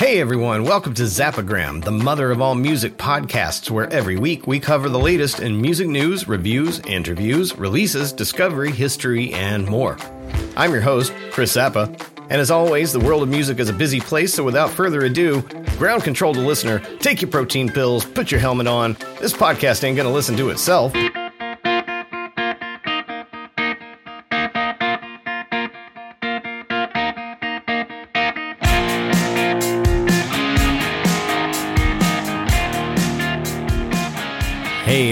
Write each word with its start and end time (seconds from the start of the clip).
Hey 0.00 0.18
everyone, 0.18 0.64
welcome 0.64 0.94
to 0.94 1.02
Zappagram, 1.02 1.84
the 1.84 1.90
mother 1.90 2.30
of 2.30 2.40
all 2.40 2.54
music 2.54 2.96
podcasts, 2.96 3.70
where 3.70 3.86
every 3.92 4.16
week 4.16 4.46
we 4.46 4.58
cover 4.58 4.88
the 4.88 4.98
latest 4.98 5.40
in 5.40 5.60
music 5.60 5.88
news, 5.88 6.26
reviews, 6.26 6.80
interviews, 6.86 7.54
releases, 7.58 8.10
discovery, 8.10 8.70
history, 8.70 9.30
and 9.34 9.66
more. 9.68 9.98
I'm 10.56 10.72
your 10.72 10.80
host, 10.80 11.12
Chris 11.32 11.54
Zappa, 11.54 11.86
and 12.30 12.40
as 12.40 12.50
always, 12.50 12.94
the 12.94 12.98
world 12.98 13.22
of 13.22 13.28
music 13.28 13.58
is 13.58 13.68
a 13.68 13.74
busy 13.74 14.00
place, 14.00 14.32
so 14.32 14.42
without 14.42 14.70
further 14.70 15.04
ado, 15.04 15.42
ground 15.76 16.02
control 16.02 16.32
to 16.32 16.40
listener, 16.40 16.78
take 17.00 17.20
your 17.20 17.30
protein 17.30 17.68
pills, 17.68 18.06
put 18.06 18.30
your 18.30 18.40
helmet 18.40 18.68
on. 18.68 18.94
This 19.20 19.34
podcast 19.34 19.84
ain't 19.84 19.98
gonna 19.98 20.10
listen 20.10 20.34
to 20.38 20.48
itself. 20.48 20.94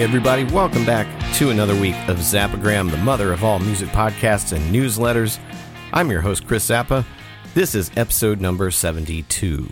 Everybody, 0.00 0.44
welcome 0.44 0.86
back 0.86 1.08
to 1.34 1.50
another 1.50 1.74
week 1.74 1.96
of 2.08 2.18
Zappagram, 2.18 2.88
the 2.88 2.96
mother 2.98 3.32
of 3.32 3.42
all 3.42 3.58
music 3.58 3.88
podcasts 3.88 4.52
and 4.52 4.72
newsletters. 4.72 5.40
I'm 5.92 6.08
your 6.08 6.20
host, 6.20 6.46
Chris 6.46 6.68
Zappa. 6.68 7.04
This 7.52 7.74
is 7.74 7.90
episode 7.96 8.40
number 8.40 8.70
72. 8.70 9.46
You 9.46 9.68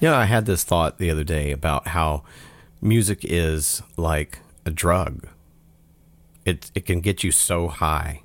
know, 0.00 0.14
I 0.14 0.24
had 0.24 0.46
this 0.46 0.64
thought 0.64 0.96
the 0.96 1.10
other 1.10 1.22
day 1.22 1.52
about 1.52 1.88
how 1.88 2.24
music 2.80 3.20
is 3.24 3.82
like 3.98 4.38
a 4.64 4.70
drug. 4.70 5.28
It, 6.46 6.70
it 6.74 6.86
can 6.86 7.00
get 7.00 7.22
you 7.22 7.30
so 7.30 7.68
high, 7.68 8.22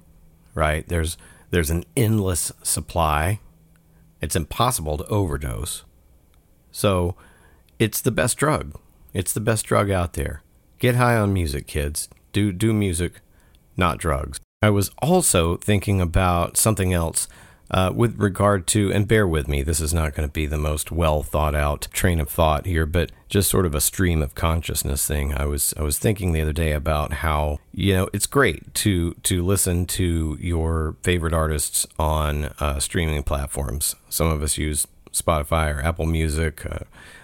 right? 0.53 0.87
There's, 0.87 1.17
there's 1.49 1.69
an 1.69 1.83
endless 1.97 2.53
supply. 2.63 3.41
It's 4.21 4.37
impossible 4.37 4.97
to 4.99 5.05
overdose. 5.07 5.83
So 6.71 7.15
it's 7.79 7.99
the 7.99 8.11
best 8.11 8.37
drug. 8.37 8.79
It's 9.13 9.33
the 9.33 9.41
best 9.41 9.65
drug 9.65 9.91
out 9.91 10.13
there. 10.13 10.41
Get 10.79 10.95
high 10.95 11.17
on 11.17 11.33
music, 11.33 11.67
kids. 11.67 12.09
Do 12.33 12.51
do 12.51 12.73
music, 12.73 13.21
not 13.75 13.97
drugs. 13.97 14.39
I 14.61 14.69
was 14.69 14.89
also 15.01 15.57
thinking 15.57 16.01
about 16.01 16.57
something 16.57 16.93
else 16.93 17.27
uh, 17.69 17.91
with 17.93 18.17
regard 18.17 18.65
to, 18.67 18.91
and 18.93 19.07
bear 19.07 19.27
with 19.27 19.47
me, 19.47 19.61
this 19.61 19.81
is 19.81 19.93
not 19.93 20.15
going 20.15 20.27
to 20.27 20.31
be 20.31 20.45
the 20.45 20.57
most 20.57 20.91
well 20.91 21.21
thought 21.21 21.53
out 21.53 21.87
train 21.91 22.19
of 22.19 22.29
thought 22.29 22.65
here, 22.65 22.85
but 22.85 23.11
just 23.27 23.49
sort 23.49 23.65
of 23.65 23.75
a 23.75 23.81
stream 23.81 24.21
of 24.21 24.35
consciousness 24.35 25.05
thing. 25.05 25.33
I 25.33 25.45
was 25.45 25.73
I 25.77 25.83
was 25.83 25.99
thinking 25.99 26.31
the 26.31 26.41
other 26.41 26.53
day 26.53 26.71
about 26.71 27.13
how 27.13 27.59
you 27.73 27.93
know 27.93 28.09
it's 28.13 28.25
great 28.25 28.73
to 28.75 29.13
to 29.13 29.43
listen 29.43 29.85
to 29.87 30.37
your 30.39 30.95
favorite 31.03 31.33
artists 31.33 31.85
on 31.99 32.45
uh, 32.59 32.79
streaming 32.79 33.21
platforms. 33.23 33.95
Some 34.09 34.27
of 34.27 34.41
us 34.41 34.57
use 34.57 34.87
Spotify 35.11 35.75
or 35.75 35.81
Apple 35.81 36.05
Music, 36.05 36.65
uh, 36.65 36.79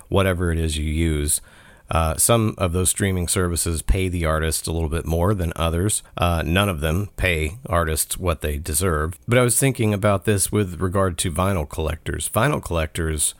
whatever 0.09 0.51
it 0.51 0.59
is 0.59 0.77
you 0.77 0.85
use. 0.85 1.39
Uh, 1.93 2.17
some 2.17 2.55
of 2.57 2.73
those 2.73 2.89
streaming 2.89 3.27
services 3.27 3.83
pay 3.83 4.09
the 4.09 4.25
artists 4.25 4.67
a 4.67 4.71
little 4.71 4.89
bit 4.89 5.05
more 5.05 5.35
than 5.35 5.53
others. 5.55 6.01
Uh, 6.17 6.41
none 6.43 6.67
of 6.67 6.81
them 6.81 7.09
pay 7.17 7.59
artists 7.67 8.17
what 8.17 8.41
they 8.41 8.57
deserve. 8.57 9.13
But 9.27 9.37
I 9.37 9.43
was 9.43 9.59
thinking 9.59 9.93
about 9.93 10.25
this 10.25 10.51
with 10.51 10.81
regard 10.81 11.19
to 11.19 11.31
vinyl 11.31 11.69
collectors. 11.69 12.27
Vinyl 12.27 12.63
collectors, 12.63 13.35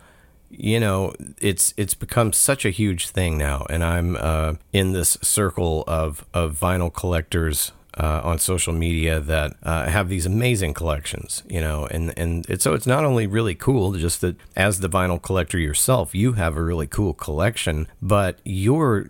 you 0.52 0.80
know, 0.80 1.16
it's 1.42 1.74
it's 1.78 1.96
become 1.96 2.32
such 2.32 2.64
a 2.64 2.70
huge 2.70 3.10
thing 3.10 3.40
now, 3.40 3.66
and 3.72 3.84
I'm 3.84 4.16
uh, 4.20 4.54
in 4.72 4.94
this 4.94 5.18
circle 5.24 5.84
of 5.88 6.24
of 6.32 6.60
vinyl 6.60 6.94
collectors 6.94 7.72
uh, 7.98 8.22
on 8.24 8.40
social 8.40 8.74
media 8.74 9.20
that 9.20 9.54
uh, 9.64 9.88
have 9.88 10.10
these 10.10 10.26
amazing 10.26 10.74
collections, 10.74 11.44
you 11.48 11.62
know, 11.62 11.86
and 11.88 12.18
and 12.18 12.46
it's, 12.50 12.64
so 12.64 12.74
it's 12.74 12.88
not 12.88 13.06
only 13.06 13.28
really 13.28 13.56
cool, 13.56 13.94
just 13.94 14.22
that 14.22 14.36
as 14.56 14.80
the 14.80 14.90
vinyl 14.90 15.22
collector 15.22 15.60
yourself, 15.60 16.16
you 16.16 16.34
have 16.34 16.58
a 16.58 16.64
really 16.64 16.88
cool 16.88 17.14
collection, 17.14 17.88
but 18.02 18.40
you're 18.44 19.04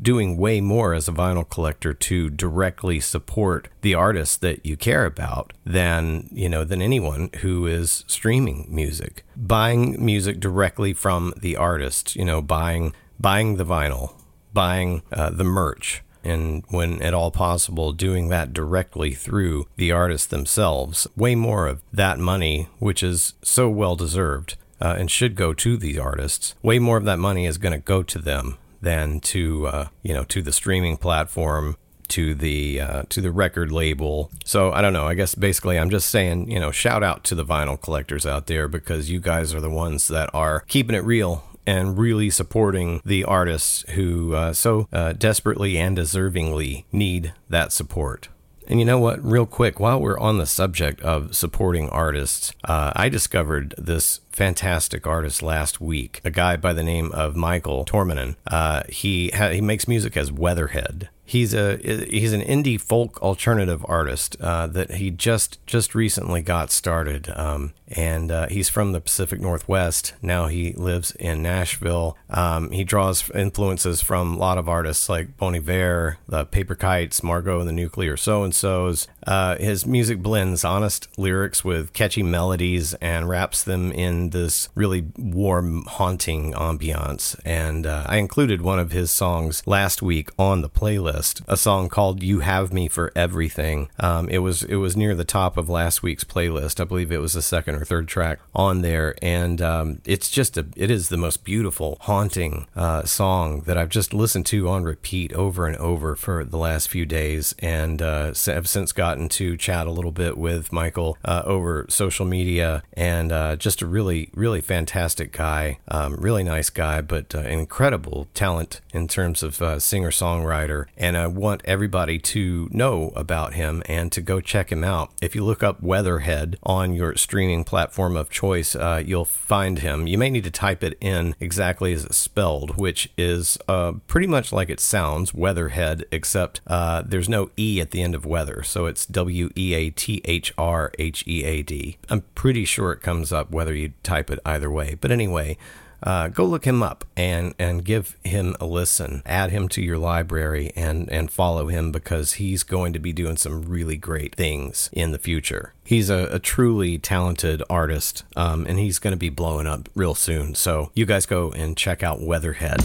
doing 0.00 0.36
way 0.36 0.60
more 0.60 0.94
as 0.94 1.08
a 1.08 1.12
vinyl 1.12 1.48
collector 1.48 1.92
to 1.92 2.30
directly 2.30 3.00
support 3.00 3.68
the 3.82 3.94
artists 3.94 4.36
that 4.36 4.64
you 4.64 4.76
care 4.76 5.04
about 5.04 5.52
than 5.64 6.28
you 6.32 6.48
know 6.48 6.64
than 6.64 6.80
anyone 6.80 7.30
who 7.40 7.66
is 7.66 8.04
streaming 8.06 8.66
music, 8.68 9.24
buying 9.36 10.04
music 10.04 10.38
directly 10.38 10.92
from 10.92 11.32
the 11.36 11.56
artist, 11.56 12.14
you 12.14 12.24
know, 12.24 12.40
buying 12.40 12.94
buying 13.18 13.56
the 13.56 13.66
vinyl, 13.66 14.14
buying 14.52 15.02
uh, 15.12 15.30
the 15.30 15.44
merch 15.44 16.02
and 16.28 16.64
when 16.68 17.02
at 17.02 17.14
all 17.14 17.30
possible, 17.30 17.92
doing 17.92 18.28
that 18.28 18.52
directly 18.52 19.14
through 19.14 19.66
the 19.76 19.92
artists 19.92 20.26
themselves. 20.26 21.06
Way 21.16 21.34
more 21.34 21.66
of 21.66 21.82
that 21.92 22.18
money, 22.18 22.68
which 22.78 23.02
is 23.02 23.34
so 23.42 23.68
well 23.68 23.96
deserved 23.96 24.56
uh, 24.80 24.96
and 24.98 25.10
should 25.10 25.34
go 25.34 25.52
to 25.54 25.76
the 25.76 25.98
artists, 25.98 26.54
way 26.62 26.78
more 26.78 26.96
of 26.96 27.04
that 27.04 27.18
money 27.18 27.46
is 27.46 27.58
going 27.58 27.72
to 27.72 27.78
go 27.78 28.02
to 28.02 28.18
them 28.18 28.58
than 28.80 29.20
to 29.20 29.66
uh, 29.66 29.88
you 30.02 30.14
know 30.14 30.24
to 30.24 30.42
the 30.42 30.52
streaming 30.52 30.96
platform 30.96 31.76
to 32.08 32.34
the 32.34 32.80
uh, 32.80 33.02
to 33.08 33.20
the 33.20 33.30
record 33.30 33.70
label. 33.70 34.30
So 34.44 34.72
I 34.72 34.80
don't 34.80 34.92
know. 34.92 35.06
I 35.06 35.14
guess 35.14 35.34
basically 35.34 35.78
I'm 35.78 35.90
just 35.90 36.08
saying, 36.08 36.50
you 36.50 36.58
know, 36.58 36.70
shout 36.70 37.02
out 37.02 37.24
to 37.24 37.34
the 37.34 37.44
vinyl 37.44 37.80
collectors 37.80 38.26
out 38.26 38.46
there 38.46 38.68
because 38.68 39.10
you 39.10 39.20
guys 39.20 39.54
are 39.54 39.60
the 39.60 39.70
ones 39.70 40.08
that 40.08 40.30
are 40.34 40.60
keeping 40.68 40.96
it 40.96 41.04
real 41.04 41.44
and 41.68 41.98
really 41.98 42.30
supporting 42.30 43.02
the 43.04 43.24
artists 43.24 43.84
who 43.90 44.34
uh, 44.34 44.54
so 44.54 44.88
uh, 44.90 45.12
desperately 45.12 45.76
and 45.76 45.98
deservingly 45.98 46.84
need 46.90 47.34
that 47.50 47.72
support. 47.72 48.28
And 48.66 48.78
you 48.78 48.86
know 48.86 48.98
what? 48.98 49.22
Real 49.22 49.46
quick, 49.46 49.78
while 49.78 50.00
we're 50.00 50.18
on 50.18 50.38
the 50.38 50.46
subject 50.46 51.00
of 51.02 51.34
supporting 51.34 51.88
artists, 51.90 52.52
uh, 52.64 52.92
I 52.94 53.08
discovered 53.08 53.74
this 53.76 54.20
fantastic 54.30 55.06
artist 55.06 55.42
last 55.42 55.80
week. 55.80 56.20
A 56.24 56.30
guy 56.30 56.56
by 56.56 56.72
the 56.72 56.82
name 56.82 57.12
of 57.12 57.36
Michael 57.36 57.84
Tormanen. 57.84 58.36
Uh, 58.46 58.82
he 58.88 59.30
ha- 59.30 59.50
he 59.50 59.60
makes 59.60 59.88
music 59.88 60.16
as 60.16 60.32
Weatherhead. 60.32 61.08
He's 61.28 61.52
a 61.52 61.76
he's 61.76 62.32
an 62.32 62.40
indie 62.40 62.80
folk 62.80 63.20
alternative 63.20 63.84
artist 63.86 64.34
uh, 64.40 64.66
that 64.68 64.92
he 64.92 65.10
just 65.10 65.58
just 65.66 65.94
recently 65.94 66.40
got 66.40 66.70
started, 66.70 67.30
um, 67.36 67.74
and 67.86 68.30
uh, 68.32 68.46
he's 68.48 68.70
from 68.70 68.92
the 68.92 69.00
Pacific 69.02 69.38
Northwest. 69.38 70.14
Now 70.22 70.46
he 70.46 70.72
lives 70.72 71.10
in 71.10 71.42
Nashville. 71.42 72.16
Um, 72.30 72.70
he 72.70 72.82
draws 72.82 73.30
influences 73.32 74.00
from 74.00 74.36
a 74.36 74.38
lot 74.38 74.56
of 74.56 74.70
artists 74.70 75.10
like 75.10 75.36
Bon 75.36 75.54
Iver, 75.54 76.16
the 76.26 76.46
Paper 76.46 76.74
Kites, 76.74 77.22
Margot 77.22 77.60
and 77.60 77.68
the 77.68 77.74
Nuclear 77.74 78.16
So 78.16 78.42
and 78.42 78.54
So's. 78.54 79.06
Uh, 79.28 79.58
his 79.58 79.84
music 79.84 80.22
blends 80.22 80.64
honest 80.64 81.06
lyrics 81.18 81.62
with 81.62 81.92
catchy 81.92 82.22
melodies 82.22 82.94
and 82.94 83.28
wraps 83.28 83.62
them 83.62 83.92
in 83.92 84.30
this 84.30 84.70
really 84.74 85.04
warm, 85.18 85.84
haunting 85.84 86.54
ambiance. 86.54 87.38
And 87.44 87.84
uh, 87.84 88.04
I 88.06 88.16
included 88.16 88.62
one 88.62 88.78
of 88.78 88.90
his 88.90 89.10
songs 89.10 89.62
last 89.66 90.00
week 90.00 90.30
on 90.38 90.62
the 90.62 90.70
playlist, 90.70 91.42
a 91.46 91.58
song 91.58 91.90
called 91.90 92.22
"You 92.22 92.40
Have 92.40 92.72
Me 92.72 92.88
for 92.88 93.12
Everything." 93.14 93.90
Um, 94.00 94.30
it 94.30 94.38
was 94.38 94.62
it 94.62 94.76
was 94.76 94.96
near 94.96 95.14
the 95.14 95.26
top 95.26 95.58
of 95.58 95.68
last 95.68 96.02
week's 96.02 96.24
playlist. 96.24 96.80
I 96.80 96.84
believe 96.84 97.12
it 97.12 97.20
was 97.20 97.34
the 97.34 97.42
second 97.42 97.74
or 97.74 97.84
third 97.84 98.08
track 98.08 98.38
on 98.54 98.80
there, 98.80 99.14
and 99.20 99.60
um, 99.60 100.00
it's 100.06 100.30
just 100.30 100.56
a 100.56 100.66
it 100.74 100.90
is 100.90 101.10
the 101.10 101.18
most 101.18 101.44
beautiful, 101.44 101.98
haunting 102.00 102.66
uh, 102.74 103.04
song 103.04 103.60
that 103.66 103.76
I've 103.76 103.90
just 103.90 104.14
listened 104.14 104.46
to 104.46 104.70
on 104.70 104.84
repeat 104.84 105.34
over 105.34 105.66
and 105.66 105.76
over 105.76 106.16
for 106.16 106.44
the 106.44 106.56
last 106.56 106.88
few 106.88 107.04
days, 107.04 107.54
and 107.58 108.00
uh, 108.00 108.32
have 108.46 108.66
since 108.66 108.92
gotten 108.92 109.17
gotten 109.18 109.28
to 109.28 109.56
chat 109.56 109.88
a 109.88 109.90
little 109.90 110.12
bit 110.12 110.38
with 110.38 110.72
Michael 110.72 111.18
uh, 111.24 111.42
over 111.44 111.86
social 111.88 112.24
media, 112.24 112.84
and 112.92 113.32
uh, 113.32 113.56
just 113.56 113.82
a 113.82 113.86
really, 113.86 114.30
really 114.32 114.60
fantastic 114.60 115.32
guy, 115.32 115.78
um, 115.88 116.14
really 116.14 116.44
nice 116.44 116.70
guy, 116.70 117.00
but 117.00 117.34
uh, 117.34 117.40
incredible 117.40 118.28
talent 118.32 118.80
in 118.94 119.08
terms 119.08 119.42
of 119.42 119.60
uh, 119.60 119.80
singer 119.80 120.12
songwriter. 120.12 120.86
And 120.96 121.16
I 121.16 121.26
want 121.26 121.62
everybody 121.64 122.20
to 122.20 122.68
know 122.70 123.12
about 123.16 123.54
him 123.54 123.82
and 123.86 124.12
to 124.12 124.20
go 124.20 124.40
check 124.40 124.70
him 124.70 124.84
out. 124.84 125.10
If 125.20 125.34
you 125.34 125.44
look 125.44 125.64
up 125.64 125.82
Weatherhead 125.82 126.56
on 126.62 126.94
your 126.94 127.16
streaming 127.16 127.64
platform 127.64 128.16
of 128.16 128.30
choice, 128.30 128.76
uh, 128.76 129.02
you'll 129.04 129.24
find 129.24 129.80
him. 129.80 130.06
You 130.06 130.16
may 130.16 130.30
need 130.30 130.44
to 130.44 130.52
type 130.52 130.84
it 130.84 130.96
in 131.00 131.34
exactly 131.40 131.92
as 131.92 132.04
it's 132.04 132.16
spelled, 132.16 132.76
which 132.76 133.10
is 133.18 133.58
uh, 133.66 133.94
pretty 134.06 134.28
much 134.28 134.52
like 134.52 134.70
it 134.70 134.78
sounds, 134.78 135.34
Weatherhead, 135.34 136.04
except 136.12 136.60
there's 136.68 137.28
no 137.28 137.50
E 137.56 137.80
at 137.80 137.90
the 137.90 138.02
end 138.02 138.14
of 138.14 138.24
weather. 138.24 138.62
So 138.62 138.86
it's 138.86 139.07
W 139.10 139.50
E 139.56 139.74
A 139.74 139.90
T 139.90 140.20
H 140.24 140.52
R 140.56 140.92
H 140.98 141.24
E 141.26 141.44
A 141.44 141.62
D. 141.62 141.98
I'm 142.08 142.22
pretty 142.34 142.64
sure 142.64 142.92
it 142.92 143.02
comes 143.02 143.32
up 143.32 143.50
whether 143.50 143.74
you 143.74 143.92
type 144.02 144.30
it 144.30 144.38
either 144.44 144.70
way. 144.70 144.96
But 145.00 145.10
anyway, 145.10 145.56
uh, 146.02 146.28
go 146.28 146.44
look 146.44 146.64
him 146.64 146.82
up 146.82 147.04
and 147.16 147.54
and 147.58 147.84
give 147.84 148.16
him 148.24 148.54
a 148.60 148.66
listen. 148.66 149.22
Add 149.26 149.50
him 149.50 149.68
to 149.70 149.82
your 149.82 149.98
library 149.98 150.72
and 150.76 151.10
and 151.10 151.30
follow 151.30 151.66
him 151.66 151.90
because 151.90 152.34
he's 152.34 152.62
going 152.62 152.92
to 152.92 152.98
be 152.98 153.12
doing 153.12 153.36
some 153.36 153.62
really 153.62 153.96
great 153.96 154.34
things 154.34 154.90
in 154.92 155.12
the 155.12 155.18
future. 155.18 155.74
He's 155.84 156.10
a, 156.10 156.28
a 156.30 156.38
truly 156.38 156.98
talented 156.98 157.62
artist, 157.68 158.24
um, 158.36 158.66
and 158.66 158.78
he's 158.78 158.98
going 158.98 159.12
to 159.12 159.18
be 159.18 159.30
blowing 159.30 159.66
up 159.66 159.88
real 159.94 160.14
soon. 160.14 160.54
So 160.54 160.90
you 160.94 161.06
guys 161.06 161.26
go 161.26 161.50
and 161.52 161.76
check 161.76 162.02
out 162.02 162.20
Weatherhead. 162.20 162.82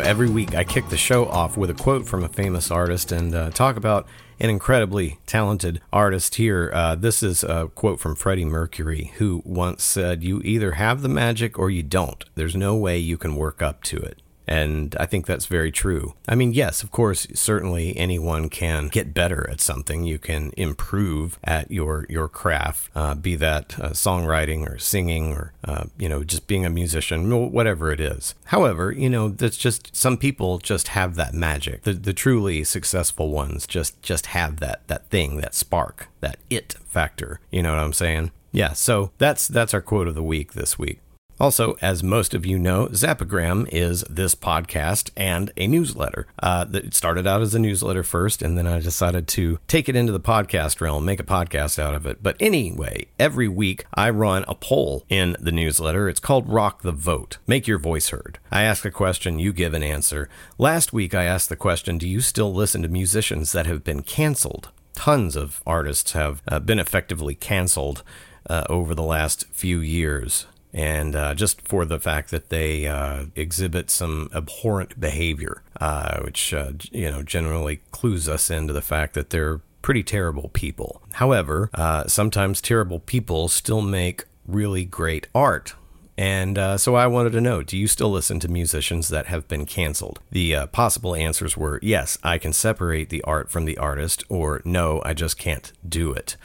Every 0.00 0.28
week 0.28 0.54
I 0.54 0.64
kick 0.64 0.88
the 0.88 0.96
show 0.96 1.26
off 1.26 1.56
with 1.56 1.70
a 1.70 1.74
quote 1.74 2.06
from 2.06 2.24
a 2.24 2.28
famous 2.28 2.70
artist 2.70 3.12
and 3.12 3.34
uh, 3.34 3.50
talk 3.50 3.76
about 3.76 4.06
an 4.40 4.50
incredibly 4.50 5.18
talented 5.26 5.80
artist 5.92 6.36
here. 6.36 6.70
Uh, 6.72 6.94
this 6.94 7.22
is 7.22 7.44
a 7.44 7.68
quote 7.74 8.00
from 8.00 8.14
Freddie 8.14 8.44
Mercury, 8.44 9.12
who 9.16 9.42
once 9.44 9.84
said, 9.84 10.24
You 10.24 10.40
either 10.42 10.72
have 10.72 11.02
the 11.02 11.08
magic 11.08 11.58
or 11.58 11.70
you 11.70 11.82
don't. 11.82 12.24
There's 12.34 12.56
no 12.56 12.74
way 12.74 12.98
you 12.98 13.16
can 13.16 13.36
work 13.36 13.62
up 13.62 13.82
to 13.84 13.98
it. 13.98 14.20
And 14.46 14.94
I 15.00 15.06
think 15.06 15.26
that's 15.26 15.46
very 15.46 15.72
true. 15.72 16.14
I 16.28 16.34
mean, 16.34 16.52
yes, 16.52 16.82
of 16.82 16.90
course, 16.90 17.26
certainly 17.34 17.96
anyone 17.96 18.48
can 18.48 18.88
get 18.88 19.14
better 19.14 19.48
at 19.50 19.60
something. 19.60 20.04
You 20.04 20.18
can 20.18 20.52
improve 20.56 21.38
at 21.42 21.70
your 21.70 22.06
your 22.08 22.28
craft, 22.28 22.90
uh, 22.94 23.14
be 23.14 23.36
that 23.36 23.78
uh, 23.80 23.90
songwriting 23.90 24.68
or 24.68 24.78
singing 24.78 25.32
or 25.32 25.52
uh, 25.64 25.84
you 25.98 26.08
know 26.08 26.24
just 26.24 26.46
being 26.46 26.66
a 26.66 26.70
musician, 26.70 27.52
whatever 27.52 27.90
it 27.90 28.00
is. 28.00 28.34
However, 28.46 28.92
you 28.92 29.08
know 29.08 29.28
that's 29.28 29.56
just 29.56 29.94
some 29.96 30.16
people 30.18 30.58
just 30.58 30.88
have 30.88 31.14
that 31.16 31.34
magic. 31.34 31.82
The 31.82 31.94
the 31.94 32.12
truly 32.12 32.64
successful 32.64 33.30
ones 33.30 33.66
just 33.66 34.02
just 34.02 34.26
have 34.26 34.60
that 34.60 34.86
that 34.88 35.08
thing, 35.08 35.38
that 35.38 35.54
spark, 35.54 36.08
that 36.20 36.36
it 36.50 36.76
factor. 36.86 37.40
You 37.50 37.62
know 37.62 37.70
what 37.70 37.80
I'm 37.80 37.92
saying? 37.92 38.30
Yeah, 38.52 38.72
so 38.72 39.10
that's 39.18 39.48
that's 39.48 39.74
our 39.74 39.80
quote 39.80 40.06
of 40.06 40.14
the 40.14 40.22
week 40.22 40.52
this 40.52 40.78
week. 40.78 41.00
Also, 41.40 41.76
as 41.82 42.02
most 42.02 42.32
of 42.32 42.46
you 42.46 42.58
know, 42.58 42.86
Zappagram 42.88 43.68
is 43.72 44.04
this 44.08 44.34
podcast 44.34 45.10
and 45.16 45.52
a 45.56 45.66
newsletter. 45.66 46.26
Uh, 46.40 46.66
it 46.72 46.94
started 46.94 47.26
out 47.26 47.42
as 47.42 47.54
a 47.54 47.58
newsletter 47.58 48.04
first, 48.04 48.40
and 48.40 48.56
then 48.56 48.66
I 48.66 48.78
decided 48.80 49.26
to 49.28 49.58
take 49.66 49.88
it 49.88 49.96
into 49.96 50.12
the 50.12 50.20
podcast 50.20 50.80
realm, 50.80 51.04
make 51.04 51.20
a 51.20 51.24
podcast 51.24 51.78
out 51.78 51.94
of 51.94 52.06
it. 52.06 52.22
But 52.22 52.36
anyway, 52.38 53.06
every 53.18 53.48
week 53.48 53.84
I 53.94 54.10
run 54.10 54.44
a 54.46 54.54
poll 54.54 55.04
in 55.08 55.36
the 55.40 55.52
newsletter. 55.52 56.08
It's 56.08 56.20
called 56.20 56.48
Rock 56.48 56.82
the 56.82 56.92
Vote. 56.92 57.38
Make 57.46 57.66
your 57.66 57.78
voice 57.78 58.10
heard. 58.10 58.38
I 58.52 58.62
ask 58.62 58.84
a 58.84 58.90
question, 58.90 59.38
you 59.40 59.52
give 59.52 59.74
an 59.74 59.82
answer. 59.82 60.28
Last 60.56 60.92
week 60.92 61.14
I 61.14 61.24
asked 61.24 61.48
the 61.48 61.56
question 61.56 61.98
Do 61.98 62.08
you 62.08 62.20
still 62.20 62.54
listen 62.54 62.82
to 62.82 62.88
musicians 62.88 63.52
that 63.52 63.66
have 63.66 63.82
been 63.82 64.02
canceled? 64.02 64.70
Tons 64.94 65.34
of 65.34 65.60
artists 65.66 66.12
have 66.12 66.40
uh, 66.46 66.60
been 66.60 66.78
effectively 66.78 67.34
canceled 67.34 68.04
uh, 68.48 68.64
over 68.70 68.94
the 68.94 69.02
last 69.02 69.46
few 69.50 69.80
years 69.80 70.46
and 70.74 71.14
uh, 71.14 71.34
just 71.34 71.62
for 71.62 71.84
the 71.84 72.00
fact 72.00 72.32
that 72.32 72.50
they 72.50 72.86
uh, 72.86 73.26
exhibit 73.36 73.88
some 73.90 74.28
abhorrent 74.34 74.98
behavior, 74.98 75.62
uh, 75.80 76.20
which 76.22 76.52
uh, 76.52 76.72
you 76.90 77.08
know 77.08 77.22
generally 77.22 77.80
clues 77.92 78.28
us 78.28 78.50
into 78.50 78.72
the 78.72 78.82
fact 78.82 79.14
that 79.14 79.30
they're 79.30 79.60
pretty 79.82 80.02
terrible 80.02 80.50
people. 80.52 81.00
However, 81.12 81.70
uh, 81.74 82.08
sometimes 82.08 82.60
terrible 82.60 82.98
people 82.98 83.48
still 83.48 83.82
make 83.82 84.24
really 84.46 84.84
great 84.84 85.28
art. 85.34 85.74
And 86.16 86.58
uh, 86.58 86.78
so 86.78 86.94
I 86.94 87.06
wanted 87.08 87.32
to 87.32 87.40
know 87.40 87.62
do 87.62 87.76
you 87.76 87.86
still 87.86 88.10
listen 88.10 88.40
to 88.40 88.48
musicians 88.48 89.08
that 89.08 89.26
have 89.26 89.46
been 89.46 89.66
canceled? 89.66 90.20
The 90.30 90.66
possible 90.72 91.14
answers 91.14 91.56
were 91.56 91.78
yes, 91.82 92.18
I 92.24 92.38
can 92.38 92.52
separate 92.52 93.10
the 93.10 93.22
art 93.22 93.48
from 93.48 93.64
the 93.64 93.78
artist, 93.78 94.24
or 94.28 94.60
no, 94.64 95.02
I 95.04 95.12
just 95.12 95.38
can't 95.38 95.72
do 95.88 96.12
it. 96.12 96.36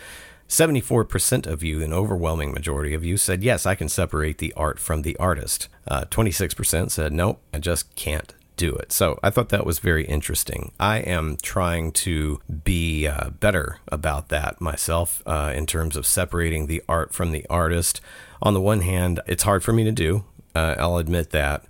74% 0.49 1.45
of 1.45 1.63
you, 1.63 1.83
an 1.83 1.93
overwhelming 1.93 2.51
majority 2.51 2.95
of 2.95 3.05
you, 3.05 3.17
said, 3.17 3.43
Yes, 3.43 3.65
I 3.65 3.75
can 3.75 3.87
separate 3.87 4.39
the 4.39 4.51
art 4.57 4.79
from 4.79 5.03
the 5.03 5.15
artist. 5.17 5.69
Uh, 5.87 6.05
26% 6.05 6.89
said, 6.91 7.13
Nope, 7.13 7.39
I 7.53 7.59
just 7.59 7.95
can't 7.95 8.33
do 8.57 8.75
it. 8.75 8.91
So 8.91 9.19
I 9.23 9.29
thought 9.29 9.49
that 9.49 9.65
was 9.65 9.79
very 9.79 10.05
interesting. 10.05 10.73
I 10.79 10.97
am 10.97 11.37
trying 11.37 11.91
to 11.93 12.41
be 12.63 13.07
uh, 13.07 13.29
better 13.29 13.77
about 13.87 14.29
that 14.29 14.59
myself 14.59 15.23
uh, 15.25 15.53
in 15.55 15.65
terms 15.65 15.95
of 15.95 16.05
separating 16.05 16.65
the 16.65 16.83
art 16.89 17.13
from 17.13 17.31
the 17.31 17.45
artist. 17.49 18.01
On 18.41 18.53
the 18.53 18.59
one 18.59 18.81
hand, 18.81 19.21
it's 19.27 19.43
hard 19.43 19.63
for 19.63 19.71
me 19.71 19.83
to 19.85 19.91
do, 19.91 20.25
uh, 20.55 20.75
I'll 20.77 20.97
admit 20.97 21.29
that. 21.29 21.63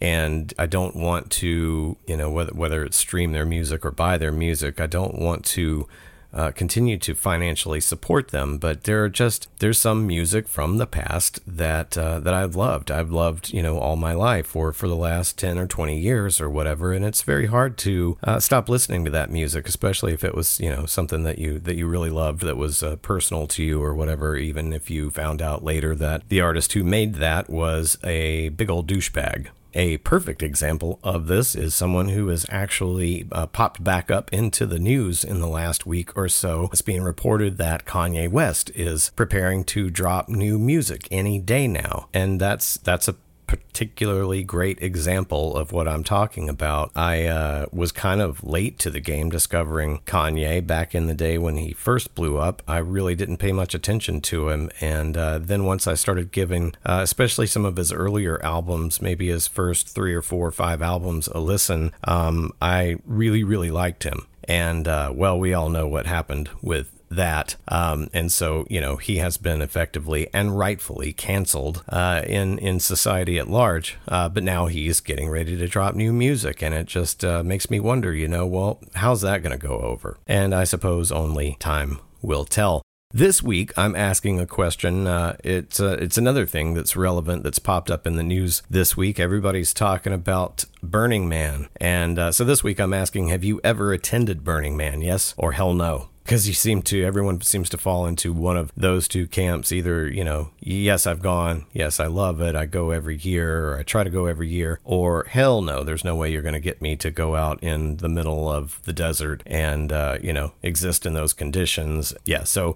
And 0.00 0.52
I 0.58 0.66
don't 0.66 0.96
want 0.96 1.30
to, 1.32 1.96
you 2.06 2.16
know, 2.16 2.30
whether, 2.30 2.52
whether 2.52 2.84
it's 2.84 2.96
stream 2.98 3.32
their 3.32 3.46
music 3.46 3.86
or 3.86 3.90
buy 3.90 4.18
their 4.18 4.32
music, 4.32 4.80
I 4.80 4.86
don't 4.86 5.18
want 5.18 5.44
to 5.46 5.88
uh, 6.34 6.50
continue 6.50 6.98
to 6.98 7.14
financially 7.14 7.80
support 7.80 8.28
them. 8.28 8.58
But 8.58 8.84
there 8.84 9.04
are 9.04 9.08
just 9.08 9.48
there's 9.60 9.78
some 9.78 10.06
music 10.06 10.48
from 10.48 10.78
the 10.78 10.86
past 10.86 11.38
that 11.46 11.96
uh, 11.96 12.20
that 12.20 12.34
I've 12.34 12.56
loved. 12.56 12.90
I've 12.90 13.10
loved 13.10 13.52
you 13.52 13.62
know 13.62 13.78
all 13.78 13.96
my 13.96 14.12
life, 14.12 14.56
or 14.56 14.72
for 14.72 14.88
the 14.88 14.96
last 14.96 15.38
ten 15.38 15.58
or 15.58 15.66
twenty 15.66 15.98
years, 15.98 16.40
or 16.40 16.50
whatever. 16.50 16.92
And 16.92 17.04
it's 17.04 17.22
very 17.22 17.46
hard 17.46 17.78
to 17.78 18.18
uh, 18.24 18.40
stop 18.40 18.68
listening 18.68 19.04
to 19.04 19.10
that 19.12 19.30
music, 19.30 19.68
especially 19.68 20.12
if 20.12 20.24
it 20.24 20.34
was 20.34 20.58
you 20.60 20.70
know 20.70 20.86
something 20.86 21.22
that 21.22 21.38
you 21.38 21.58
that 21.60 21.76
you 21.76 21.86
really 21.86 22.10
loved, 22.10 22.42
that 22.42 22.56
was 22.56 22.82
uh, 22.82 22.96
personal 22.96 23.46
to 23.48 23.62
you, 23.62 23.82
or 23.82 23.94
whatever. 23.94 24.36
Even 24.36 24.72
if 24.72 24.90
you 24.90 25.10
found 25.10 25.40
out 25.40 25.62
later 25.62 25.94
that 25.94 26.28
the 26.28 26.40
artist 26.40 26.72
who 26.72 26.82
made 26.82 27.14
that 27.14 27.48
was 27.48 27.96
a 28.02 28.48
big 28.50 28.68
old 28.68 28.88
douchebag. 28.88 29.48
A 29.74 29.96
perfect 29.98 30.42
example 30.42 31.00
of 31.02 31.26
this 31.26 31.56
is 31.56 31.74
someone 31.74 32.08
who 32.08 32.28
has 32.28 32.46
actually 32.48 33.26
uh, 33.32 33.46
popped 33.46 33.82
back 33.82 34.10
up 34.10 34.32
into 34.32 34.66
the 34.66 34.78
news 34.78 35.24
in 35.24 35.40
the 35.40 35.48
last 35.48 35.84
week 35.84 36.16
or 36.16 36.28
so. 36.28 36.68
It's 36.72 36.82
being 36.82 37.02
reported 37.02 37.58
that 37.58 37.84
Kanye 37.84 38.30
West 38.30 38.70
is 38.74 39.10
preparing 39.16 39.64
to 39.64 39.90
drop 39.90 40.28
new 40.28 40.58
music 40.58 41.08
any 41.10 41.40
day 41.40 41.66
now, 41.66 42.08
and 42.14 42.40
that's 42.40 42.76
that's 42.78 43.08
a 43.08 43.16
particularly 43.56 44.42
great 44.42 44.82
example 44.82 45.56
of 45.56 45.72
what 45.72 45.88
I'm 45.88 46.04
talking 46.04 46.48
about. 46.48 46.90
I 46.94 47.26
uh, 47.26 47.66
was 47.72 47.92
kind 47.92 48.20
of 48.20 48.44
late 48.44 48.78
to 48.80 48.90
the 48.90 49.00
game 49.00 49.30
discovering 49.30 50.00
Kanye 50.06 50.66
back 50.66 50.94
in 50.94 51.06
the 51.06 51.14
day 51.14 51.38
when 51.38 51.56
he 51.56 51.72
first 51.72 52.14
blew 52.14 52.38
up. 52.38 52.62
I 52.66 52.78
really 52.78 53.14
didn't 53.14 53.38
pay 53.38 53.52
much 53.52 53.74
attention 53.74 54.20
to 54.22 54.48
him. 54.48 54.70
And 54.80 55.16
uh, 55.16 55.38
then 55.38 55.64
once 55.64 55.86
I 55.86 55.94
started 55.94 56.32
giving, 56.32 56.74
uh, 56.84 57.00
especially 57.02 57.46
some 57.46 57.64
of 57.64 57.76
his 57.76 57.92
earlier 57.92 58.42
albums, 58.44 59.02
maybe 59.02 59.28
his 59.28 59.46
first 59.46 59.88
three 59.88 60.14
or 60.14 60.22
four 60.22 60.48
or 60.48 60.52
five 60.52 60.82
albums, 60.82 61.28
a 61.28 61.38
listen, 61.38 61.92
um, 62.04 62.52
I 62.60 62.96
really, 63.06 63.44
really 63.44 63.70
liked 63.70 64.04
him. 64.04 64.26
And 64.46 64.86
uh, 64.86 65.12
well, 65.14 65.38
we 65.38 65.54
all 65.54 65.68
know 65.70 65.86
what 65.86 66.06
happened 66.06 66.50
with 66.60 66.93
that. 67.10 67.56
Um, 67.68 68.08
and 68.12 68.30
so, 68.30 68.66
you 68.68 68.80
know, 68.80 68.96
he 68.96 69.18
has 69.18 69.36
been 69.36 69.62
effectively 69.62 70.28
and 70.32 70.58
rightfully 70.58 71.12
canceled 71.12 71.84
uh, 71.88 72.22
in, 72.26 72.58
in 72.58 72.80
society 72.80 73.38
at 73.38 73.48
large. 73.48 73.96
Uh, 74.08 74.28
but 74.28 74.42
now 74.42 74.66
he's 74.66 75.00
getting 75.00 75.28
ready 75.28 75.56
to 75.56 75.68
drop 75.68 75.94
new 75.94 76.12
music. 76.12 76.62
And 76.62 76.74
it 76.74 76.86
just 76.86 77.24
uh, 77.24 77.42
makes 77.42 77.70
me 77.70 77.80
wonder, 77.80 78.12
you 78.12 78.28
know, 78.28 78.46
well, 78.46 78.80
how's 78.94 79.20
that 79.22 79.42
going 79.42 79.58
to 79.58 79.66
go 79.66 79.78
over? 79.78 80.18
And 80.26 80.54
I 80.54 80.64
suppose 80.64 81.12
only 81.12 81.56
time 81.60 82.00
will 82.22 82.44
tell. 82.44 82.82
This 83.16 83.44
week, 83.44 83.72
I'm 83.78 83.94
asking 83.94 84.40
a 84.40 84.46
question. 84.46 85.06
Uh, 85.06 85.36
it's 85.44 85.78
uh, 85.78 85.96
it's 86.00 86.18
another 86.18 86.46
thing 86.46 86.74
that's 86.74 86.96
relevant 86.96 87.44
that's 87.44 87.60
popped 87.60 87.88
up 87.88 88.08
in 88.08 88.16
the 88.16 88.24
news 88.24 88.64
this 88.68 88.96
week. 88.96 89.20
Everybody's 89.20 89.72
talking 89.72 90.12
about 90.12 90.64
Burning 90.82 91.28
Man, 91.28 91.68
and 91.76 92.18
uh, 92.18 92.32
so 92.32 92.42
this 92.42 92.64
week 92.64 92.80
I'm 92.80 92.92
asking: 92.92 93.28
Have 93.28 93.44
you 93.44 93.60
ever 93.62 93.92
attended 93.92 94.42
Burning 94.42 94.76
Man? 94.76 95.00
Yes 95.00 95.32
or 95.36 95.52
hell 95.52 95.74
no? 95.74 96.08
Because 96.24 96.48
you 96.48 96.54
seem 96.54 96.82
to 96.82 97.04
everyone 97.04 97.40
seems 97.42 97.68
to 97.68 97.78
fall 97.78 98.06
into 98.06 98.32
one 98.32 98.56
of 98.56 98.72
those 98.76 99.06
two 99.06 99.26
camps 99.26 99.70
either 99.70 100.08
you 100.08 100.24
know 100.24 100.50
yes 100.58 101.06
i've 101.06 101.22
gone 101.22 101.66
yes 101.72 102.00
i 102.00 102.06
love 102.06 102.40
it 102.40 102.56
i 102.56 102.66
go 102.66 102.90
every 102.90 103.16
year 103.16 103.68
or 103.68 103.78
i 103.78 103.82
try 103.82 104.02
to 104.02 104.10
go 104.10 104.26
every 104.26 104.48
year 104.48 104.80
or 104.84 105.24
hell 105.30 105.60
no 105.60 105.84
there's 105.84 106.04
no 106.04 106.16
way 106.16 106.32
you're 106.32 106.42
going 106.42 106.54
to 106.54 106.60
get 106.60 106.82
me 106.82 106.96
to 106.96 107.10
go 107.10 107.36
out 107.36 107.62
in 107.62 107.98
the 107.98 108.08
middle 108.08 108.50
of 108.50 108.80
the 108.84 108.92
desert 108.92 109.42
and 109.46 109.92
uh, 109.92 110.18
you 110.22 110.32
know 110.32 110.52
exist 110.62 111.06
in 111.06 111.14
those 111.14 111.32
conditions 111.32 112.14
yeah 112.24 112.42
so 112.42 112.74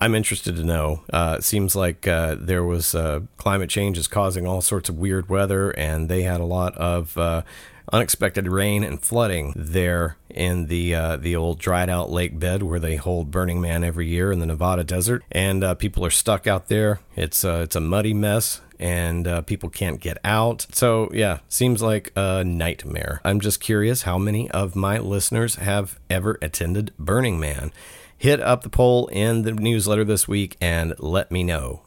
I'm 0.00 0.14
interested 0.14 0.54
to 0.54 0.62
know. 0.62 1.02
Uh, 1.12 1.36
it 1.38 1.44
seems 1.44 1.74
like 1.74 2.06
uh, 2.06 2.36
there 2.38 2.62
was 2.62 2.94
uh, 2.94 3.22
climate 3.36 3.68
change 3.68 3.98
is 3.98 4.06
causing 4.06 4.46
all 4.46 4.60
sorts 4.60 4.88
of 4.88 4.96
weird 4.96 5.28
weather, 5.28 5.70
and 5.70 6.08
they 6.08 6.22
had 6.22 6.40
a 6.40 6.44
lot 6.44 6.76
of 6.76 7.18
uh, 7.18 7.42
unexpected 7.92 8.48
rain 8.48 8.84
and 8.84 9.00
flooding 9.02 9.52
there 9.56 10.16
in 10.30 10.66
the 10.66 10.94
uh, 10.94 11.16
the 11.16 11.34
old 11.34 11.58
dried 11.58 11.88
out 11.90 12.10
lake 12.10 12.38
bed 12.38 12.62
where 12.62 12.78
they 12.78 12.96
hold 12.96 13.30
Burning 13.30 13.60
Man 13.60 13.84
every 13.84 14.06
year 14.06 14.30
in 14.32 14.38
the 14.38 14.46
Nevada 14.46 14.84
desert, 14.84 15.24
and 15.32 15.64
uh, 15.64 15.74
people 15.74 16.04
are 16.04 16.10
stuck 16.10 16.46
out 16.46 16.68
there. 16.68 17.00
It's 17.16 17.44
uh, 17.44 17.60
it's 17.64 17.76
a 17.76 17.80
muddy 17.80 18.14
mess. 18.14 18.60
And 18.80 19.26
uh, 19.26 19.42
people 19.42 19.70
can't 19.70 20.00
get 20.00 20.18
out. 20.22 20.68
So, 20.70 21.10
yeah, 21.12 21.40
seems 21.48 21.82
like 21.82 22.12
a 22.14 22.44
nightmare. 22.44 23.20
I'm 23.24 23.40
just 23.40 23.58
curious 23.58 24.02
how 24.02 24.18
many 24.18 24.48
of 24.52 24.76
my 24.76 24.98
listeners 24.98 25.56
have 25.56 25.98
ever 26.08 26.38
attended 26.40 26.92
Burning 26.96 27.40
Man. 27.40 27.72
Hit 28.16 28.40
up 28.40 28.62
the 28.62 28.68
poll 28.68 29.08
in 29.08 29.42
the 29.42 29.50
newsletter 29.50 30.04
this 30.04 30.28
week 30.28 30.56
and 30.60 30.94
let 31.00 31.32
me 31.32 31.42
know. 31.42 31.82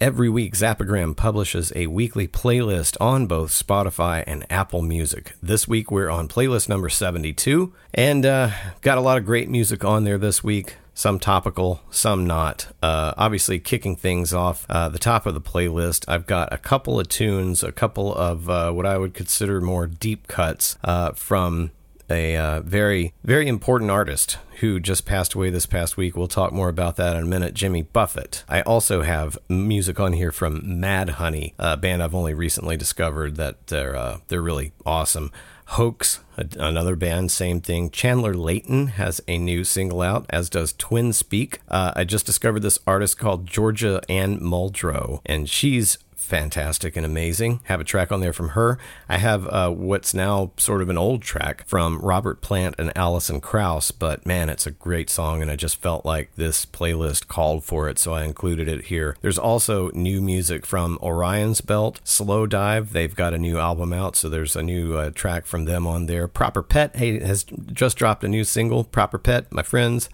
Every 0.00 0.28
week, 0.28 0.54
Zappagram 0.54 1.16
publishes 1.16 1.72
a 1.74 1.88
weekly 1.88 2.28
playlist 2.28 2.96
on 3.00 3.26
both 3.26 3.50
Spotify 3.50 4.22
and 4.28 4.46
Apple 4.48 4.80
Music. 4.80 5.34
This 5.42 5.66
week, 5.66 5.90
we're 5.90 6.08
on 6.08 6.28
playlist 6.28 6.68
number 6.68 6.88
72, 6.88 7.74
and 7.92 8.24
uh, 8.24 8.50
got 8.80 8.96
a 8.96 9.00
lot 9.00 9.18
of 9.18 9.24
great 9.24 9.48
music 9.48 9.84
on 9.84 10.04
there 10.04 10.16
this 10.16 10.44
week. 10.44 10.76
Some 10.94 11.18
topical, 11.18 11.80
some 11.90 12.28
not. 12.28 12.68
Uh, 12.80 13.12
obviously, 13.16 13.58
kicking 13.58 13.96
things 13.96 14.32
off 14.32 14.66
uh, 14.68 14.88
the 14.88 15.00
top 15.00 15.26
of 15.26 15.34
the 15.34 15.40
playlist, 15.40 16.04
I've 16.06 16.26
got 16.26 16.52
a 16.52 16.58
couple 16.58 17.00
of 17.00 17.08
tunes, 17.08 17.64
a 17.64 17.72
couple 17.72 18.14
of 18.14 18.48
uh, 18.48 18.70
what 18.70 18.86
I 18.86 18.98
would 18.98 19.14
consider 19.14 19.60
more 19.60 19.88
deep 19.88 20.28
cuts 20.28 20.78
uh, 20.84 21.10
from 21.10 21.72
a 22.10 22.36
uh, 22.36 22.60
very, 22.60 23.12
very 23.24 23.48
important 23.48 23.90
artist 23.90 24.38
who 24.60 24.80
just 24.80 25.06
passed 25.06 25.34
away 25.34 25.50
this 25.50 25.66
past 25.66 25.96
week. 25.96 26.16
We'll 26.16 26.28
talk 26.28 26.52
more 26.52 26.68
about 26.68 26.96
that 26.96 27.16
in 27.16 27.22
a 27.22 27.26
minute. 27.26 27.54
Jimmy 27.54 27.82
Buffett. 27.82 28.44
I 28.48 28.62
also 28.62 29.02
have 29.02 29.38
music 29.48 30.00
on 30.00 30.14
here 30.14 30.32
from 30.32 30.80
Mad 30.80 31.10
Honey, 31.10 31.54
a 31.58 31.76
band 31.76 32.02
I've 32.02 32.14
only 32.14 32.34
recently 32.34 32.76
discovered 32.76 33.36
that 33.36 33.68
they're 33.68 33.96
uh, 33.96 34.18
they're 34.28 34.42
really 34.42 34.72
awesome. 34.84 35.30
Hoax, 35.72 36.20
another 36.56 36.96
band, 36.96 37.30
same 37.30 37.60
thing. 37.60 37.90
Chandler 37.90 38.32
Leighton 38.32 38.86
has 38.86 39.20
a 39.28 39.36
new 39.36 39.64
single 39.64 40.00
out, 40.00 40.24
as 40.30 40.48
does 40.48 40.72
Twiinspeak. 40.72 41.58
Uh, 41.68 41.92
I 41.94 42.04
just 42.04 42.24
discovered 42.24 42.60
this 42.60 42.78
artist 42.86 43.18
called 43.18 43.46
Georgia 43.46 44.00
Anne 44.08 44.40
Muldrow, 44.40 45.20
and 45.26 45.46
she's 45.46 45.98
fantastic 46.18 46.96
and 46.96 47.06
amazing. 47.06 47.60
Have 47.64 47.80
a 47.80 47.84
track 47.84 48.12
on 48.12 48.20
there 48.20 48.32
from 48.32 48.50
her. 48.50 48.78
I 49.08 49.18
have 49.18 49.46
uh, 49.46 49.70
what's 49.70 50.12
now 50.12 50.52
sort 50.56 50.82
of 50.82 50.90
an 50.90 50.98
old 50.98 51.22
track 51.22 51.66
from 51.66 51.98
Robert 52.00 52.40
Plant 52.40 52.74
and 52.78 52.92
Alison 52.96 53.40
Krauss, 53.40 53.90
but 53.90 54.26
man, 54.26 54.50
it's 54.50 54.66
a 54.66 54.70
great 54.70 55.08
song, 55.08 55.40
and 55.40 55.50
I 55.50 55.56
just 55.56 55.80
felt 55.80 56.04
like 56.04 56.30
this 56.36 56.66
playlist 56.66 57.28
called 57.28 57.64
for 57.64 57.88
it, 57.88 57.98
so 57.98 58.12
I 58.12 58.24
included 58.24 58.68
it 58.68 58.86
here. 58.86 59.16
There's 59.22 59.38
also 59.38 59.90
new 59.92 60.20
music 60.20 60.66
from 60.66 60.98
Orions 60.98 61.62
Belte, 61.62 62.00
Slow 62.04 62.46
Dive. 62.46 62.92
They've 62.92 63.14
got 63.14 63.32
a 63.32 63.38
new 63.38 63.58
album 63.58 63.92
out, 63.92 64.16
so 64.16 64.28
there's 64.28 64.56
a 64.56 64.62
new 64.62 64.96
uh, 64.96 65.10
track 65.10 65.46
from 65.46 65.64
them 65.64 65.86
on 65.86 66.06
there. 66.06 66.28
Proper 66.28 66.62
Pet 66.62 66.96
hey, 66.96 67.20
has 67.20 67.44
just 67.44 67.96
dropped 67.96 68.24
a 68.24 68.28
new 68.28 68.44
single, 68.44 68.84
Proper 68.84 69.18
Pet, 69.18 69.50
my 69.52 69.62
friends. 69.62 70.08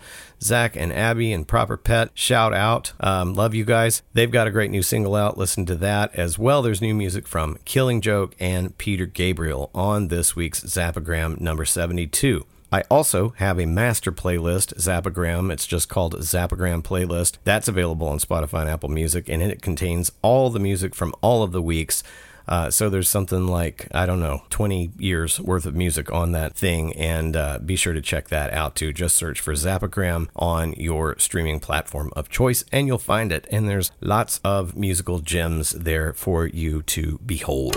Zach 0.44 0.76
and 0.76 0.92
Abby 0.92 1.32
and 1.32 1.48
Proper 1.48 1.76
Pet. 1.76 2.10
Shout 2.14 2.52
out. 2.52 2.92
Um, 3.00 3.34
love 3.34 3.54
you 3.54 3.64
guys. 3.64 4.02
They've 4.12 4.30
got 4.30 4.46
a 4.46 4.50
great 4.50 4.70
new 4.70 4.82
single 4.82 5.14
out. 5.14 5.38
Listen 5.38 5.64
to 5.66 5.74
that 5.76 6.14
as 6.14 6.38
well. 6.38 6.60
There's 6.62 6.82
new 6.82 6.94
music 6.94 7.26
from 7.26 7.58
Killing 7.64 8.00
Joke 8.00 8.36
and 8.38 8.76
Peter 8.76 9.06
Gabriel 9.06 9.70
on 9.74 10.08
this 10.08 10.36
week's 10.36 10.62
Zappagram 10.62 11.40
number 11.40 11.64
72. 11.64 12.44
I 12.74 12.82
also 12.90 13.30
have 13.36 13.60
a 13.60 13.66
master 13.66 14.10
playlist, 14.10 14.74
Zappagram. 14.74 15.52
It's 15.52 15.66
just 15.66 15.88
called 15.88 16.16
Zappagram 16.16 16.82
Playlist. 16.82 17.38
That's 17.44 17.68
available 17.68 18.08
on 18.08 18.18
Spotify 18.18 18.62
and 18.62 18.70
Apple 18.70 18.88
Music, 18.88 19.28
and 19.28 19.40
it 19.40 19.62
contains 19.62 20.10
all 20.22 20.50
the 20.50 20.58
music 20.58 20.92
from 20.94 21.14
all 21.20 21.44
of 21.44 21.52
the 21.52 21.62
weeks. 21.62 22.02
Uh, 22.46 22.70
so 22.70 22.90
there's 22.90 23.08
something 23.08 23.46
like, 23.46 23.88
I 23.92 24.06
don't 24.06 24.20
know, 24.20 24.42
20 24.50 24.92
years 24.98 25.40
worth 25.40 25.66
of 25.66 25.74
music 25.74 26.12
on 26.12 26.32
that 26.32 26.54
thing. 26.54 26.92
And 26.94 27.36
uh, 27.36 27.58
be 27.58 27.76
sure 27.76 27.92
to 27.92 28.00
check 28.00 28.28
that 28.28 28.52
out 28.52 28.74
too. 28.74 28.92
Just 28.92 29.16
search 29.16 29.40
for 29.40 29.54
Zappagram 29.54 30.28
on 30.36 30.72
your 30.74 31.18
streaming 31.18 31.60
platform 31.60 32.12
of 32.16 32.28
choice 32.28 32.64
and 32.72 32.86
you'll 32.86 32.98
find 32.98 33.32
it. 33.32 33.46
And 33.50 33.68
there's 33.68 33.90
lots 34.00 34.40
of 34.44 34.76
musical 34.76 35.20
gems 35.20 35.70
there 35.70 36.12
for 36.12 36.46
you 36.46 36.82
to 36.82 37.18
behold. 37.24 37.76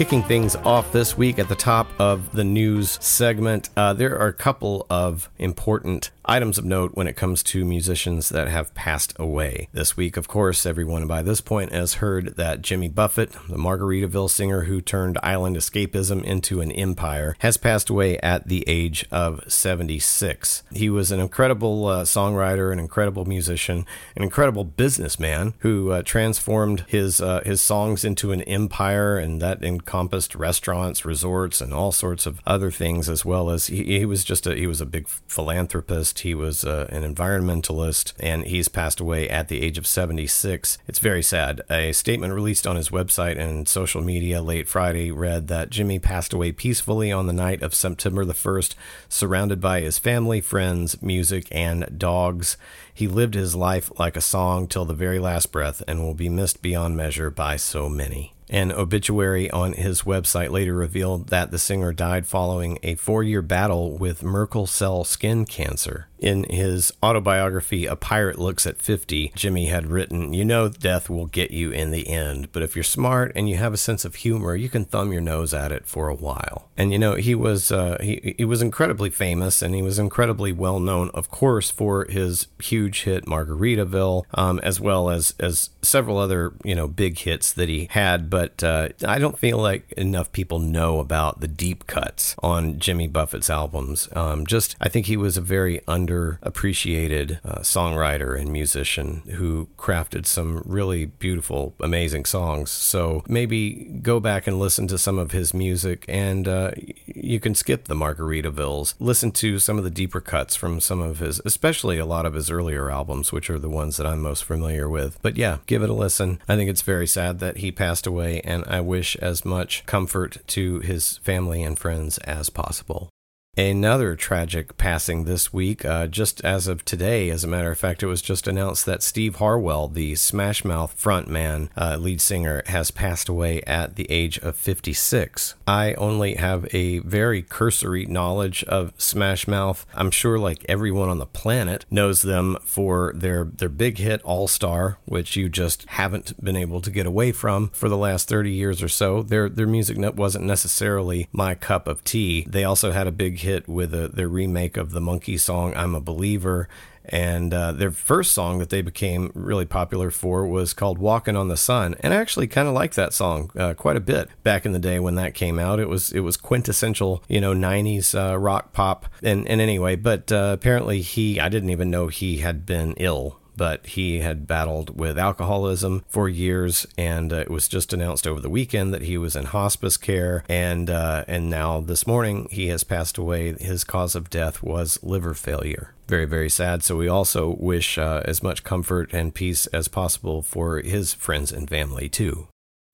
Kicking 0.00 0.22
things 0.22 0.56
off 0.56 0.90
this 0.92 1.18
week 1.18 1.38
at 1.38 1.46
the 1.50 1.54
top 1.54 1.86
of 2.00 2.32
the 2.32 2.42
news 2.42 2.96
segment, 3.02 3.68
uh, 3.76 3.92
there 3.92 4.18
are 4.18 4.28
a 4.28 4.32
couple 4.32 4.86
of 4.88 5.28
important 5.38 6.10
items 6.30 6.58
of 6.58 6.64
note 6.64 6.92
when 6.94 7.08
it 7.08 7.16
comes 7.16 7.42
to 7.42 7.64
musicians 7.64 8.28
that 8.28 8.46
have 8.46 8.72
passed 8.72 9.12
away. 9.18 9.68
This 9.72 9.96
week, 9.96 10.16
of 10.16 10.28
course, 10.28 10.64
everyone 10.64 11.08
by 11.08 11.22
this 11.22 11.40
point 11.40 11.72
has 11.72 11.94
heard 11.94 12.36
that 12.36 12.62
Jimmy 12.62 12.88
Buffett, 12.88 13.32
the 13.48 13.56
Margaritaville 13.56 14.30
singer 14.30 14.62
who 14.62 14.80
turned 14.80 15.18
island 15.24 15.56
escapism 15.56 16.22
into 16.22 16.60
an 16.60 16.70
empire, 16.70 17.34
has 17.40 17.56
passed 17.56 17.90
away 17.90 18.16
at 18.18 18.46
the 18.46 18.62
age 18.68 19.04
of 19.10 19.42
76. 19.50 20.62
He 20.72 20.88
was 20.88 21.10
an 21.10 21.18
incredible 21.18 21.86
uh, 21.86 22.04
songwriter, 22.04 22.72
an 22.72 22.78
incredible 22.78 23.24
musician, 23.24 23.84
an 24.14 24.22
incredible 24.22 24.62
businessman 24.62 25.54
who 25.58 25.90
uh, 25.90 26.02
transformed 26.02 26.84
his 26.86 27.20
uh, 27.20 27.40
his 27.44 27.60
songs 27.60 28.04
into 28.04 28.30
an 28.30 28.42
empire, 28.42 29.18
and 29.18 29.42
that 29.42 29.64
encompassed 29.64 30.36
restaurants, 30.36 31.04
resorts, 31.04 31.60
and 31.60 31.74
all 31.74 31.90
sorts 31.90 32.24
of 32.24 32.40
other 32.46 32.70
things, 32.70 33.08
as 33.08 33.24
well 33.24 33.50
as 33.50 33.66
he, 33.66 33.82
he 33.98 34.04
was 34.04 34.22
just 34.22 34.46
a 34.46 34.54
he 34.54 34.68
was 34.68 34.80
a 34.80 34.86
big 34.86 35.08
philanthropist 35.08 36.19
he 36.20 36.34
was 36.34 36.64
uh, 36.64 36.86
an 36.90 37.02
environmentalist, 37.02 38.12
and 38.20 38.44
he's 38.44 38.68
passed 38.68 39.00
away 39.00 39.28
at 39.28 39.48
the 39.48 39.62
age 39.62 39.78
of 39.78 39.86
76. 39.86 40.78
It's 40.86 40.98
very 40.98 41.22
sad. 41.22 41.60
A 41.70 41.92
statement 41.92 42.32
released 42.32 42.66
on 42.66 42.76
his 42.76 42.90
website 42.90 43.38
and 43.38 43.68
social 43.68 44.02
media 44.02 44.42
late 44.42 44.68
Friday 44.68 45.10
read 45.10 45.48
that 45.48 45.70
Jimmy 45.70 45.98
passed 45.98 46.32
away 46.32 46.52
peacefully 46.52 47.10
on 47.12 47.26
the 47.26 47.32
night 47.32 47.62
of 47.62 47.74
September 47.74 48.24
the 48.24 48.32
1st, 48.32 48.74
surrounded 49.08 49.60
by 49.60 49.80
his 49.80 49.98
family, 49.98 50.40
friends, 50.40 51.00
music, 51.02 51.46
and 51.50 51.98
dogs. 51.98 52.56
He 52.92 53.06
lived 53.08 53.34
his 53.34 53.54
life 53.54 53.90
like 53.98 54.16
a 54.16 54.20
song 54.20 54.66
till 54.66 54.84
the 54.84 54.94
very 54.94 55.18
last 55.18 55.52
breath 55.52 55.82
and 55.88 56.00
will 56.00 56.14
be 56.14 56.28
missed 56.28 56.62
beyond 56.62 56.96
measure 56.96 57.30
by 57.30 57.56
so 57.56 57.88
many. 57.88 58.34
An 58.50 58.72
obituary 58.72 59.48
on 59.52 59.74
his 59.74 60.02
website 60.02 60.50
later 60.50 60.74
revealed 60.74 61.28
that 61.28 61.52
the 61.52 61.58
singer 61.58 61.92
died 61.92 62.26
following 62.26 62.80
a 62.82 62.96
four 62.96 63.22
year 63.22 63.42
battle 63.42 63.96
with 63.96 64.24
Merkel 64.24 64.66
cell 64.66 65.04
skin 65.04 65.46
cancer. 65.46 66.08
In 66.20 66.44
his 66.44 66.92
autobiography, 67.02 67.86
A 67.86 67.96
Pirate 67.96 68.38
Looks 68.38 68.66
at 68.66 68.76
50, 68.76 69.32
Jimmy 69.34 69.66
had 69.66 69.86
written, 69.86 70.34
You 70.34 70.44
know, 70.44 70.68
death 70.68 71.08
will 71.08 71.24
get 71.24 71.50
you 71.50 71.70
in 71.70 71.92
the 71.92 72.08
end, 72.08 72.52
but 72.52 72.62
if 72.62 72.76
you're 72.76 72.82
smart 72.82 73.32
and 73.34 73.48
you 73.48 73.56
have 73.56 73.72
a 73.72 73.78
sense 73.78 74.04
of 74.04 74.16
humor, 74.16 74.54
you 74.54 74.68
can 74.68 74.84
thumb 74.84 75.12
your 75.12 75.22
nose 75.22 75.54
at 75.54 75.72
it 75.72 75.86
for 75.86 76.08
a 76.08 76.14
while. 76.14 76.68
And 76.76 76.92
you 76.92 76.98
know, 76.98 77.14
he 77.14 77.34
was, 77.34 77.72
uh, 77.72 77.96
he, 78.02 78.34
he 78.36 78.44
was 78.44 78.60
incredibly 78.60 79.08
famous 79.08 79.62
and 79.62 79.74
he 79.74 79.80
was 79.80 79.98
incredibly 79.98 80.52
well 80.52 80.78
known, 80.78 81.10
of 81.14 81.30
course, 81.30 81.70
for 81.70 82.04
his 82.04 82.48
huge 82.62 83.04
hit 83.04 83.24
Margaritaville, 83.24 84.24
um, 84.34 84.58
as 84.58 84.78
well 84.78 85.08
as, 85.08 85.34
as 85.40 85.70
several 85.80 86.18
other, 86.18 86.52
you 86.64 86.74
know, 86.74 86.86
big 86.86 87.18
hits 87.18 87.50
that 87.54 87.70
he 87.70 87.88
had. 87.92 88.28
But 88.28 88.62
uh, 88.62 88.90
I 89.06 89.18
don't 89.18 89.38
feel 89.38 89.56
like 89.56 89.90
enough 89.92 90.32
people 90.32 90.58
know 90.58 91.00
about 91.00 91.40
the 91.40 91.48
deep 91.48 91.86
cuts 91.86 92.36
on 92.42 92.78
Jimmy 92.78 93.08
Buffett's 93.08 93.48
albums. 93.48 94.06
Um, 94.12 94.46
just, 94.46 94.76
I 94.82 94.90
think 94.90 95.06
he 95.06 95.16
was 95.16 95.38
a 95.38 95.42
very 95.42 95.80
under 95.88 96.09
underappreciated 96.10 97.38
uh, 97.44 97.60
songwriter 97.60 98.38
and 98.38 98.52
musician 98.52 99.22
who 99.36 99.68
crafted 99.78 100.26
some 100.26 100.62
really 100.66 101.06
beautiful, 101.06 101.74
amazing 101.80 102.24
songs. 102.24 102.70
So 102.70 103.22
maybe 103.28 104.00
go 104.02 104.20
back 104.20 104.46
and 104.46 104.58
listen 104.58 104.86
to 104.88 104.98
some 104.98 105.18
of 105.18 105.32
his 105.32 105.54
music, 105.54 106.04
and 106.08 106.48
uh, 106.48 106.72
you 107.06 107.40
can 107.40 107.54
skip 107.54 107.84
the 107.84 107.94
Margaritavilles. 107.94 108.94
Listen 108.98 109.30
to 109.32 109.58
some 109.58 109.78
of 109.78 109.84
the 109.84 109.90
deeper 109.90 110.20
cuts 110.20 110.56
from 110.56 110.80
some 110.80 111.00
of 111.00 111.18
his, 111.18 111.40
especially 111.44 111.98
a 111.98 112.06
lot 112.06 112.26
of 112.26 112.34
his 112.34 112.50
earlier 112.50 112.90
albums, 112.90 113.32
which 113.32 113.50
are 113.50 113.58
the 113.58 113.70
ones 113.70 113.96
that 113.96 114.06
I'm 114.06 114.22
most 114.22 114.44
familiar 114.44 114.88
with. 114.88 115.18
But 115.22 115.36
yeah, 115.36 115.58
give 115.66 115.82
it 115.82 115.90
a 115.90 115.94
listen. 115.94 116.40
I 116.48 116.56
think 116.56 116.70
it's 116.70 116.82
very 116.82 117.06
sad 117.06 117.38
that 117.40 117.58
he 117.58 117.70
passed 117.70 118.06
away, 118.06 118.40
and 118.42 118.64
I 118.66 118.80
wish 118.80 119.16
as 119.16 119.44
much 119.44 119.86
comfort 119.86 120.38
to 120.48 120.80
his 120.80 121.18
family 121.18 121.62
and 121.62 121.78
friends 121.78 122.18
as 122.18 122.50
possible. 122.50 123.10
Another 123.56 124.14
tragic 124.14 124.76
passing 124.78 125.24
this 125.24 125.52
week, 125.52 125.84
uh, 125.84 126.06
just 126.06 126.40
as 126.42 126.68
of 126.68 126.84
today, 126.84 127.30
as 127.30 127.42
a 127.42 127.48
matter 127.48 127.72
of 127.72 127.78
fact, 127.78 128.00
it 128.00 128.06
was 128.06 128.22
just 128.22 128.46
announced 128.46 128.86
that 128.86 129.02
Steve 129.02 129.36
Harwell, 129.36 129.88
the 129.88 130.14
Smash 130.14 130.64
Mouth 130.64 130.96
frontman, 130.96 131.68
uh, 131.76 131.96
lead 131.96 132.20
singer, 132.20 132.62
has 132.66 132.92
passed 132.92 133.28
away 133.28 133.60
at 133.62 133.96
the 133.96 134.08
age 134.08 134.38
of 134.38 134.56
56. 134.56 135.56
I 135.66 135.94
only 135.94 136.36
have 136.36 136.72
a 136.72 137.00
very 137.00 137.42
cursory 137.42 138.06
knowledge 138.06 138.62
of 138.64 138.92
Smash 138.96 139.48
Mouth. 139.48 139.84
I'm 139.94 140.12
sure, 140.12 140.38
like 140.38 140.64
everyone 140.68 141.08
on 141.08 141.18
the 141.18 141.26
planet, 141.26 141.84
knows 141.90 142.22
them 142.22 142.56
for 142.64 143.12
their, 143.16 143.44
their 143.44 143.68
big 143.68 143.98
hit 143.98 144.22
All 144.22 144.46
Star, 144.46 144.98
which 145.06 145.34
you 145.34 145.48
just 145.48 145.86
haven't 145.88 146.42
been 146.42 146.56
able 146.56 146.80
to 146.80 146.90
get 146.90 147.04
away 147.04 147.32
from 147.32 147.70
for 147.70 147.88
the 147.88 147.98
last 147.98 148.28
30 148.28 148.52
years 148.52 148.80
or 148.80 148.88
so. 148.88 149.24
Their, 149.24 149.48
their 149.48 149.66
music 149.66 149.98
wasn't 150.14 150.44
necessarily 150.44 151.28
my 151.32 151.56
cup 151.56 151.88
of 151.88 152.04
tea. 152.04 152.46
They 152.48 152.62
also 152.62 152.92
had 152.92 153.08
a 153.08 153.12
big 153.12 153.39
hit 153.40 153.68
with 153.68 153.94
a, 153.94 154.08
their 154.08 154.28
remake 154.28 154.76
of 154.76 154.92
the 154.92 155.00
Monkees 155.00 155.40
song 155.40 155.74
"I'm 155.76 155.94
a 155.94 156.00
Believer." 156.00 156.68
And 157.04 157.52
uh, 157.52 157.72
their 157.72 157.90
first 157.90 158.32
song 158.32 158.58
that 158.58 158.68
they 158.68 158.82
became 158.82 159.32
really 159.34 159.64
popular 159.64 160.10
for 160.10 160.46
was 160.46 160.72
called 160.72 160.98
"Walking 160.98 161.36
on 161.36 161.48
the 161.48 161.56
Sun," 161.56 161.96
and 162.00 162.14
I 162.14 162.16
actually 162.16 162.46
kind 162.46 162.68
of 162.68 162.74
liked 162.74 162.94
that 162.96 163.12
song 163.12 163.50
uh, 163.56 163.74
quite 163.74 163.96
a 163.96 164.00
bit 164.00 164.28
back 164.42 164.64
in 164.64 164.72
the 164.72 164.78
day 164.78 164.98
when 164.98 165.16
that 165.16 165.34
came 165.34 165.58
out. 165.58 165.80
It 165.80 165.88
was 165.88 166.12
it 166.12 166.20
was 166.20 166.36
quintessential, 166.36 167.22
you 167.28 167.40
know, 167.40 167.52
'90s 167.54 168.14
uh, 168.14 168.38
rock 168.38 168.72
pop. 168.72 169.06
And 169.22 169.48
and 169.48 169.60
anyway, 169.60 169.96
but 169.96 170.30
uh, 170.30 170.50
apparently 170.52 171.00
he, 171.00 171.40
I 171.40 171.48
didn't 171.48 171.70
even 171.70 171.90
know 171.90 172.08
he 172.08 172.38
had 172.38 172.64
been 172.64 172.94
ill 172.98 173.40
but 173.60 173.88
he 173.88 174.20
had 174.20 174.46
battled 174.46 174.98
with 174.98 175.18
alcoholism 175.18 176.02
for 176.08 176.30
years, 176.30 176.86
and 176.96 177.30
uh, 177.30 177.36
it 177.36 177.50
was 177.50 177.68
just 177.68 177.92
announced 177.92 178.26
over 178.26 178.40
the 178.40 178.48
weekend 178.48 178.94
that 178.94 179.02
he 179.02 179.18
was 179.18 179.36
in 179.36 179.44
hospice 179.44 179.98
care, 179.98 180.42
and 180.48 180.88
uh, 180.88 181.26
and 181.28 181.50
now 181.50 181.78
this 181.78 182.06
morning 182.06 182.48
he 182.50 182.68
has 182.68 182.84
passed 182.84 183.18
away. 183.18 183.52
His 183.60 183.84
cause 183.84 184.14
of 184.14 184.30
death 184.30 184.62
was 184.62 184.98
liver 185.02 185.34
failure. 185.34 185.92
Very 186.08 186.24
very 186.24 186.48
sad. 186.48 186.82
So 186.82 186.96
we 186.96 187.06
also 187.06 187.54
wish 187.60 187.98
uh, 187.98 188.22
as 188.24 188.42
much 188.42 188.64
comfort 188.64 189.12
and 189.12 189.34
peace 189.34 189.66
as 189.66 189.88
possible 189.88 190.40
for 190.40 190.78
his 190.80 191.12
friends 191.12 191.52
and 191.52 191.68
family 191.68 192.08
too. 192.08 192.48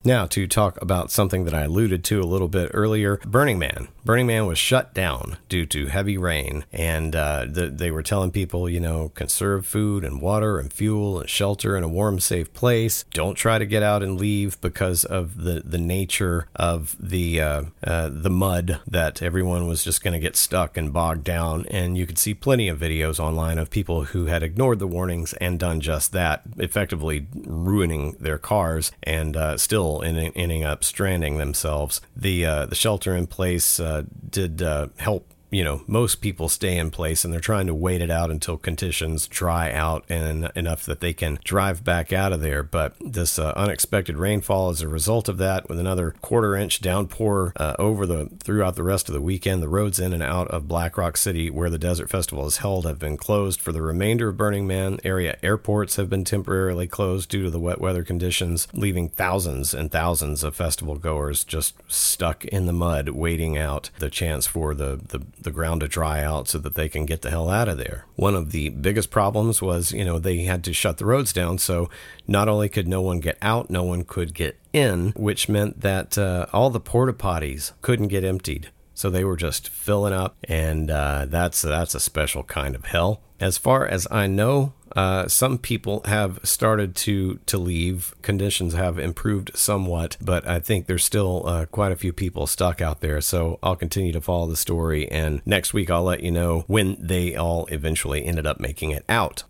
Now, 0.07 0.25
to 0.27 0.47
talk 0.47 0.81
about 0.81 1.11
something 1.11 1.43
that 1.43 1.53
I 1.53 1.63
alluded 1.63 2.01
to 2.05 2.21
a 2.21 2.23
little 2.23 2.47
bit 2.47 2.71
earlier 2.73 3.17
Burning 3.25 3.59
Man. 3.59 3.89
Burning 4.05 4.27
Man 4.27 4.45
was 4.45 4.57
shut 4.57 4.93
down 4.93 5.37
due 5.49 5.65
to 5.65 5.87
heavy 5.87 6.17
rain, 6.17 6.63
and 6.71 7.13
uh, 7.13 7.45
the, 7.45 7.67
they 7.67 7.91
were 7.91 8.01
telling 8.01 8.31
people, 8.31 8.69
you 8.69 8.79
know, 8.79 9.09
conserve 9.15 9.65
food 9.65 10.05
and 10.05 10.21
water 10.21 10.59
and 10.59 10.71
fuel 10.71 11.19
and 11.19 11.29
shelter 11.29 11.75
in 11.75 11.83
a 11.83 11.89
warm, 11.89 12.21
safe 12.21 12.53
place. 12.53 13.03
Don't 13.11 13.35
try 13.35 13.57
to 13.57 13.65
get 13.65 13.83
out 13.83 14.01
and 14.01 14.17
leave 14.17 14.61
because 14.61 15.03
of 15.03 15.43
the, 15.43 15.61
the 15.65 15.77
nature 15.77 16.47
of 16.55 16.95
the 16.97 17.41
uh, 17.41 17.63
uh, 17.83 18.09
the 18.09 18.29
mud 18.29 18.79
that 18.87 19.21
everyone 19.21 19.67
was 19.67 19.83
just 19.83 20.01
going 20.01 20.13
to 20.13 20.19
get 20.19 20.37
stuck 20.37 20.77
and 20.77 20.93
bogged 20.93 21.25
down. 21.25 21.65
And 21.69 21.97
you 21.97 22.07
could 22.07 22.17
see 22.17 22.33
plenty 22.33 22.69
of 22.69 22.79
videos 22.79 23.19
online 23.19 23.57
of 23.57 23.69
people 23.69 24.05
who 24.05 24.27
had 24.27 24.41
ignored 24.41 24.79
the 24.79 24.87
warnings 24.87 25.33
and 25.33 25.59
done 25.59 25.81
just 25.81 26.13
that, 26.13 26.43
effectively 26.55 27.27
ruining 27.35 28.15
their 28.21 28.37
cars 28.37 28.93
and 29.03 29.35
uh, 29.35 29.57
still 29.87 30.03
ending 30.03 30.63
up 30.63 30.83
stranding 30.83 31.37
themselves. 31.37 32.01
The 32.15 32.45
uh, 32.45 32.65
the 32.65 32.75
shelter 32.75 33.15
in 33.15 33.27
place 33.27 33.79
uh, 33.79 34.03
did 34.29 34.61
uh, 34.61 34.87
help 34.97 35.33
you 35.49 35.63
know 35.63 35.81
most 35.87 36.15
people 36.15 36.49
stay 36.49 36.77
in 36.77 36.91
place 36.91 37.23
and 37.23 37.33
they're 37.33 37.39
trying 37.39 37.67
to 37.67 37.73
wait 37.73 38.01
it 38.01 38.11
out 38.11 38.29
until 38.29 38.57
conditions 38.57 39.27
dry 39.27 39.71
out 39.71 40.03
and 40.09 40.51
enough 40.55 40.83
that 40.85 40.99
they 40.99 41.13
can 41.13 41.39
drive 41.43 41.83
back 41.83 42.11
out 42.11 42.33
of 42.33 42.41
there. 42.41 42.63
But 42.63 42.95
this 42.99 43.39
uh, 43.39 43.53
unexpected 43.55 44.17
rainfall 44.17 44.69
as 44.69 44.81
a 44.81 44.87
result 44.87 45.29
of 45.29 45.37
that 45.37 45.69
with 45.69 45.79
another 45.79 46.11
quarter 46.21 46.55
inch 46.55 46.81
downpour 46.81 47.53
uh, 47.55 47.75
over 47.79 48.05
the 48.05 48.29
throughout 48.39 48.75
the 48.75 48.83
rest 48.83 49.07
of 49.07 49.13
the 49.13 49.21
weekend. 49.21 49.63
The 49.63 49.69
roads 49.69 49.99
in 49.99 50.13
and 50.13 50.23
out 50.23 50.47
of 50.49 50.67
Black 50.67 50.97
Rock 50.97 51.17
City 51.17 51.49
where 51.49 51.69
the 51.69 51.77
desert 51.77 52.09
festival 52.09 52.45
is 52.45 52.57
held 52.57 52.85
have 52.85 52.99
been 52.99 53.17
closed 53.17 53.61
for 53.61 53.71
the 53.71 53.81
remainder 53.81 54.29
of 54.29 54.37
Burning 54.37 54.67
Man. 54.67 54.99
Area 55.03 55.37
airports 55.41 55.95
have 55.95 56.09
been 56.09 56.25
temporarily 56.25 56.87
closed 56.87 57.29
due 57.29 57.43
to 57.43 57.49
the 57.49 57.59
wet 57.59 57.79
weather 57.79 58.03
conditions 58.03 58.67
leaving 58.73 59.09
thousands 59.09 59.73
and 59.73 59.91
thousands 59.91 60.43
of 60.43 60.55
festival 60.55 60.95
goers 60.95 61.43
just 61.43 61.75
stuck 61.87 62.43
in 62.45 62.65
the 62.65 62.73
mud 62.73 63.09
waiting 63.09 63.57
out 63.57 63.89
the 63.99 64.09
chance 64.09 64.45
for 64.45 64.73
the 64.73 64.99
the 65.07 65.21
the 65.39 65.51
ground 65.51 65.81
to 65.81 65.87
dry 65.87 66.23
out 66.23 66.47
so 66.47 66.57
that 66.59 66.75
they 66.75 66.89
can 66.89 67.05
get 67.05 67.21
the 67.21 67.29
hell 67.29 67.49
out 67.49 67.67
of 67.67 67.77
there. 67.77 68.05
One 68.15 68.35
of 68.35 68.51
the 68.51 68.69
biggest 68.69 69.11
problems 69.11 69.61
was, 69.61 69.91
you 69.91 70.05
know, 70.05 70.19
they 70.19 70.43
had 70.43 70.63
to 70.65 70.73
shut 70.73 70.97
the 70.97 71.05
roads 71.05 71.33
down. 71.33 71.57
So 71.57 71.89
not 72.27 72.47
only 72.47 72.69
could 72.69 72.87
no 72.87 73.01
one 73.01 73.19
get 73.19 73.37
out, 73.41 73.69
no 73.69 73.83
one 73.83 74.03
could 74.03 74.33
get 74.33 74.59
in, 74.73 75.13
which 75.15 75.49
meant 75.49 75.81
that 75.81 76.17
uh, 76.17 76.47
all 76.53 76.69
the 76.69 76.79
porta 76.79 77.13
potties 77.13 77.73
couldn't 77.81 78.07
get 78.07 78.23
emptied. 78.23 78.69
So 78.97 79.11
they 79.11 79.23
were 79.23 79.37
just 79.37 79.69
filling 79.69 80.11
up, 80.11 80.37
and 80.45 80.89
uh, 80.89 81.27
that's 81.29 81.61
that's 81.61 81.93
a 81.93 81.99
special 81.99 82.41
kind 82.41 82.73
of 82.73 82.85
hell. 82.85 83.21
As 83.39 83.55
far 83.55 83.85
as 83.85 84.07
I 84.09 84.25
know, 84.25 84.73
uh, 84.95 85.27
some 85.27 85.59
people 85.59 86.01
have 86.05 86.39
started 86.41 86.95
to 86.95 87.35
to 87.45 87.59
leave. 87.59 88.15
Conditions 88.23 88.73
have 88.73 88.97
improved 88.97 89.51
somewhat, 89.53 90.17
but 90.19 90.47
I 90.47 90.59
think 90.59 90.87
there's 90.87 91.05
still 91.05 91.47
uh, 91.47 91.67
quite 91.67 91.91
a 91.91 91.95
few 91.95 92.11
people 92.11 92.47
stuck 92.47 92.81
out 92.81 93.01
there. 93.01 93.21
So 93.21 93.59
I'll 93.61 93.75
continue 93.75 94.13
to 94.13 94.19
follow 94.19 94.47
the 94.47 94.57
story, 94.57 95.07
and 95.11 95.43
next 95.45 95.75
week 95.75 95.91
I'll 95.91 96.01
let 96.01 96.23
you 96.23 96.31
know 96.31 96.63
when 96.65 96.97
they 96.99 97.35
all 97.35 97.67
eventually 97.67 98.25
ended 98.25 98.47
up 98.47 98.59
making 98.59 98.89
it 98.89 99.05
out. 99.07 99.43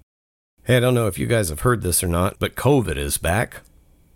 Hey, 0.65 0.75
I 0.75 0.79
don't 0.81 0.93
know 0.93 1.07
if 1.07 1.17
you 1.17 1.25
guys 1.25 1.47
have 1.47 1.61
heard 1.61 1.83
this 1.83 2.03
or 2.03 2.09
not, 2.09 2.37
but 2.37 2.55
COVID 2.55 2.97
is 2.97 3.17
back. 3.17 3.61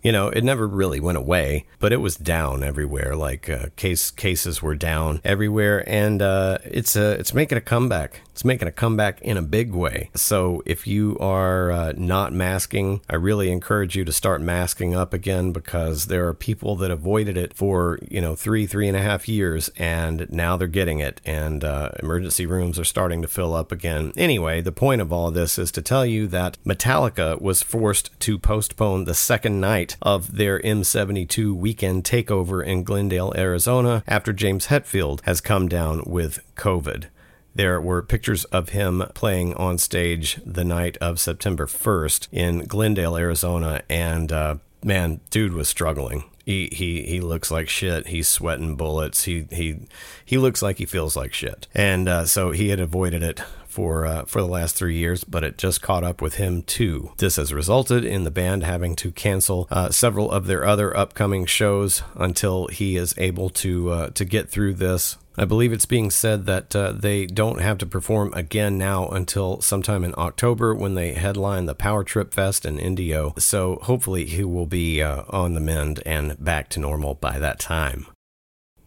You 0.02 0.10
know, 0.10 0.28
it 0.28 0.42
never 0.42 0.66
really 0.66 0.98
went 0.98 1.16
away, 1.16 1.66
but 1.78 1.92
it 1.92 1.98
was 1.98 2.16
down 2.16 2.64
everywhere. 2.64 3.14
Like 3.14 3.48
uh, 3.48 3.66
case 3.76 4.10
cases 4.10 4.60
were 4.60 4.74
down 4.74 5.20
everywhere, 5.24 5.88
and 5.88 6.20
uh, 6.20 6.58
it's 6.64 6.96
uh, 6.96 7.16
it's 7.20 7.32
making 7.32 7.58
a 7.58 7.60
comeback. 7.60 8.22
It's 8.32 8.44
making 8.44 8.66
a 8.66 8.72
comeback 8.72 9.20
in 9.22 9.36
a 9.36 9.42
big 9.42 9.72
way. 9.72 10.10
So 10.14 10.62
if 10.66 10.86
you 10.86 11.16
are 11.20 11.70
uh, 11.70 11.92
not 11.96 12.32
masking, 12.32 13.00
I 13.08 13.14
really 13.14 13.50
encourage 13.52 13.94
you 13.94 14.04
to 14.04 14.12
start 14.12 14.40
masking 14.40 14.94
up 14.94 15.14
again 15.14 15.52
because 15.52 16.06
there 16.06 16.26
are 16.26 16.34
people 16.34 16.74
that 16.76 16.90
avoided 16.90 17.36
it 17.36 17.54
for 17.54 18.00
you 18.10 18.20
know 18.20 18.34
three 18.34 18.66
three 18.66 18.88
and 18.88 18.96
a 18.96 19.02
half 19.02 19.28
years, 19.28 19.70
and 19.76 20.26
now 20.32 20.56
they're 20.56 20.66
getting 20.66 20.98
it, 20.98 21.20
and 21.24 21.62
uh, 21.62 21.90
emergency 22.00 22.44
rooms 22.44 22.76
are 22.76 22.84
starting 22.84 23.22
to 23.22 23.28
fill 23.28 23.54
up 23.54 23.70
again. 23.70 24.12
Anyway, 24.16 24.60
the 24.60 24.72
point 24.72 25.00
of 25.00 25.12
all 25.12 25.30
this 25.30 25.58
is 25.58 25.70
to 25.70 25.82
tell 25.82 26.04
you 26.04 26.26
that 26.26 26.58
Metallica 26.66 27.40
was 27.40 27.62
forced 27.62 28.18
to 28.18 28.36
postpone 28.36 29.04
the 29.04 29.14
second 29.14 29.60
night 29.60 29.91
of 30.00 30.36
their 30.36 30.60
M72 30.60 31.54
weekend 31.54 32.04
takeover 32.04 32.64
in 32.64 32.84
Glendale, 32.84 33.32
Arizona, 33.36 34.02
after 34.06 34.32
James 34.32 34.68
Hetfield 34.68 35.20
has 35.24 35.40
come 35.40 35.68
down 35.68 36.02
with 36.06 36.40
COVID. 36.56 37.06
There 37.54 37.80
were 37.80 38.02
pictures 38.02 38.44
of 38.46 38.70
him 38.70 39.02
playing 39.14 39.54
on 39.54 39.78
stage 39.78 40.40
the 40.44 40.64
night 40.64 40.96
of 40.98 41.20
September 41.20 41.66
1st 41.66 42.28
in 42.32 42.64
Glendale, 42.64 43.16
Arizona, 43.16 43.82
and 43.90 44.32
uh, 44.32 44.56
man, 44.82 45.20
dude 45.30 45.52
was 45.52 45.68
struggling. 45.68 46.24
He, 46.44 46.68
he 46.72 47.02
he 47.02 47.20
looks 47.20 47.52
like 47.52 47.68
shit. 47.68 48.08
He's 48.08 48.26
sweating 48.26 48.74
bullets. 48.74 49.24
He 49.24 49.46
he 49.52 49.86
he 50.24 50.38
looks 50.38 50.60
like 50.60 50.78
he 50.78 50.86
feels 50.86 51.14
like 51.14 51.32
shit. 51.32 51.68
And 51.72 52.08
uh, 52.08 52.24
so 52.26 52.50
he 52.50 52.70
had 52.70 52.80
avoided 52.80 53.22
it 53.22 53.40
for 53.72 54.06
uh, 54.06 54.24
for 54.26 54.40
the 54.40 54.46
last 54.46 54.76
three 54.76 54.96
years, 54.96 55.24
but 55.24 55.42
it 55.42 55.58
just 55.58 55.82
caught 55.82 56.04
up 56.04 56.20
with 56.20 56.34
him 56.34 56.62
too. 56.62 57.12
This 57.16 57.36
has 57.36 57.52
resulted 57.52 58.04
in 58.04 58.24
the 58.24 58.30
band 58.30 58.62
having 58.62 58.94
to 58.96 59.10
cancel 59.10 59.66
uh, 59.70 59.90
several 59.90 60.30
of 60.30 60.46
their 60.46 60.64
other 60.64 60.94
upcoming 60.96 61.46
shows 61.46 62.02
until 62.14 62.68
he 62.68 62.96
is 62.96 63.14
able 63.16 63.48
to 63.50 63.90
uh, 63.90 64.10
to 64.10 64.24
get 64.24 64.50
through 64.50 64.74
this. 64.74 65.16
I 65.36 65.46
believe 65.46 65.72
it's 65.72 65.86
being 65.86 66.10
said 66.10 66.44
that 66.44 66.76
uh, 66.76 66.92
they 66.92 67.24
don't 67.24 67.62
have 67.62 67.78
to 67.78 67.86
perform 67.86 68.34
again 68.34 68.76
now 68.76 69.08
until 69.08 69.62
sometime 69.62 70.04
in 70.04 70.14
October 70.18 70.74
when 70.74 70.94
they 70.94 71.14
headline 71.14 71.64
the 71.64 71.74
Power 71.74 72.04
Trip 72.04 72.34
Fest 72.34 72.66
in 72.66 72.78
Indio. 72.78 73.32
So 73.38 73.78
hopefully 73.82 74.26
he 74.26 74.44
will 74.44 74.66
be 74.66 75.00
uh, 75.00 75.22
on 75.30 75.54
the 75.54 75.60
mend 75.60 76.02
and 76.04 76.36
back 76.42 76.68
to 76.70 76.80
normal 76.80 77.14
by 77.14 77.38
that 77.38 77.58
time. 77.58 78.08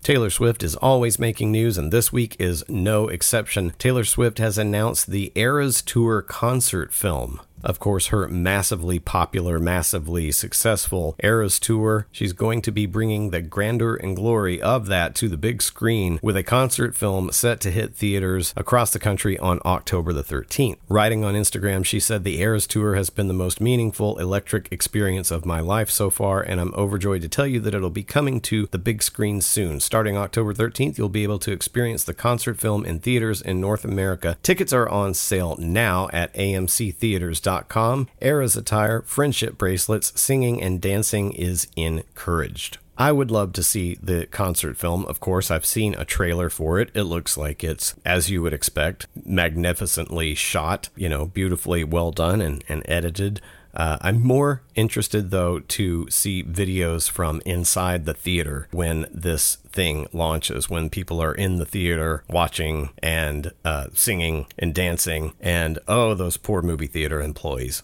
Taylor 0.05 0.29
Swift 0.29 0.61
is 0.61 0.75
always 0.75 1.17
making 1.17 1.51
news, 1.51 1.79
and 1.79 1.91
this 1.91 2.13
week 2.13 2.35
is 2.37 2.63
no 2.69 3.07
exception. 3.07 3.73
Taylor 3.79 4.03
Swift 4.03 4.37
has 4.37 4.55
announced 4.55 5.09
the 5.09 5.31
Eras 5.33 5.81
Tour 5.81 6.21
concert 6.21 6.93
film 6.93 7.41
of 7.65 7.79
course, 7.79 8.07
her 8.07 8.27
massively 8.27 8.99
popular, 8.99 9.59
massively 9.59 10.31
successful 10.31 11.15
Eras 11.19 11.59
tour. 11.59 12.07
She's 12.11 12.33
going 12.33 12.61
to 12.61 12.71
be 12.71 12.85
bringing 12.85 13.31
the 13.31 13.41
grandeur 13.41 13.95
and 13.95 14.15
glory 14.15 14.61
of 14.61 14.85
that 14.85 15.15
to 15.15 15.27
the 15.27 15.37
big 15.37 15.61
screen 15.61 16.19
with 16.21 16.37
a 16.37 16.43
concert 16.43 16.95
film 16.95 17.31
set 17.31 17.59
to 17.61 17.71
hit 17.71 17.95
theaters 17.95 18.53
across 18.55 18.91
the 18.91 18.99
country 18.99 19.37
on 19.39 19.59
October 19.65 20.13
the 20.13 20.23
13th. 20.23 20.77
Writing 20.87 21.25
on 21.25 21.33
Instagram, 21.33 21.83
she 21.83 21.99
said, 21.99 22.23
The 22.23 22.39
Eras 22.39 22.67
tour 22.67 22.95
has 22.95 23.09
been 23.09 23.27
the 23.27 23.33
most 23.33 23.59
meaningful 23.59 24.17
electric 24.19 24.71
experience 24.71 25.31
of 25.31 25.45
my 25.45 25.59
life 25.59 25.89
so 25.89 26.09
far, 26.09 26.41
and 26.41 26.61
I'm 26.61 26.73
overjoyed 26.75 27.23
to 27.23 27.29
tell 27.29 27.47
you 27.47 27.59
that 27.61 27.73
it'll 27.73 27.89
be 27.89 28.03
coming 28.03 28.39
to 28.41 28.67
the 28.67 28.77
big 28.77 29.01
screen 29.01 29.41
soon. 29.41 29.79
Starting 29.79 30.17
October 30.17 30.53
13th, 30.53 30.97
you'll 30.97 31.09
be 31.09 31.23
able 31.23 31.39
to 31.39 31.51
experience 31.51 32.03
the 32.03 32.13
concert 32.13 32.59
film 32.59 32.85
in 32.85 32.99
theaters 32.99 33.41
in 33.41 33.59
North 33.59 33.83
America. 33.83 34.37
Tickets 34.43 34.71
are 34.71 34.87
on 34.87 35.15
sale 35.15 35.55
now 35.57 36.07
at 36.13 36.33
amctheaters.com 36.35 37.54
Eras 37.63 38.07
Eras 38.21 38.55
attire, 38.55 39.01
friendship 39.03 39.57
bracelets, 39.57 40.19
singing, 40.19 40.61
and 40.61 40.81
dancing 40.81 41.31
is 41.31 41.67
encouraged. 41.75 42.77
I 42.97 43.11
would 43.11 43.29
love 43.29 43.51
to 43.53 43.63
see 43.63 43.97
the 44.01 44.25
concert 44.27 44.77
film. 44.77 45.05
Of 45.05 45.19
course, 45.19 45.51
I've 45.51 45.65
seen 45.65 45.95
a 45.95 46.05
trailer 46.05 46.49
for 46.49 46.79
it. 46.79 46.91
It 46.93 47.03
looks 47.03 47.35
like 47.35 47.63
it's, 47.63 47.93
as 48.05 48.29
you 48.29 48.41
would 48.41 48.53
expect, 48.53 49.07
magnificently 49.25 50.33
shot, 50.33 50.89
you 50.95 51.09
know, 51.09 51.25
beautifully 51.25 51.83
well 51.83 52.11
done 52.11 52.39
and, 52.39 52.63
and 52.69 52.83
edited. 52.85 53.41
Uh, 53.75 53.97
I'm 54.01 54.21
more 54.21 54.61
interested, 54.75 55.31
though, 55.31 55.59
to 55.59 56.09
see 56.09 56.43
videos 56.43 57.09
from 57.09 57.41
inside 57.45 58.05
the 58.05 58.13
theater 58.13 58.67
when 58.71 59.05
this 59.11 59.55
thing 59.55 60.07
launches, 60.13 60.69
when 60.69 60.89
people 60.89 61.21
are 61.21 61.33
in 61.33 61.57
the 61.57 61.65
theater 61.65 62.23
watching 62.29 62.89
and 63.03 63.51
uh, 63.65 63.87
singing 63.93 64.47
and 64.57 64.73
dancing, 64.73 65.33
and 65.41 65.79
oh, 65.87 66.13
those 66.13 66.37
poor 66.37 66.61
movie 66.61 66.87
theater 66.87 67.21
employees. 67.21 67.83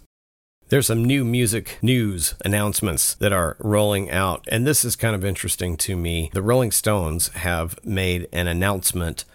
There's 0.70 0.88
some 0.88 1.04
new 1.04 1.26
music 1.26 1.78
news 1.82 2.36
announcements 2.46 3.14
that 3.16 3.34
are 3.34 3.58
rolling 3.60 4.10
out, 4.10 4.46
and 4.48 4.66
this 4.66 4.86
is 4.86 4.96
kind 4.96 5.14
of 5.14 5.26
interesting 5.26 5.76
to 5.76 5.98
me. 5.98 6.30
The 6.34 6.42
Rolling 6.42 6.72
Stones 6.72 7.28
have 7.30 7.78
made 7.86 8.30
an 8.32 8.48
announcement 8.48 9.26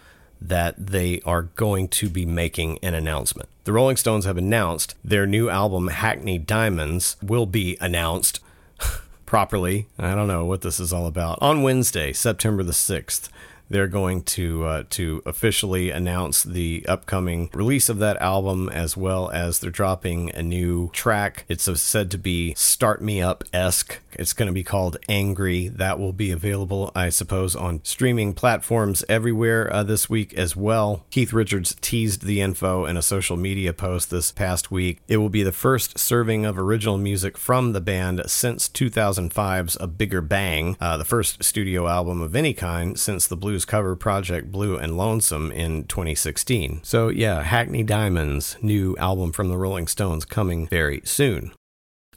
that 0.41 0.75
they 0.77 1.21
are 1.25 1.43
going 1.43 1.87
to 1.89 2.09
be 2.09 2.25
making 2.25 2.79
an 2.81 2.93
announcement. 2.93 3.49
The 3.63 3.73
Rolling 3.73 3.97
Stones 3.97 4.25
have 4.25 4.37
announced 4.37 4.95
their 5.03 5.25
new 5.25 5.49
album, 5.49 5.89
Hackney 5.89 6.37
Diamonds, 6.37 7.17
will 7.21 7.45
be 7.45 7.77
announced 7.81 8.39
properly. 9.25 9.87
I 9.97 10.15
don't 10.15 10.27
know 10.27 10.45
what 10.45 10.61
this 10.61 10.79
is 10.79 10.93
all 10.93 11.07
about. 11.07 11.37
On 11.41 11.63
Wednesday, 11.63 12.13
September 12.13 12.63
the 12.63 12.71
6th, 12.71 13.29
they're 13.69 13.87
going 13.87 14.23
to 14.23 14.65
uh, 14.65 14.83
to 14.91 15.21
officially 15.25 15.91
announce 15.91 16.43
the 16.43 16.85
upcoming 16.87 17.49
release 17.53 17.89
of 17.89 17.99
that 17.99 18.21
album, 18.21 18.69
as 18.69 18.95
well 18.95 19.29
as 19.31 19.59
they're 19.59 19.69
dropping 19.69 20.31
a 20.31 20.43
new 20.43 20.89
track. 20.91 21.45
It's 21.47 21.67
said 21.81 22.11
to 22.11 22.17
be 22.17 22.53
"Start 22.55 23.01
Me 23.01 23.21
Up" 23.21 23.43
esque. 23.53 23.99
It's 24.13 24.33
going 24.33 24.47
to 24.47 24.53
be 24.53 24.63
called 24.63 24.97
"Angry." 25.09 25.67
That 25.67 25.99
will 25.99 26.13
be 26.13 26.31
available, 26.31 26.91
I 26.95 27.09
suppose, 27.09 27.55
on 27.55 27.81
streaming 27.83 28.33
platforms 28.33 29.03
everywhere 29.09 29.71
uh, 29.73 29.83
this 29.83 30.09
week 30.09 30.33
as 30.33 30.55
well. 30.55 31.05
Keith 31.11 31.33
Richards 31.33 31.75
teased 31.81 32.23
the 32.23 32.41
info 32.41 32.85
in 32.85 32.97
a 32.97 33.01
social 33.01 33.37
media 33.37 33.73
post 33.73 34.09
this 34.09 34.31
past 34.31 34.71
week. 34.71 34.99
It 35.07 35.17
will 35.17 35.29
be 35.29 35.43
the 35.43 35.51
first 35.51 35.99
serving 35.99 36.45
of 36.45 36.57
original 36.57 36.97
music 36.97 37.37
from 37.37 37.73
the 37.73 37.81
band 37.81 38.21
since 38.27 38.69
2005's 38.69 39.77
A 39.79 39.87
Bigger 39.87 40.21
Bang, 40.21 40.77
uh, 40.79 40.97
the 40.97 41.05
first 41.05 41.43
studio 41.43 41.87
album 41.87 42.21
of 42.21 42.35
any 42.35 42.53
kind 42.53 42.99
since 42.99 43.27
the 43.27 43.35
blues 43.57 43.65
cover 43.65 43.95
project 43.95 44.51
Blue 44.51 44.77
and 44.77 44.95
Lonesome 44.95 45.51
in 45.51 45.85
2016. 45.85 46.81
So, 46.83 47.07
yeah, 47.07 47.41
Hackney 47.41 47.81
Diamonds' 47.81 48.55
new 48.61 48.95
album 48.97 49.31
from 49.31 49.49
the 49.49 49.57
Rolling 49.57 49.87
Stones 49.87 50.25
coming 50.25 50.67
very 50.67 51.01
soon. 51.05 51.53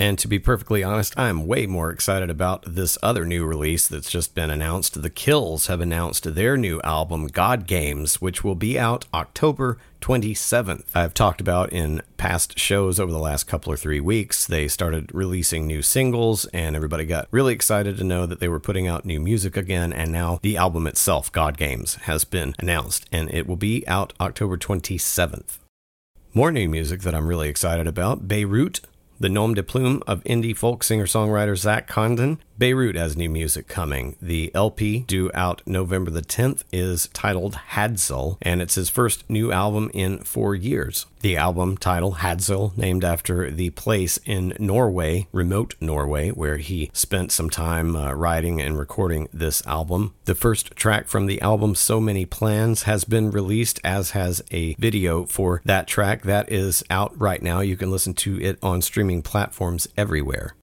And 0.01 0.19
to 0.19 0.29
be 0.29 0.39
perfectly 0.39 0.83
honest, 0.83 1.13
I'm 1.19 1.47
way 1.47 1.67
more 1.67 1.91
excited 1.91 2.31
about 2.31 2.65
this 2.67 2.97
other 3.03 3.27
new 3.27 3.45
release 3.45 3.87
that's 3.87 4.11
just 4.11 4.35
been 4.35 4.49
announced. 4.49 5.03
The 5.03 5.11
Kills 5.11 5.67
have 5.67 5.83
announced 5.83 6.35
their 6.35 6.57
new 6.57 6.81
album, 6.81 7.27
God 7.27 7.67
Games, 7.67 8.19
which 8.19 8.43
will 8.43 8.55
be 8.55 8.79
out 8.79 9.05
October 9.13 9.77
27th. 10.01 10.87
I've 10.95 11.13
talked 11.13 11.43
about 11.43 11.71
in 11.71 12.01
past 12.17 12.59
shows 12.59 12.99
over 12.99 13.13
the 13.13 13.19
last 13.19 13.45
couple 13.45 13.75
or 13.75 13.77
three 13.77 14.01
weeks. 14.01 14.47
They 14.47 14.69
started 14.69 15.15
releasing 15.15 15.67
new 15.67 15.83
singles, 15.83 16.47
and 16.47 16.75
everybody 16.75 17.05
got 17.05 17.29
really 17.31 17.53
excited 17.53 17.99
to 17.99 18.05
know 18.05 18.25
that 18.25 18.41
they 18.41 18.49
were 18.49 18.59
putting 18.59 18.89
out 18.89 19.05
new 19.05 19.21
music 19.21 19.55
again. 19.55 19.93
And 19.93 20.11
now 20.11 20.39
the 20.41 20.57
album 20.57 20.87
itself, 20.87 21.31
God 21.31 21.59
Games, 21.59 21.97
has 21.97 22.25
been 22.25 22.55
announced, 22.59 23.07
and 23.13 23.31
it 23.35 23.47
will 23.47 23.57
be 23.57 23.87
out 23.87 24.15
October 24.19 24.57
27th. 24.57 25.59
More 26.33 26.53
new 26.53 26.69
music 26.69 27.03
that 27.03 27.15
I'm 27.15 27.27
really 27.27 27.49
excited 27.51 27.87
about 27.87 28.29
Beirut 28.29 28.81
the 29.21 29.29
nom 29.29 29.55
de 29.55 29.63
plume 29.63 30.03
of 30.07 30.25
indie 30.25 30.57
folk 30.57 30.83
singer 30.83 31.07
songwriter 31.07 31.57
Zach 31.57 31.87
Condon 31.87 32.39
Beirut 32.61 32.95
has 32.95 33.17
new 33.17 33.31
music 33.31 33.69
coming. 33.69 34.17
The 34.21 34.55
LP, 34.55 34.99
due 35.07 35.31
out 35.33 35.63
November 35.65 36.11
the 36.11 36.21
10th, 36.21 36.63
is 36.71 37.09
titled 37.15 37.55
Hadsel, 37.71 38.37
and 38.43 38.61
it's 38.61 38.75
his 38.75 38.91
first 38.91 39.25
new 39.31 39.51
album 39.51 39.91
in 39.95 40.19
four 40.19 40.55
years. 40.55 41.07
The 41.21 41.39
album 41.39 41.79
title, 41.79 42.17
Hadsel, 42.17 42.77
named 42.77 43.03
after 43.03 43.51
the 43.51 43.71
place 43.71 44.19
in 44.27 44.55
Norway, 44.59 45.27
remote 45.33 45.75
Norway, 45.81 46.33
where 46.33 46.59
he 46.59 46.91
spent 46.93 47.33
some 47.33 47.49
time 47.49 47.97
uh, 47.97 48.13
writing 48.13 48.61
and 48.61 48.79
recording 48.79 49.31
this 49.33 49.67
album. 49.67 50.13
The 50.27 50.35
first 50.35 50.77
track 50.77 51.09
from 51.09 51.25
the 51.25 51.41
album, 51.41 51.75
So 51.75 51.99
Many 51.99 52.27
Plans, 52.27 52.83
has 52.83 53.05
been 53.05 53.31
released, 53.31 53.81
as 53.83 54.11
has 54.11 54.43
a 54.51 54.75
video 54.75 55.25
for 55.25 55.63
that 55.65 55.87
track. 55.87 56.25
That 56.25 56.53
is 56.53 56.85
out 56.91 57.19
right 57.19 57.43
now. 57.43 57.61
You 57.61 57.79
can 57.79 57.91
listen 57.91 58.13
to 58.17 58.39
it 58.39 58.59
on 58.63 58.83
streaming 58.83 59.23
platforms 59.23 59.89
everywhere. 59.97 60.57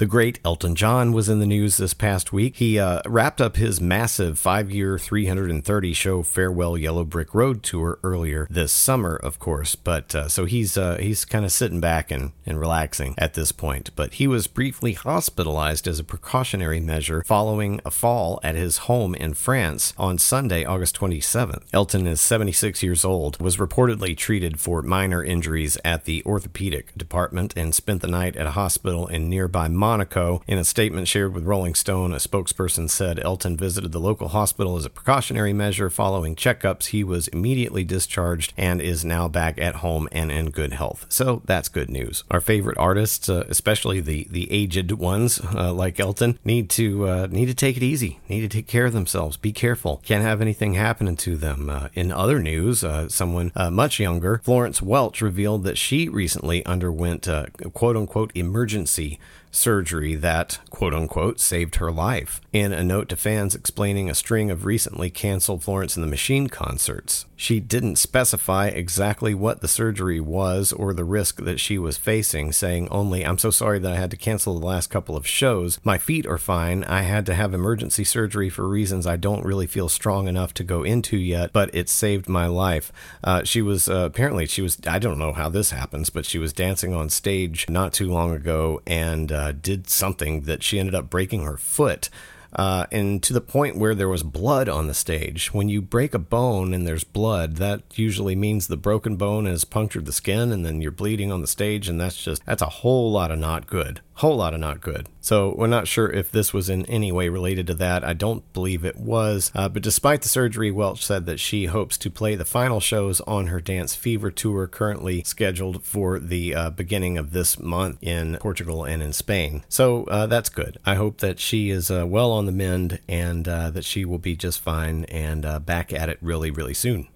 The 0.00 0.06
great 0.06 0.40
Elton 0.46 0.76
John 0.76 1.12
was 1.12 1.28
in 1.28 1.40
the 1.40 1.46
news 1.46 1.76
this 1.76 1.92
past 1.92 2.32
week. 2.32 2.56
He 2.56 2.78
uh, 2.78 3.02
wrapped 3.04 3.38
up 3.38 3.56
his 3.56 3.82
massive 3.82 4.38
five 4.38 4.70
year, 4.70 4.98
330 4.98 5.92
show 5.92 6.22
Farewell 6.22 6.78
Yellow 6.78 7.04
Brick 7.04 7.34
Road 7.34 7.62
tour 7.62 7.98
earlier 8.02 8.46
this 8.48 8.72
summer, 8.72 9.14
of 9.14 9.38
course. 9.38 9.74
But 9.74 10.14
uh, 10.14 10.28
so 10.28 10.46
he's 10.46 10.78
uh, 10.78 10.96
he's 10.96 11.26
kind 11.26 11.44
of 11.44 11.52
sitting 11.52 11.80
back 11.80 12.10
and, 12.10 12.32
and 12.46 12.58
relaxing 12.58 13.14
at 13.18 13.34
this 13.34 13.52
point. 13.52 13.90
But 13.94 14.14
he 14.14 14.26
was 14.26 14.46
briefly 14.46 14.94
hospitalized 14.94 15.86
as 15.86 15.98
a 15.98 16.04
precautionary 16.04 16.80
measure 16.80 17.22
following 17.26 17.78
a 17.84 17.90
fall 17.90 18.40
at 18.42 18.54
his 18.54 18.78
home 18.88 19.14
in 19.14 19.34
France 19.34 19.92
on 19.98 20.16
Sunday, 20.16 20.64
August 20.64 20.98
27th. 20.98 21.64
Elton 21.74 22.06
is 22.06 22.22
76 22.22 22.82
years 22.82 23.04
old, 23.04 23.38
was 23.38 23.58
reportedly 23.58 24.16
treated 24.16 24.60
for 24.60 24.80
minor 24.80 25.22
injuries 25.22 25.76
at 25.84 26.06
the 26.06 26.22
orthopedic 26.24 26.96
department, 26.96 27.52
and 27.54 27.74
spent 27.74 28.00
the 28.00 28.08
night 28.08 28.34
at 28.36 28.46
a 28.46 28.52
hospital 28.52 29.06
in 29.06 29.28
nearby. 29.28 29.68
Monaco. 29.90 30.40
In 30.46 30.56
a 30.56 30.62
statement 30.64 31.08
shared 31.08 31.34
with 31.34 31.42
Rolling 31.42 31.74
Stone, 31.74 32.12
a 32.12 32.18
spokesperson 32.18 32.88
said 32.88 33.18
Elton 33.24 33.56
visited 33.56 33.90
the 33.90 33.98
local 33.98 34.28
hospital 34.28 34.76
as 34.76 34.84
a 34.84 34.90
precautionary 34.90 35.52
measure. 35.52 35.90
Following 35.90 36.36
checkups, 36.36 36.86
he 36.86 37.02
was 37.02 37.26
immediately 37.26 37.82
discharged 37.82 38.52
and 38.56 38.80
is 38.80 39.04
now 39.04 39.26
back 39.26 39.58
at 39.58 39.76
home 39.76 40.08
and 40.12 40.30
in 40.30 40.50
good 40.50 40.74
health. 40.74 41.06
So 41.08 41.42
that's 41.44 41.68
good 41.68 41.90
news. 41.90 42.22
Our 42.30 42.40
favorite 42.40 42.78
artists, 42.78 43.28
uh, 43.28 43.46
especially 43.48 43.98
the 44.00 44.28
the 44.30 44.46
aged 44.52 44.92
ones 44.92 45.40
uh, 45.40 45.72
like 45.72 45.98
Elton, 45.98 46.38
need 46.44 46.70
to 46.70 47.08
uh, 47.08 47.26
need 47.28 47.46
to 47.46 47.54
take 47.54 47.76
it 47.76 47.82
easy. 47.82 48.20
Need 48.28 48.42
to 48.42 48.48
take 48.48 48.68
care 48.68 48.86
of 48.86 48.92
themselves. 48.92 49.36
Be 49.36 49.50
careful. 49.50 50.00
Can't 50.04 50.22
have 50.22 50.40
anything 50.40 50.74
happening 50.74 51.16
to 51.16 51.36
them. 51.36 51.68
Uh, 51.68 51.88
in 51.94 52.12
other 52.12 52.38
news, 52.38 52.84
uh, 52.84 53.08
someone 53.08 53.50
uh, 53.56 53.72
much 53.72 53.98
younger, 53.98 54.40
Florence 54.44 54.80
Welch, 54.80 55.20
revealed 55.20 55.64
that 55.64 55.78
she 55.78 56.08
recently 56.08 56.64
underwent 56.64 57.26
a 57.26 57.48
quote 57.74 57.96
unquote 57.96 58.30
emergency 58.36 59.18
surgery 59.50 60.14
that, 60.14 60.58
quote 60.70 60.94
unquote, 60.94 61.40
saved 61.40 61.76
her 61.76 61.90
life. 61.90 62.40
In 62.52 62.72
a 62.72 62.84
note 62.84 63.08
to 63.10 63.16
fans 63.16 63.54
explaining 63.54 64.08
a 64.08 64.14
string 64.14 64.50
of 64.50 64.64
recently 64.64 65.10
canceled 65.10 65.62
Florence 65.62 65.96
and 65.96 66.04
the 66.04 66.10
Machine 66.10 66.48
concerts, 66.48 67.26
she 67.40 67.58
didn't 67.58 67.96
specify 67.96 68.66
exactly 68.66 69.32
what 69.32 69.62
the 69.62 69.66
surgery 69.66 70.20
was 70.20 70.74
or 70.74 70.92
the 70.92 71.04
risk 71.04 71.42
that 71.42 71.58
she 71.58 71.78
was 71.78 71.96
facing, 71.96 72.52
saying 72.52 72.86
only, 72.90 73.24
I'm 73.24 73.38
so 73.38 73.50
sorry 73.50 73.78
that 73.78 73.92
I 73.92 73.96
had 73.96 74.10
to 74.10 74.18
cancel 74.18 74.58
the 74.58 74.66
last 74.66 74.88
couple 74.88 75.16
of 75.16 75.26
shows. 75.26 75.80
My 75.82 75.96
feet 75.96 76.26
are 76.26 76.36
fine. 76.36 76.84
I 76.84 77.00
had 77.00 77.24
to 77.24 77.34
have 77.34 77.54
emergency 77.54 78.04
surgery 78.04 78.50
for 78.50 78.68
reasons 78.68 79.06
I 79.06 79.16
don't 79.16 79.42
really 79.42 79.66
feel 79.66 79.88
strong 79.88 80.28
enough 80.28 80.52
to 80.52 80.64
go 80.64 80.82
into 80.82 81.16
yet, 81.16 81.50
but 81.50 81.74
it 81.74 81.88
saved 81.88 82.28
my 82.28 82.46
life. 82.46 82.92
Uh, 83.24 83.42
she 83.42 83.62
was 83.62 83.88
uh, 83.88 84.04
apparently, 84.04 84.44
she 84.44 84.60
was, 84.60 84.76
I 84.86 84.98
don't 84.98 85.18
know 85.18 85.32
how 85.32 85.48
this 85.48 85.70
happens, 85.70 86.10
but 86.10 86.26
she 86.26 86.38
was 86.38 86.52
dancing 86.52 86.92
on 86.92 87.08
stage 87.08 87.70
not 87.70 87.94
too 87.94 88.10
long 88.10 88.34
ago 88.34 88.82
and 88.86 89.32
uh, 89.32 89.52
did 89.52 89.88
something 89.88 90.42
that 90.42 90.62
she 90.62 90.78
ended 90.78 90.94
up 90.94 91.08
breaking 91.08 91.44
her 91.44 91.56
foot 91.56 92.10
uh, 92.54 92.86
and 92.90 93.22
to 93.22 93.32
the 93.32 93.40
point 93.40 93.76
where 93.76 93.94
there 93.94 94.08
was 94.08 94.22
blood 94.22 94.68
on 94.68 94.86
the 94.86 94.94
stage. 94.94 95.52
When 95.52 95.68
you 95.68 95.80
break 95.80 96.14
a 96.14 96.18
bone 96.18 96.74
and 96.74 96.86
there's 96.86 97.04
blood, 97.04 97.56
that 97.56 97.82
usually 97.94 98.36
means 98.36 98.66
the 98.66 98.76
broken 98.76 99.16
bone 99.16 99.46
has 99.46 99.64
punctured 99.64 100.06
the 100.06 100.12
skin 100.12 100.52
and 100.52 100.64
then 100.64 100.80
you're 100.80 100.90
bleeding 100.90 101.30
on 101.32 101.40
the 101.40 101.46
stage, 101.46 101.88
and 101.88 102.00
that's 102.00 102.22
just, 102.22 102.44
that's 102.44 102.62
a 102.62 102.66
whole 102.66 103.12
lot 103.12 103.30
of 103.30 103.38
not 103.38 103.66
good 103.66 104.00
whole 104.20 104.36
lot 104.36 104.52
of 104.52 104.60
not 104.60 104.82
good. 104.82 105.08
So 105.22 105.54
we're 105.56 105.66
not 105.66 105.88
sure 105.88 106.10
if 106.10 106.30
this 106.30 106.52
was 106.52 106.68
in 106.68 106.84
any 106.86 107.10
way 107.10 107.30
related 107.30 107.66
to 107.68 107.74
that. 107.74 108.04
I 108.04 108.12
don't 108.12 108.50
believe 108.52 108.84
it 108.84 108.96
was. 108.96 109.50
Uh, 109.54 109.68
but 109.70 109.82
despite 109.82 110.20
the 110.20 110.28
surgery, 110.28 110.70
Welch 110.70 111.04
said 111.04 111.24
that 111.24 111.40
she 111.40 111.66
hopes 111.66 111.96
to 111.98 112.10
play 112.10 112.34
the 112.34 112.44
final 112.44 112.80
shows 112.80 113.22
on 113.22 113.46
her 113.46 113.60
Dance 113.60 113.94
Fever 113.94 114.30
tour, 114.30 114.66
currently 114.66 115.22
scheduled 115.24 115.82
for 115.84 116.18
the 116.18 116.54
uh, 116.54 116.70
beginning 116.70 117.16
of 117.16 117.32
this 117.32 117.58
month 117.58 117.98
in 118.02 118.36
Portugal 118.40 118.84
and 118.84 119.02
in 119.02 119.14
Spain. 119.14 119.64
So 119.70 120.04
uh, 120.04 120.26
that's 120.26 120.50
good. 120.50 120.76
I 120.84 120.96
hope 120.96 121.18
that 121.18 121.40
she 121.40 121.70
is 121.70 121.90
uh, 121.90 122.06
well 122.06 122.30
on 122.30 122.44
the 122.44 122.52
mend 122.52 123.00
and 123.08 123.48
uh, 123.48 123.70
that 123.70 123.84
she 123.86 124.04
will 124.04 124.18
be 124.18 124.36
just 124.36 124.60
fine 124.60 125.04
and 125.06 125.46
uh, 125.46 125.58
back 125.60 125.94
at 125.94 126.10
it 126.10 126.18
really, 126.20 126.50
really 126.50 126.74
soon. 126.74 127.08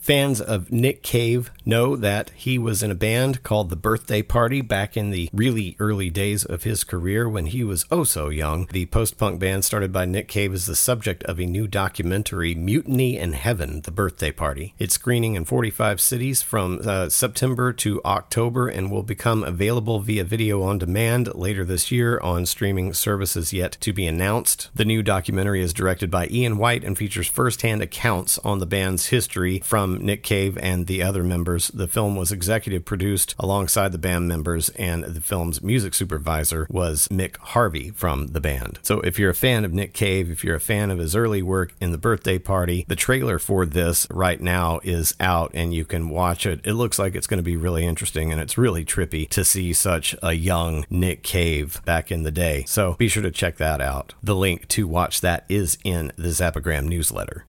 Fans 0.00 0.40
of 0.40 0.72
Nick 0.72 1.02
Cave 1.02 1.52
know 1.66 1.94
that 1.94 2.30
he 2.34 2.58
was 2.58 2.82
in 2.82 2.90
a 2.90 2.94
band 2.94 3.42
called 3.42 3.68
The 3.68 3.76
Birthday 3.76 4.22
Party 4.22 4.62
back 4.62 4.96
in 4.96 5.10
the 5.10 5.28
really 5.30 5.76
early 5.78 6.08
days 6.08 6.42
of 6.42 6.62
his 6.62 6.84
career 6.84 7.28
when 7.28 7.44
he 7.44 7.62
was 7.62 7.84
oh 7.90 8.04
so 8.04 8.30
young. 8.30 8.66
The 8.72 8.86
post 8.86 9.18
punk 9.18 9.38
band 9.38 9.62
started 9.62 9.92
by 9.92 10.06
Nick 10.06 10.26
Cave 10.26 10.54
is 10.54 10.64
the 10.64 10.74
subject 10.74 11.22
of 11.24 11.38
a 11.38 11.44
new 11.44 11.68
documentary, 11.68 12.54
Mutiny 12.54 13.18
in 13.18 13.34
Heaven 13.34 13.82
The 13.82 13.90
Birthday 13.90 14.32
Party. 14.32 14.74
It's 14.78 14.94
screening 14.94 15.34
in 15.34 15.44
45 15.44 16.00
cities 16.00 16.40
from 16.40 16.80
uh, 16.82 17.10
September 17.10 17.70
to 17.74 18.00
October 18.02 18.68
and 18.68 18.90
will 18.90 19.02
become 19.02 19.44
available 19.44 20.00
via 20.00 20.24
video 20.24 20.62
on 20.62 20.78
demand 20.78 21.34
later 21.34 21.62
this 21.64 21.92
year 21.92 22.18
on 22.20 22.46
streaming 22.46 22.94
services 22.94 23.52
yet 23.52 23.76
to 23.82 23.92
be 23.92 24.06
announced. 24.06 24.70
The 24.74 24.86
new 24.86 25.02
documentary 25.02 25.60
is 25.60 25.74
directed 25.74 26.10
by 26.10 26.26
Ian 26.28 26.56
White 26.56 26.84
and 26.84 26.96
features 26.96 27.28
firsthand 27.28 27.82
accounts 27.82 28.38
on 28.38 28.60
the 28.60 28.66
band's 28.66 29.06
history 29.06 29.60
from 29.60 29.89
from 29.90 30.06
Nick 30.06 30.22
Cave 30.22 30.56
and 30.58 30.86
the 30.86 31.02
other 31.02 31.22
members. 31.22 31.68
The 31.68 31.88
film 31.88 32.16
was 32.16 32.32
executive 32.32 32.84
produced 32.84 33.34
alongside 33.38 33.92
the 33.92 33.98
band 33.98 34.28
members, 34.28 34.68
and 34.70 35.04
the 35.04 35.20
film's 35.20 35.62
music 35.62 35.94
supervisor 35.94 36.66
was 36.70 37.08
Mick 37.08 37.36
Harvey 37.38 37.90
from 37.90 38.28
the 38.28 38.40
band. 38.40 38.78
So 38.82 39.00
if 39.00 39.18
you're 39.18 39.30
a 39.30 39.34
fan 39.34 39.64
of 39.64 39.72
Nick 39.72 39.92
Cave, 39.92 40.30
if 40.30 40.44
you're 40.44 40.56
a 40.56 40.60
fan 40.60 40.90
of 40.90 40.98
his 40.98 41.16
early 41.16 41.42
work 41.42 41.74
in 41.80 41.92
the 41.92 41.98
birthday 41.98 42.38
party, 42.38 42.84
the 42.88 42.96
trailer 42.96 43.38
for 43.38 43.66
this 43.66 44.06
right 44.10 44.40
now 44.40 44.80
is 44.82 45.14
out 45.18 45.50
and 45.54 45.74
you 45.74 45.84
can 45.84 46.10
watch 46.10 46.46
it. 46.46 46.60
It 46.64 46.74
looks 46.74 46.98
like 46.98 47.14
it's 47.14 47.26
going 47.26 47.38
to 47.38 47.42
be 47.42 47.56
really 47.56 47.84
interesting 47.84 48.30
and 48.30 48.40
it's 48.40 48.58
really 48.58 48.84
trippy 48.84 49.28
to 49.30 49.44
see 49.44 49.72
such 49.72 50.14
a 50.22 50.32
young 50.32 50.84
Nick 50.90 51.22
Cave 51.22 51.80
back 51.84 52.12
in 52.12 52.22
the 52.22 52.30
day. 52.30 52.64
So 52.66 52.94
be 52.94 53.08
sure 53.08 53.22
to 53.22 53.30
check 53.30 53.56
that 53.56 53.80
out. 53.80 54.14
The 54.22 54.36
link 54.36 54.68
to 54.68 54.86
watch 54.86 55.20
that 55.20 55.44
is 55.48 55.78
in 55.84 56.12
the 56.16 56.28
Zappagram 56.28 56.84
newsletter. 56.84 57.46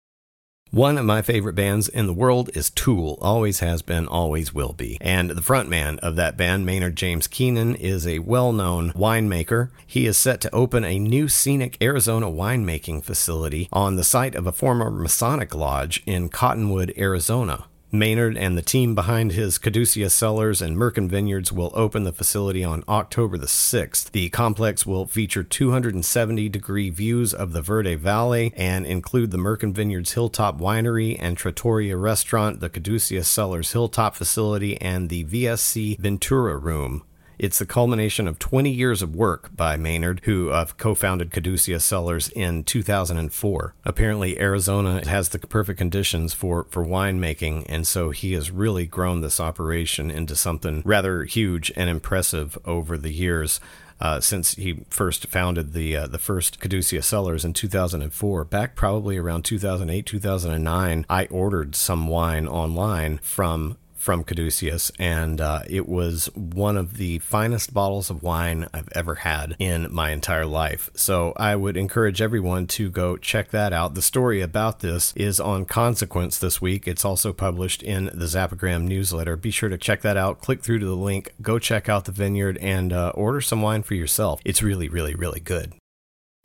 One 0.72 0.98
of 0.98 1.04
my 1.04 1.22
favorite 1.22 1.56
bands 1.56 1.90
in 1.90 2.08
the 2.08 2.14
world 2.14 2.50
is 2.54 2.70
Tool. 2.70 3.18
Always 3.22 3.60
has 3.60 3.82
been, 3.82 4.08
always 4.08 4.54
will 4.54 4.72
be. 4.72 4.98
And 5.02 5.30
the 5.30 5.42
frontman 5.42 6.00
of 6.00 6.16
that 6.16 6.38
band, 6.38 6.66
Maynard 6.66 6.96
James 6.96 7.28
Keenan, 7.28 7.76
is 7.76 8.08
a 8.08 8.20
well 8.20 8.54
known 8.54 8.94
winemaker. 8.94 9.72
He 9.86 10.06
is 10.06 10.16
set 10.16 10.40
to 10.40 10.56
open 10.56 10.86
a 10.86 10.98
new 10.98 11.28
scenic 11.28 11.78
Arizona 11.82 12.28
winemaking 12.28 13.04
facility 13.04 13.68
on 13.74 13.98
the 13.98 14.06
site 14.06 14.34
of 14.34 14.48
a 14.48 14.54
former 14.54 14.90
Masonic 14.90 15.54
lodge 15.54 16.04
in 16.06 16.30
Cottonwood, 16.30 16.94
Arizona. 16.98 17.66
Maynard 17.92 18.38
and 18.38 18.58
the 18.58 18.62
team 18.62 18.96
behind 18.96 19.34
his 19.34 19.58
Caduceus 19.58 20.14
Cellars 20.14 20.62
and 20.62 20.78
Merkin 20.78 21.10
Vineyards 21.10 21.52
will 21.52 21.72
open 21.74 22.06
the 22.06 22.14
facility 22.14 22.64
on 22.64 22.84
October 22.88 23.38
the 23.38 23.48
6th. 23.48 24.12
The 24.12 24.30
complex 24.30 24.86
will 24.86 25.06
feature 25.06 25.44
270 25.44 26.48
degree 26.48 26.90
views 26.90 27.34
of 27.34 27.52
the 27.52 27.62
Verde 27.62 27.96
Valley 27.96 28.54
and 28.56 28.86
include 28.86 29.32
the 29.32 29.38
Merkin 29.38 29.74
Vineyards 29.74 30.14
Hilltop 30.14 30.58
Winery 30.58 31.18
and 31.20 31.36
Trattoria 31.36 31.98
Restaurant, 31.98 32.62
the 32.62 32.70
Caduceus 32.70 33.28
Cellars 33.28 33.74
Hilltop 33.74 34.16
Facility, 34.16 34.80
and 34.80 35.10
the 35.10 35.26
VSC 35.26 36.00
Ventura 36.00 36.58
Room. 36.58 37.04
It's 37.42 37.58
the 37.58 37.66
culmination 37.66 38.28
of 38.28 38.38
20 38.38 38.70
years 38.70 39.02
of 39.02 39.16
work 39.16 39.50
by 39.56 39.76
Maynard, 39.76 40.22
who 40.26 40.52
uh, 40.52 40.66
co 40.78 40.94
founded 40.94 41.32
Caduceus 41.32 41.84
Cellars 41.84 42.30
in 42.30 42.64
2004. 42.64 43.74
Apparently, 43.84 44.40
Arizona 44.40 45.04
has 45.10 45.30
the 45.30 45.40
perfect 45.40 45.80
conditions 45.80 46.36
for, 46.36 46.66
for 46.66 46.86
winemaking, 46.86 47.66
and 47.68 47.88
so 47.88 48.12
he 48.12 48.34
has 48.34 48.52
really 48.52 48.86
grown 48.86 49.22
this 49.22 49.40
operation 49.40 50.12
into 50.12 50.36
something 50.36 50.84
rather 50.86 51.24
huge 51.24 51.72
and 51.76 51.90
impressive 51.90 52.60
over 52.64 52.96
the 52.96 53.12
years. 53.12 53.60
Uh, 54.00 54.20
since 54.20 54.56
he 54.56 54.84
first 54.90 55.28
founded 55.28 55.74
the 55.74 55.96
uh, 55.96 56.08
the 56.08 56.18
first 56.18 56.60
Caduceus 56.60 57.06
Cellars 57.06 57.46
in 57.46 57.54
2004. 57.54 58.46
Back 58.46 58.76
probably 58.76 59.18
around 59.18 59.46
2008, 59.46 60.06
2009, 60.08 61.06
I 61.08 61.26
ordered 61.26 61.76
some 61.76 62.08
wine 62.08 62.48
online 62.48 63.20
from 63.20 63.78
from 64.02 64.24
Caduceus, 64.24 64.92
and 64.98 65.40
uh, 65.40 65.62
it 65.70 65.88
was 65.88 66.26
one 66.36 66.76
of 66.76 66.98
the 66.98 67.20
finest 67.20 67.74
bottles 67.74 68.10
of 68.10 68.24
wine 68.24 68.68
I've 68.74 68.90
ever 68.94 69.16
had 69.16 69.56
in 69.60 69.88
my 69.94 70.10
entire 70.12 70.46
life. 70.46 70.90
So 70.96 71.34
I 71.38 71.56
would 71.56 71.78
encourage 71.78 72.22
everyone 72.22 72.68
to 72.68 72.90
go 72.90 73.16
check 73.16 73.52
that 73.52 73.74
out. 73.74 73.94
The 73.94 74.02
story 74.02 74.42
about 74.42 74.80
this 74.80 75.14
is 75.16 75.40
on 75.40 75.66
Consequence 75.66 76.40
this 76.40 76.62
week. 76.62 76.88
It's 76.88 77.06
also 77.06 77.32
published 77.32 77.84
in 77.84 78.06
the 78.06 78.26
Zappagram 78.26 78.84
newsletter. 78.84 79.36
Be 79.36 79.52
sure 79.52 79.70
to 79.70 79.78
check 79.78 80.02
that 80.02 80.18
out. 80.18 80.42
Click 80.42 80.64
through 80.64 80.80
to 80.80 80.86
the 80.86 80.96
link, 80.96 81.34
go 81.42 81.60
check 81.60 81.88
out 81.88 82.06
the 82.06 82.12
vineyard, 82.12 82.58
and 82.58 82.92
uh, 82.92 83.12
order 83.16 83.42
some 83.42 83.62
wine 83.62 83.84
for 83.84 83.94
yourself. 83.94 84.42
It's 84.44 84.64
really, 84.64 84.90
really, 84.90 85.14
really 85.16 85.40
good. 85.40 85.74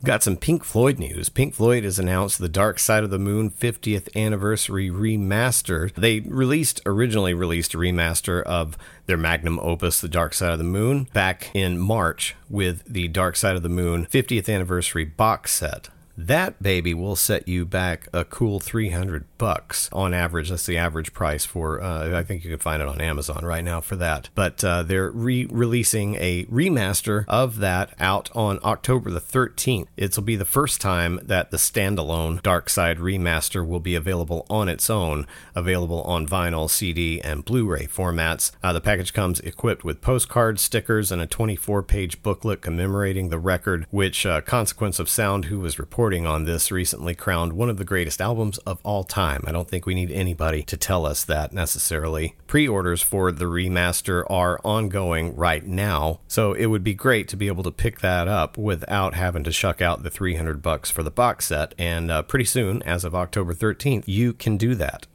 Got 0.03 0.21
some 0.21 0.37
Pink 0.37 0.63
Floyd 0.63 0.99
news. 0.99 1.27
Pink 1.27 1.55
Floyd 1.55 1.83
has 1.83 1.97
announced 1.97 2.37
the 2.37 2.47
Dark 2.47 2.77
Side 2.77 3.03
of 3.03 3.09
the 3.09 3.17
Moon 3.17 3.49
50th 3.49 4.15
anniversary 4.15 4.91
remaster. 4.91 5.91
They 5.95 6.19
released 6.19 6.81
originally 6.85 7.33
released 7.33 7.73
a 7.73 7.77
remaster 7.77 8.43
of 8.43 8.77
their 9.07 9.17
magnum 9.17 9.59
opus 9.59 9.99
The 9.99 10.07
Dark 10.07 10.35
Side 10.35 10.51
of 10.51 10.59
the 10.59 10.63
Moon 10.63 11.07
back 11.13 11.49
in 11.55 11.79
March 11.79 12.35
with 12.47 12.83
the 12.85 13.07
Dark 13.07 13.35
Side 13.35 13.55
of 13.55 13.63
the 13.63 13.69
Moon 13.69 14.05
50th 14.05 14.53
anniversary 14.53 15.03
box 15.03 15.51
set. 15.51 15.89
That 16.17 16.63
baby 16.63 16.95
will 16.95 17.15
set 17.15 17.47
you 17.47 17.63
back 17.63 18.07
a 18.11 18.25
cool 18.25 18.59
300 18.59 19.25
bucks 19.37 19.87
on 19.93 20.15
average. 20.15 20.49
That's 20.49 20.65
the 20.65 20.77
average 20.77 21.13
price 21.13 21.45
for, 21.45 21.79
uh, 21.79 22.17
I 22.17 22.23
think 22.23 22.43
you 22.43 22.49
can 22.49 22.57
find 22.57 22.81
it 22.81 22.87
on 22.87 22.99
Amazon 22.99 23.45
right 23.45 23.63
now 23.63 23.81
for 23.81 23.95
that. 23.97 24.29
But 24.33 24.63
uh, 24.63 24.81
they're 24.81 25.11
re 25.11 25.45
releasing 25.45 26.15
a 26.15 26.45
remaster 26.45 27.23
of 27.27 27.59
that 27.59 27.93
out 27.99 28.31
on 28.33 28.59
October 28.63 29.11
the 29.11 29.21
13th. 29.21 29.85
It'll 29.95 30.23
be 30.23 30.35
the 30.35 30.43
first 30.43 30.81
time 30.81 31.19
that 31.21 31.51
the 31.51 31.57
standalone 31.57 32.41
Dark 32.41 32.69
Side 32.69 32.97
remaster 32.97 33.65
will 33.65 33.79
be 33.79 33.93
available 33.93 34.47
on 34.49 34.69
its 34.69 34.89
own, 34.89 35.27
available 35.53 36.01
on 36.01 36.27
vinyl, 36.27 36.67
CD, 36.67 37.21
and 37.21 37.45
Blu 37.45 37.67
ray 37.67 37.85
formats. 37.85 38.51
Uh, 38.63 38.73
the 38.73 38.81
package 38.81 39.13
comes 39.13 39.39
equipped 39.41 39.83
with 39.83 40.01
postcards, 40.01 40.63
stickers, 40.63 41.11
and 41.11 41.21
a 41.21 41.27
24 41.27 41.83
page 41.83 42.23
booklet 42.23 42.61
commemorating 42.61 43.29
the 43.29 43.37
record, 43.37 43.85
which 43.91 44.25
uh, 44.25 44.41
Consequence 44.41 44.97
of 44.97 45.09
Sound, 45.09 45.45
who 45.45 45.59
was 45.59 45.77
reporting 45.77 46.06
reporting 46.07 46.25
on 46.25 46.45
this 46.45 46.71
recently 46.71 47.13
crowned 47.13 47.51
one 47.51 47.69
of 47.69 47.75
the 47.75 47.83
greatest 47.83 48.21
albums 48.21 48.57
of 48.59 48.79
all 48.83 49.03
time. 49.03 49.43
I 49.45 49.51
don't 49.51 49.67
think 49.67 49.85
we 49.85 49.93
need 49.93 50.09
anybody 50.09 50.63
to 50.63 50.77
tell 50.77 51.05
us 51.05 51.25
that 51.25 51.51
necessarily. 51.51 52.33
Pre 52.47 52.65
orders 52.65 53.01
for 53.01 53.29
the 53.29 53.43
remaster 53.43 54.23
are 54.29 54.57
ongoing 54.63 55.35
right 55.35 55.67
now, 55.67 56.21
so 56.25 56.53
it 56.53 56.67
would 56.67 56.81
be 56.81 56.93
great 56.93 57.27
to 57.27 57.35
be 57.35 57.47
able 57.47 57.63
to 57.63 57.71
pick 57.71 57.99
that 57.99 58.29
up 58.29 58.57
without 58.57 59.15
having 59.15 59.43
to 59.43 59.51
shuck 59.51 59.81
out 59.81 60.03
the 60.03 60.09
300 60.09 60.61
bucks 60.61 60.89
for 60.89 61.03
the 61.03 61.11
box 61.11 61.47
set. 61.47 61.75
And 61.77 62.09
uh, 62.09 62.21
pretty 62.21 62.45
soon, 62.45 62.81
as 62.83 63.03
of 63.03 63.13
October 63.13 63.53
13th, 63.53 64.05
you 64.07 64.31
can 64.31 64.55
do 64.55 64.75
that. 64.75 65.07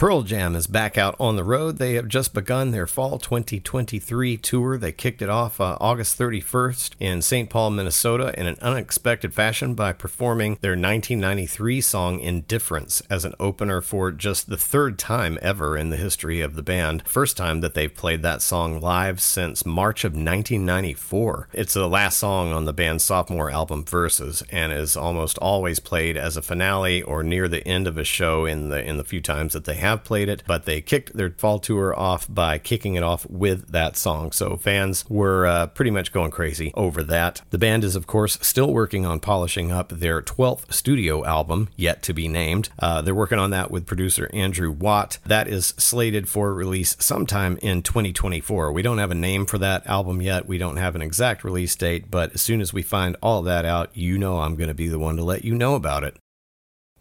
Pearl 0.00 0.22
Jam 0.22 0.56
is 0.56 0.66
back 0.66 0.96
out 0.96 1.14
on 1.20 1.36
the 1.36 1.44
road. 1.44 1.76
They 1.76 1.92
have 1.92 2.08
just 2.08 2.32
begun 2.32 2.70
their 2.70 2.86
fall 2.86 3.18
2023 3.18 4.38
tour. 4.38 4.78
They 4.78 4.92
kicked 4.92 5.20
it 5.20 5.28
off 5.28 5.60
uh, 5.60 5.76
August 5.78 6.18
31st 6.18 6.92
in 6.98 7.20
St. 7.20 7.50
Paul, 7.50 7.68
Minnesota, 7.68 8.32
in 8.40 8.46
an 8.46 8.56
unexpected 8.62 9.34
fashion 9.34 9.74
by 9.74 9.92
performing 9.92 10.56
their 10.62 10.70
1993 10.70 11.82
song 11.82 12.18
Indifference 12.18 13.02
as 13.10 13.26
an 13.26 13.34
opener 13.38 13.82
for 13.82 14.10
just 14.10 14.48
the 14.48 14.56
third 14.56 14.98
time 14.98 15.38
ever 15.42 15.76
in 15.76 15.90
the 15.90 15.98
history 15.98 16.40
of 16.40 16.56
the 16.56 16.62
band. 16.62 17.06
First 17.06 17.36
time 17.36 17.60
that 17.60 17.74
they've 17.74 17.94
played 17.94 18.22
that 18.22 18.40
song 18.40 18.80
live 18.80 19.20
since 19.20 19.66
March 19.66 20.04
of 20.04 20.12
1994. 20.12 21.48
It's 21.52 21.74
the 21.74 21.86
last 21.86 22.16
song 22.16 22.54
on 22.54 22.64
the 22.64 22.72
band's 22.72 23.04
sophomore 23.04 23.50
album 23.50 23.84
Vs. 23.84 24.44
and 24.50 24.72
is 24.72 24.96
almost 24.96 25.36
always 25.40 25.78
played 25.78 26.16
as 26.16 26.38
a 26.38 26.42
finale 26.42 27.02
or 27.02 27.22
near 27.22 27.48
the 27.48 27.68
end 27.68 27.86
of 27.86 27.98
a 27.98 28.04
show 28.04 28.46
in 28.46 28.70
the 28.70 28.82
in 28.82 28.96
the 28.96 29.04
few 29.04 29.20
times 29.20 29.52
that 29.52 29.66
they 29.66 29.74
have 29.74 29.89
have 29.90 30.04
played 30.04 30.28
it, 30.28 30.42
but 30.46 30.64
they 30.64 30.80
kicked 30.80 31.16
their 31.16 31.30
fall 31.30 31.58
tour 31.58 31.98
off 31.98 32.26
by 32.28 32.58
kicking 32.58 32.94
it 32.94 33.02
off 33.02 33.28
with 33.28 33.70
that 33.72 33.96
song. 33.96 34.32
So 34.32 34.56
fans 34.56 35.04
were 35.08 35.46
uh, 35.46 35.66
pretty 35.66 35.90
much 35.90 36.12
going 36.12 36.30
crazy 36.30 36.72
over 36.74 37.02
that. 37.04 37.42
The 37.50 37.58
band 37.58 37.84
is, 37.84 37.96
of 37.96 38.06
course, 38.06 38.38
still 38.40 38.72
working 38.72 39.04
on 39.04 39.20
polishing 39.20 39.70
up 39.70 39.90
their 39.90 40.22
12th 40.22 40.72
studio 40.72 41.24
album, 41.24 41.68
yet 41.76 42.02
to 42.04 42.12
be 42.12 42.28
named. 42.28 42.68
Uh, 42.78 43.02
they're 43.02 43.14
working 43.14 43.38
on 43.38 43.50
that 43.50 43.70
with 43.70 43.86
producer 43.86 44.30
Andrew 44.32 44.70
Watt. 44.70 45.18
That 45.26 45.48
is 45.48 45.66
slated 45.76 46.28
for 46.28 46.54
release 46.54 46.96
sometime 46.98 47.58
in 47.62 47.82
2024. 47.82 48.72
We 48.72 48.82
don't 48.82 48.98
have 48.98 49.10
a 49.10 49.14
name 49.14 49.46
for 49.46 49.58
that 49.58 49.86
album 49.86 50.22
yet. 50.22 50.46
We 50.46 50.58
don't 50.58 50.76
have 50.76 50.94
an 50.94 51.02
exact 51.02 51.44
release 51.44 51.74
date, 51.76 52.10
but 52.10 52.32
as 52.34 52.40
soon 52.40 52.60
as 52.60 52.72
we 52.72 52.82
find 52.82 53.16
all 53.22 53.42
that 53.42 53.64
out, 53.64 53.96
you 53.96 54.18
know 54.18 54.40
I'm 54.40 54.56
going 54.56 54.68
to 54.68 54.74
be 54.74 54.88
the 54.88 54.98
one 54.98 55.16
to 55.16 55.24
let 55.24 55.44
you 55.44 55.54
know 55.54 55.74
about 55.74 56.04
it. 56.04 56.16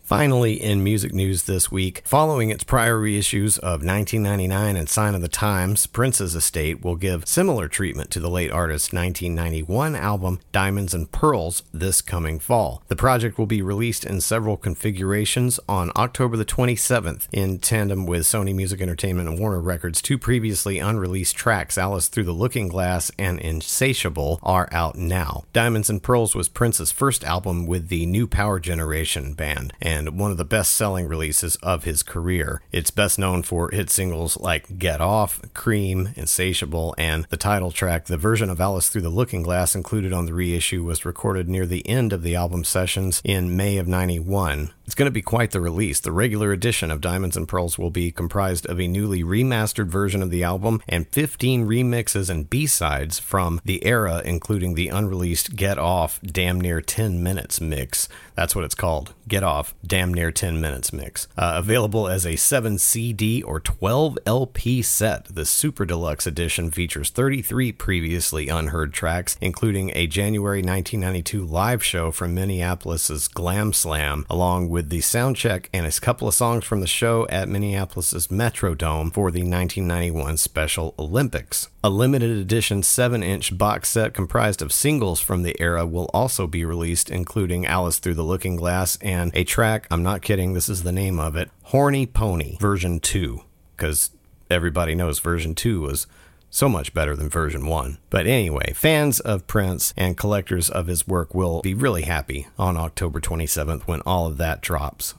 Finally, 0.09 0.59
in 0.59 0.83
music 0.83 1.13
news 1.13 1.43
this 1.43 1.71
week, 1.71 2.01
following 2.03 2.49
its 2.49 2.63
prior 2.63 2.97
reissues 2.99 3.59
of 3.59 3.85
1999 3.85 4.75
and 4.75 4.89
Sign 4.89 5.13
of 5.13 5.21
the 5.21 5.27
Times, 5.27 5.85
Prince's 5.85 6.33
estate 6.33 6.83
will 6.83 6.95
give 6.95 7.27
similar 7.27 7.67
treatment 7.67 8.09
to 8.09 8.19
the 8.19 8.27
late 8.27 8.49
artist's 8.49 8.91
1991 8.91 9.95
album 9.95 10.39
Diamonds 10.51 10.95
and 10.95 11.11
Pearls 11.11 11.61
this 11.71 12.01
coming 12.01 12.39
fall. 12.39 12.81
The 12.87 12.95
project 12.95 13.37
will 13.37 13.45
be 13.45 13.61
released 13.61 14.03
in 14.03 14.19
several 14.19 14.57
configurations 14.57 15.59
on 15.69 15.91
October 15.95 16.37
the 16.37 16.43
27th 16.43 17.27
in 17.31 17.59
tandem 17.59 18.07
with 18.07 18.23
Sony 18.23 18.55
Music 18.55 18.81
Entertainment 18.81 19.29
and 19.29 19.37
Warner 19.37 19.61
Records. 19.61 20.01
Two 20.01 20.17
previously 20.17 20.79
unreleased 20.79 21.35
tracks, 21.35 21.77
Alice 21.77 22.07
Through 22.07 22.23
the 22.23 22.31
Looking 22.31 22.67
Glass 22.67 23.11
and 23.19 23.39
Insatiable, 23.39 24.39
are 24.41 24.69
out 24.71 24.95
now. 24.95 25.43
Diamonds 25.53 25.87
and 25.87 26.01
Pearls 26.01 26.33
was 26.33 26.49
Prince's 26.49 26.91
first 26.91 27.23
album 27.23 27.67
with 27.67 27.89
the 27.89 28.07
New 28.07 28.25
Power 28.25 28.59
Generation 28.59 29.33
band, 29.33 29.71
and 29.79 29.98
and 29.99 30.17
one 30.17 30.31
of 30.31 30.37
the 30.37 30.45
best 30.45 30.73
selling 30.73 31.07
releases 31.07 31.57
of 31.57 31.83
his 31.83 32.01
career. 32.01 32.61
It's 32.71 32.89
best 32.89 33.19
known 33.19 33.43
for 33.43 33.69
hit 33.69 33.89
singles 33.89 34.37
like 34.37 34.79
Get 34.79 35.01
Off, 35.01 35.41
Cream, 35.53 36.09
Insatiable, 36.15 36.95
and 36.97 37.25
the 37.29 37.37
title 37.37 37.71
track. 37.71 38.05
The 38.05 38.17
version 38.17 38.49
of 38.49 38.61
Alice 38.61 38.89
Through 38.89 39.01
the 39.01 39.09
Looking 39.09 39.43
Glass 39.43 39.75
included 39.75 40.13
on 40.13 40.25
the 40.25 40.33
reissue 40.33 40.83
was 40.83 41.05
recorded 41.05 41.49
near 41.49 41.65
the 41.65 41.87
end 41.87 42.13
of 42.13 42.23
the 42.23 42.35
album 42.35 42.63
sessions 42.63 43.21
in 43.23 43.57
May 43.57 43.77
of 43.77 43.87
91. 43.87 44.71
It's 44.89 44.95
going 44.95 45.05
to 45.05 45.11
be 45.11 45.21
quite 45.21 45.51
the 45.51 45.61
release. 45.61 45.99
The 45.99 46.11
regular 46.11 46.51
edition 46.51 46.89
of 46.89 46.99
Diamonds 46.99 47.37
and 47.37 47.47
Pearls 47.47 47.77
will 47.77 47.91
be 47.91 48.11
comprised 48.11 48.65
of 48.65 48.79
a 48.79 48.87
newly 48.87 49.23
remastered 49.23 49.85
version 49.85 50.23
of 50.23 50.31
the 50.31 50.43
album 50.43 50.81
and 50.89 51.07
15 51.09 51.67
remixes 51.67 52.27
and 52.27 52.49
B-sides 52.49 53.19
from 53.19 53.61
the 53.63 53.85
era, 53.85 54.23
including 54.25 54.73
the 54.73 54.87
unreleased 54.87 55.55
Get 55.55 55.77
Off 55.77 56.19
Damn 56.23 56.59
Near 56.59 56.81
10 56.81 57.21
Minutes 57.21 57.61
mix. 57.61 58.09
That's 58.33 58.55
what 58.55 58.65
it's 58.65 58.73
called. 58.73 59.13
Get 59.27 59.43
Off 59.43 59.75
Damn 59.85 60.11
Near 60.11 60.31
10 60.31 60.59
Minutes 60.59 60.91
mix. 60.91 61.27
Uh, 61.37 61.51
available 61.57 62.07
as 62.07 62.25
a 62.25 62.35
7 62.35 62.79
CD 62.79 63.43
or 63.43 63.59
12 63.59 64.17
LP 64.25 64.81
set, 64.81 65.25
the 65.25 65.45
Super 65.45 65.85
Deluxe 65.85 66.25
edition 66.25 66.71
features 66.71 67.11
33 67.11 67.73
previously 67.73 68.47
unheard 68.47 68.91
tracks, 68.91 69.37
including 69.39 69.91
a 69.93 70.07
January 70.07 70.63
1992 70.63 71.45
live 71.45 71.83
show 71.83 72.11
from 72.11 72.33
Minneapolis's 72.33 73.27
Glam 73.27 73.71
Slam, 73.71 74.25
along 74.31 74.69
with 74.69 74.78
with 74.79 74.87
the 74.87 75.01
sound 75.01 75.35
check 75.35 75.69
and 75.73 75.85
a 75.85 75.91
couple 75.91 76.25
of 76.25 76.33
songs 76.33 76.63
from 76.63 76.79
the 76.79 76.87
show 76.87 77.27
at 77.27 77.49
Minneapolis's 77.49 78.27
Metrodome 78.27 79.13
for 79.13 79.29
the 79.29 79.41
1991 79.41 80.37
Special 80.37 80.95
Olympics. 80.97 81.67
A 81.83 81.89
limited 81.89 82.29
edition 82.29 82.81
7 82.81 83.21
inch 83.21 83.57
box 83.57 83.89
set 83.89 84.13
comprised 84.13 84.61
of 84.61 84.71
singles 84.71 85.19
from 85.19 85.43
the 85.43 85.53
era 85.59 85.85
will 85.85 86.09
also 86.13 86.47
be 86.47 86.63
released, 86.63 87.09
including 87.09 87.65
Alice 87.65 87.99
Through 87.99 88.13
the 88.13 88.23
Looking 88.23 88.55
Glass 88.55 88.97
and 89.01 89.31
a 89.33 89.43
track, 89.43 89.85
I'm 89.91 90.01
not 90.01 90.21
kidding, 90.21 90.53
this 90.53 90.69
is 90.69 90.83
the 90.83 90.93
name 90.93 91.19
of 91.19 91.35
it, 91.35 91.49
Horny 91.63 92.05
Pony, 92.05 92.55
version 92.61 93.01
2, 93.01 93.41
because 93.75 94.11
everybody 94.49 94.95
knows 94.95 95.19
version 95.19 95.55
2 95.55 95.81
was 95.81 96.07
so 96.49 96.69
much 96.69 96.93
better 96.93 97.15
than 97.15 97.29
version 97.29 97.65
1. 97.65 97.97
But 98.09 98.27
anyway, 98.27 98.73
fans 98.73 99.19
of 99.19 99.47
Prince 99.47 99.93
and 99.95 100.17
collectors 100.17 100.69
of 100.69 100.87
his 100.87 101.07
work 101.07 101.33
will 101.33 101.61
be 101.61 101.73
really 101.73 102.03
happy 102.03 102.47
on 102.57 102.77
October 102.77 103.19
27th 103.19 103.83
when 103.83 104.01
all 104.01 104.27
of 104.27 104.37
that 104.37 104.61
drops. 104.61 105.15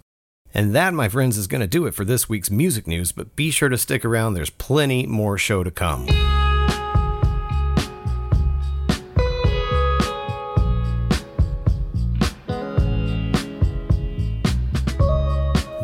And 0.53 0.75
that, 0.75 0.95
my 0.95 1.09
friends, 1.09 1.38
is 1.38 1.47
going 1.47 1.61
to 1.61 1.66
do 1.66 1.87
it 1.87 1.95
for 1.95 2.05
this 2.05 2.29
week's 2.29 2.51
music 2.51 2.87
news, 2.87 3.12
but 3.12 3.37
be 3.37 3.51
sure 3.51 3.69
to 3.69 3.79
stick 3.79 4.05
around, 4.05 4.35
there's 4.35 4.51
plenty 4.51 5.07
more 5.07 5.38
show 5.38 5.62
to 5.62 5.71
come. 5.71 6.09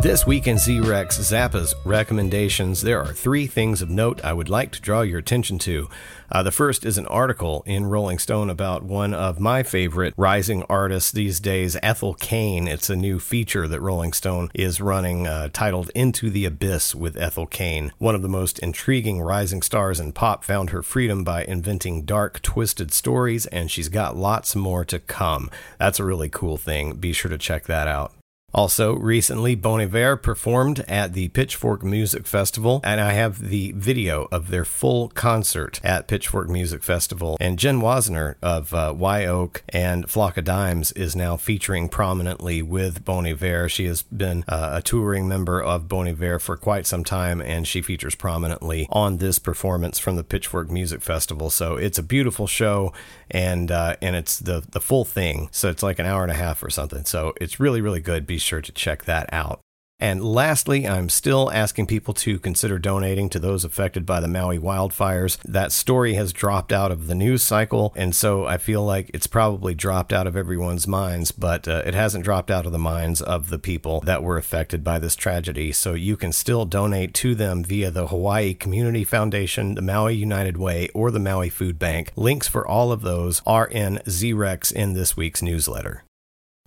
This 0.03 0.27
week 0.27 0.47
in 0.47 0.59
Z-Rex 0.59 1.19
Zappa's 1.19 1.75
recommendations, 1.85 2.83
there 2.83 3.01
are 3.01 3.15
three 3.15 3.47
things 3.47 3.81
of 3.81 3.89
note 3.89 4.23
I 4.23 4.35
would 4.35 4.51
like 4.51 4.71
to 4.73 4.81
draw 4.81 5.01
your 5.01 5.19
attention 5.19 5.59
to. 5.61 5.89
Uh, 6.31 6.43
the 6.43 6.53
first 6.53 6.85
is 6.85 6.99
an 6.99 7.07
article 7.07 7.63
in 7.67 7.87
Rolling 7.87 8.19
Stone 8.19 8.51
about 8.51 8.83
one 8.83 9.15
of 9.15 9.41
my 9.41 9.63
favorite 9.63 10.13
rising 10.19 10.63
artists 10.65 11.11
these 11.11 11.41
days, 11.41 11.79
Ethel 11.83 12.13
Cain. 12.13 12.69
It's 12.69 12.91
a 12.91 12.95
new 12.95 13.19
feature 13.19 13.67
that 13.67 13.81
Rolling 13.81 14.13
Stone 14.13 14.51
is 14.55 14.83
running 14.83 15.27
uh, 15.27 15.49
titled 15.53 15.91
Into 15.95 16.29
the 16.29 16.45
Abyss 16.45 16.95
with 16.95 17.17
Ethel 17.17 17.47
Cain. 17.47 17.91
One 17.97 18.15
of 18.15 18.23
the 18.23 18.29
most 18.29 18.59
intriguing 18.59 19.23
rising 19.23 19.63
stars 19.63 19.99
in 19.99 20.13
pop 20.13 20.45
found 20.45 20.71
her 20.71 20.83
freedom 20.83 21.25
by 21.25 21.43
inventing 21.47 22.03
dark, 22.03 22.43
twisted 22.43 22.93
stories, 22.93 23.47
and 23.47 23.71
she's 23.71 23.89
got 23.89 24.15
lots 24.15 24.55
more 24.55 24.85
to 24.85 24.99
come. 24.99 25.51
That's 25.79 25.99
a 25.99 26.05
really 26.05 26.29
cool 26.29 26.59
thing. 26.59 26.97
Be 26.97 27.15
sure 27.15 27.31
to 27.31 27.39
check 27.39 27.65
that 27.65 27.89
out. 27.89 28.13
Also, 28.57 28.95
recently, 28.95 29.55
Bon 29.55 29.83
Iver 29.83 30.17
performed 30.17 30.81
at 30.89 31.13
the 31.13 31.29
Pitchfork 31.29 31.85
Music 31.85 32.27
Festival, 32.27 32.81
and 32.83 33.03
I 33.03 33.13
have 33.13 33.51
the 33.51 33.73
video 33.73 34.29
of 34.33 34.49
their 34.49 34.65
full 34.65 35.11
concert 35.11 35.79
at 35.85 36.09
Pitchfork 36.09 36.49
Music 36.49 36.83
Festival. 36.83 37.37
And 37.39 37.59
Jen 37.59 37.83
Wasner 37.83 38.37
of 38.41 38.73
uh, 38.73 38.95
Wye 38.97 39.27
Oak 39.27 39.63
and 39.69 40.09
Flock 40.09 40.39
of 40.39 40.45
Dimes 40.47 40.91
is 40.93 41.15
now 41.15 41.37
featuring 41.37 41.91
prominently 41.91 42.63
with 42.63 43.05
Bon 43.05 43.27
Iver. 43.27 43.69
She 43.69 43.85
has 43.85 44.01
been 44.01 44.43
uh, 44.49 44.71
a 44.77 44.81
touring 44.81 45.29
member 45.29 45.63
of 45.63 45.87
Bon 45.87 46.09
Iver 46.09 46.39
for 46.39 46.57
quite 46.57 46.87
some 46.87 47.05
time, 47.05 47.43
and 47.43 47.69
she 47.69 47.83
features 47.83 48.15
prominently 48.15 48.89
on 48.91 49.19
this 49.19 49.39
performance 49.39 49.99
from 49.99 50.17
the 50.17 50.25
Pitchfork 50.25 50.71
Music 50.71 51.03
Festival. 51.03 51.51
So 51.51 51.77
it's 51.77 51.99
a 51.99 52.03
beautiful 52.03 52.47
show, 52.47 52.95
and 53.31 53.71
uh, 53.71 53.97
and 54.01 54.17
it's 54.17 54.39
the 54.39 54.65
the 54.71 54.81
full 54.81 55.05
thing. 55.05 55.51
So 55.53 55.69
it's 55.69 55.83
like 55.83 55.99
an 55.99 56.07
hour 56.07 56.23
and 56.23 56.33
a 56.33 56.37
half 56.37 56.63
or 56.63 56.71
something. 56.71 57.05
So 57.05 57.35
it's 57.39 57.61
really 57.61 57.83
really 57.83 58.01
good. 58.01 58.27
Be 58.27 58.46
sure 58.47 58.63
to 58.63 58.73
check 58.73 59.05
that 59.05 59.29
out. 59.33 59.61
And 59.99 60.23
lastly, 60.23 60.87
I'm 60.87 61.09
still 61.09 61.51
asking 61.51 61.87
people 61.87 62.13
to 62.15 62.39
consider 62.39 62.79
donating 62.79 63.31
to 63.31 63.39
those 63.39 63.65
affected 63.65 64.05
by 64.05 64.21
the 64.21 64.29
Maui 64.29 64.59
wildfires. 64.59 65.39
That 65.43 65.73
story 65.73 66.15
has 66.15 66.35
dropped 66.35 66.71
out 66.71 66.93
of 66.93 67.07
the 67.07 67.15
news 67.15 67.43
cycle, 67.43 67.95
and 67.97 68.15
so 68.15 68.45
I 68.45 68.59
feel 68.59 68.85
like 68.85 69.11
it's 69.15 69.27
probably 69.27 69.75
dropped 69.75 70.13
out 70.13 70.27
of 70.27 70.37
everyone's 70.37 70.87
minds, 70.87 71.33
but 71.33 71.67
uh, 71.67 71.83
it 71.87 71.95
hasn't 71.95 72.25
dropped 72.25 72.51
out 72.51 72.67
of 72.67 72.73
the 72.73 72.79
minds 72.79 73.23
of 73.23 73.49
the 73.49 73.59
people 73.59 74.03
that 74.03 74.23
were 74.23 74.37
affected 74.37 74.85
by 74.85 74.99
this 74.99 75.17
tragedy. 75.17 75.73
So 75.73 75.95
you 75.95 76.19
can 76.19 76.33
still 76.33 76.67
donate 76.67 77.15
to 77.15 77.35
them 77.35 77.65
via 77.65 77.91
the 77.91 78.09
Hawaii 78.09 78.53
Community 78.53 79.03
Foundation, 79.03 79.77
the 79.77 79.83
Maui 79.83 80.15
United 80.15 80.59
Way, 80.59 80.91
or 80.93 81.11
the 81.11 81.19
Maui 81.19 81.49
Food 81.49 81.79
Bank. 81.79 82.13
Links 82.17 82.49
for 82.49 82.69
all 82.69 82.93
of 82.93 83.01
those 83.01 83.41
are 83.47 83.67
in 83.67 84.01
ZREX 84.07 84.73
in 84.73 84.93
this 84.93 85.17
week's 85.17 85.41
newsletter. 85.41 86.06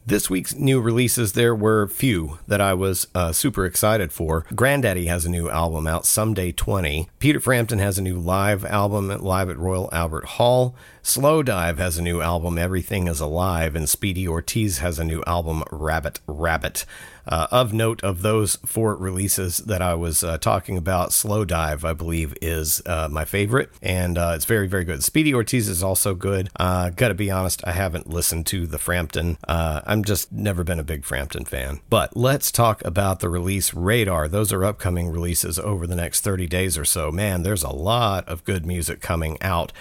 This 0.09 0.27
week's 0.27 0.55
new 0.55 0.81
releases, 0.81 1.33
there 1.33 1.53
were 1.53 1.87
few 1.87 2.39
that 2.47 2.59
I 2.59 2.73
was 2.73 3.05
uh, 3.13 3.31
super 3.31 3.63
excited 3.63 4.11
for. 4.11 4.41
Grandaddy 4.55 5.05
has 5.05 5.23
a 5.23 5.29
new 5.29 5.51
album 5.51 5.85
out, 5.85 6.01
Sumday 6.01 6.55
20. 6.55 7.07
Peter 7.19 7.39
Frampton 7.39 7.77
has 7.77 7.99
a 7.99 8.01
new 8.01 8.17
live 8.17 8.65
album 8.65 9.09
live 9.21 9.51
at 9.51 9.59
Royal 9.59 9.87
Albert 9.91 10.25
Hall. 10.25 10.73
Slowdive 11.03 11.77
has 11.77 11.97
a 11.97 12.01
new 12.01 12.21
album, 12.21 12.57
Everything 12.57 13.07
is 13.07 13.19
Alive. 13.19 13.75
And 13.75 13.89
Speedy 13.89 14.27
Ortiz 14.27 14.79
has 14.79 14.99
a 14.99 15.03
new 15.03 15.23
album, 15.25 15.63
Rabbit 15.71 16.19
Rabbit. 16.27 16.85
Uh, 17.27 17.47
of 17.51 17.73
note, 17.73 18.03
of 18.03 18.23
those 18.23 18.55
four 18.65 18.95
releases 18.95 19.59
that 19.59 19.83
I 19.83 19.93
was 19.93 20.23
uh, 20.23 20.39
talking 20.39 20.77
about, 20.77 21.11
Slowdive, 21.11 21.83
I 21.83 21.93
believe, 21.93 22.35
is 22.41 22.81
uh, 22.87 23.07
my 23.11 23.23
favorite, 23.23 23.69
and 23.83 24.17
uh, 24.17 24.33
it's 24.35 24.45
very, 24.45 24.67
very 24.67 24.83
good. 24.83 25.03
Speedy 25.03 25.31
Ortiz 25.31 25.69
is 25.69 25.83
also 25.83 26.15
good. 26.15 26.49
Uh, 26.59 26.89
gotta 26.89 27.13
be 27.13 27.29
honest, 27.29 27.61
I 27.67 27.73
haven't 27.73 28.09
listened 28.09 28.47
to 28.47 28.65
the 28.65 28.79
Frampton. 28.79 29.37
Uh, 29.47 29.81
I'm 29.85 30.03
just 30.03 30.31
never 30.31 30.63
been 30.63 30.79
a 30.79 30.83
big 30.83 31.05
Frampton 31.05 31.45
fan. 31.45 31.81
But 31.87 32.17
let's 32.17 32.51
talk 32.51 32.83
about 32.83 33.19
the 33.19 33.29
release 33.29 33.75
radar. 33.75 34.27
Those 34.27 34.51
are 34.51 34.65
upcoming 34.65 35.09
releases 35.09 35.59
over 35.59 35.85
the 35.85 35.95
next 35.95 36.21
30 36.21 36.47
days 36.47 36.79
or 36.79 36.85
so. 36.85 37.11
Man, 37.11 37.43
there's 37.43 37.63
a 37.63 37.69
lot 37.69 38.27
of 38.27 38.43
good 38.43 38.65
music 38.65 39.01
coming 39.01 39.37
out. 39.39 39.71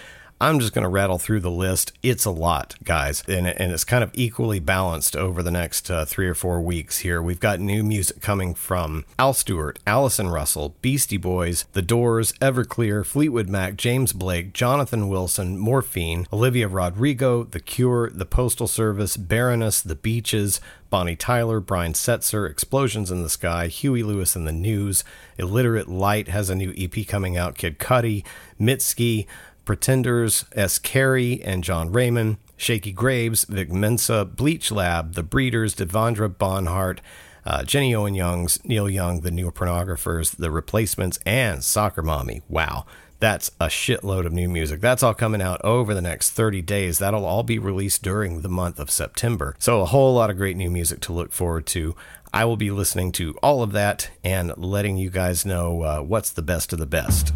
I'm 0.41 0.61
just 0.61 0.73
going 0.73 0.85
to 0.85 0.89
rattle 0.89 1.19
through 1.19 1.41
the 1.41 1.51
list. 1.51 1.93
It's 2.01 2.25
a 2.25 2.31
lot, 2.31 2.77
guys, 2.85 3.25
and, 3.27 3.49
and 3.49 3.73
it's 3.73 3.83
kind 3.83 4.05
of 4.05 4.13
equally 4.15 4.61
balanced 4.61 5.17
over 5.17 5.43
the 5.43 5.51
next 5.51 5.91
uh, 5.91 6.05
three 6.05 6.29
or 6.29 6.35
four 6.35 6.61
weeks 6.61 6.99
here. 6.99 7.21
We've 7.21 7.41
got 7.41 7.59
new 7.59 7.83
music 7.83 8.21
coming 8.21 8.55
from 8.55 9.05
Al 9.19 9.35
Stewart, 9.35 9.81
Allison 9.85 10.29
Russell, 10.29 10.77
Beastie 10.81 11.17
Boys, 11.17 11.65
The 11.73 11.83
Doors, 11.83 12.33
Everclear, 12.35 13.05
Fleetwood 13.05 13.49
Mac, 13.49 13.77
James 13.77 14.13
Blake, 14.13 14.53
Jonathan 14.53 15.09
Wilson, 15.09 15.59
Morphine, 15.59 16.27
Olivia 16.33 16.69
Rodrigo, 16.69 17.43
The 17.43 17.61
Cure, 17.61 18.09
The 18.11 18.27
Postal 18.27 18.69
Service, 18.69 19.17
Baroness, 19.17 19.81
The 19.81 19.97
Beaches, 19.97 20.61
Bonnie 20.91 21.17
Tyler, 21.17 21.61
Brian 21.61 21.93
Setzer, 21.93 22.49
Explosions 22.49 23.11
in 23.11 23.23
the 23.23 23.29
Sky, 23.29 23.67
Huey 23.67 24.03
Lewis 24.03 24.35
and 24.35 24.47
the 24.47 24.53
News, 24.53 25.05
Illiterate 25.37 25.89
Light 25.89 26.29
has 26.29 26.49
a 26.49 26.55
new 26.55 26.73
EP 26.79 27.07
coming 27.07 27.37
out, 27.37 27.59
Kid 27.59 27.79
Cudi, 27.79 28.25
Mitski, 28.59 29.27
Pretenders, 29.69 30.47
S. 30.53 30.79
Carey 30.79 31.43
and 31.43 31.63
John 31.63 31.93
Raymond, 31.93 32.39
Shakey 32.57 32.91
Graves, 32.91 33.45
Vic 33.45 33.71
Mensa, 33.71 34.25
Bleach 34.25 34.73
Lab, 34.73 35.13
The 35.13 35.23
Breeders, 35.23 35.75
Devendra 35.75 36.31
Banhart, 36.31 37.01
uh, 37.45 37.65
Jenny 37.65 37.95
Owen 37.95 38.15
Youngs, 38.15 38.59
Neil 38.65 38.89
Young, 38.89 39.21
The 39.21 39.31
New 39.31 39.51
Pornographers, 39.51 40.35
The 40.35 40.51
Replacements, 40.51 41.19
and 41.27 41.63
Soccer 41.63 42.03
Mommy. 42.03 42.41
Wow. 42.49 42.87
That's 43.21 43.51
a 43.61 43.67
shitload 43.67 44.25
of 44.25 44.33
new 44.33 44.49
music. 44.49 44.81
That's 44.81 45.03
all 45.03 45.13
coming 45.13 45.43
out 45.43 45.61
over 45.63 45.93
the 45.93 46.01
next 46.01 46.31
30 46.31 46.63
days. 46.63 46.99
That'll 46.99 47.27
all 47.27 47.43
be 47.43 47.59
released 47.59 48.03
during 48.03 48.41
the 48.41 48.49
month 48.49 48.79
of 48.79 48.91
September. 48.91 49.55
So, 49.59 49.83
a 49.83 49.87
whole 49.87 50.15
lot 50.15 50.31
of 50.31 50.39
great 50.39 50.57
new 50.57 50.71
music 50.71 51.01
to 51.01 51.13
look 51.13 51.31
forward 51.31 51.67
to. 51.67 51.95
I 52.33 52.47
will 52.47 52.57
be 52.57 52.71
listening 52.71 53.13
to 53.13 53.37
all 53.43 53.63
of 53.63 53.73
that 53.73 54.13
and 54.25 54.57
letting 54.57 54.97
you 54.97 55.11
guys 55.11 55.45
know 55.45 55.83
uh, 55.83 56.01
what's 56.01 56.31
the 56.31 56.41
best 56.41 56.73
of 56.73 56.79
the 56.79 56.87
best. 56.87 57.35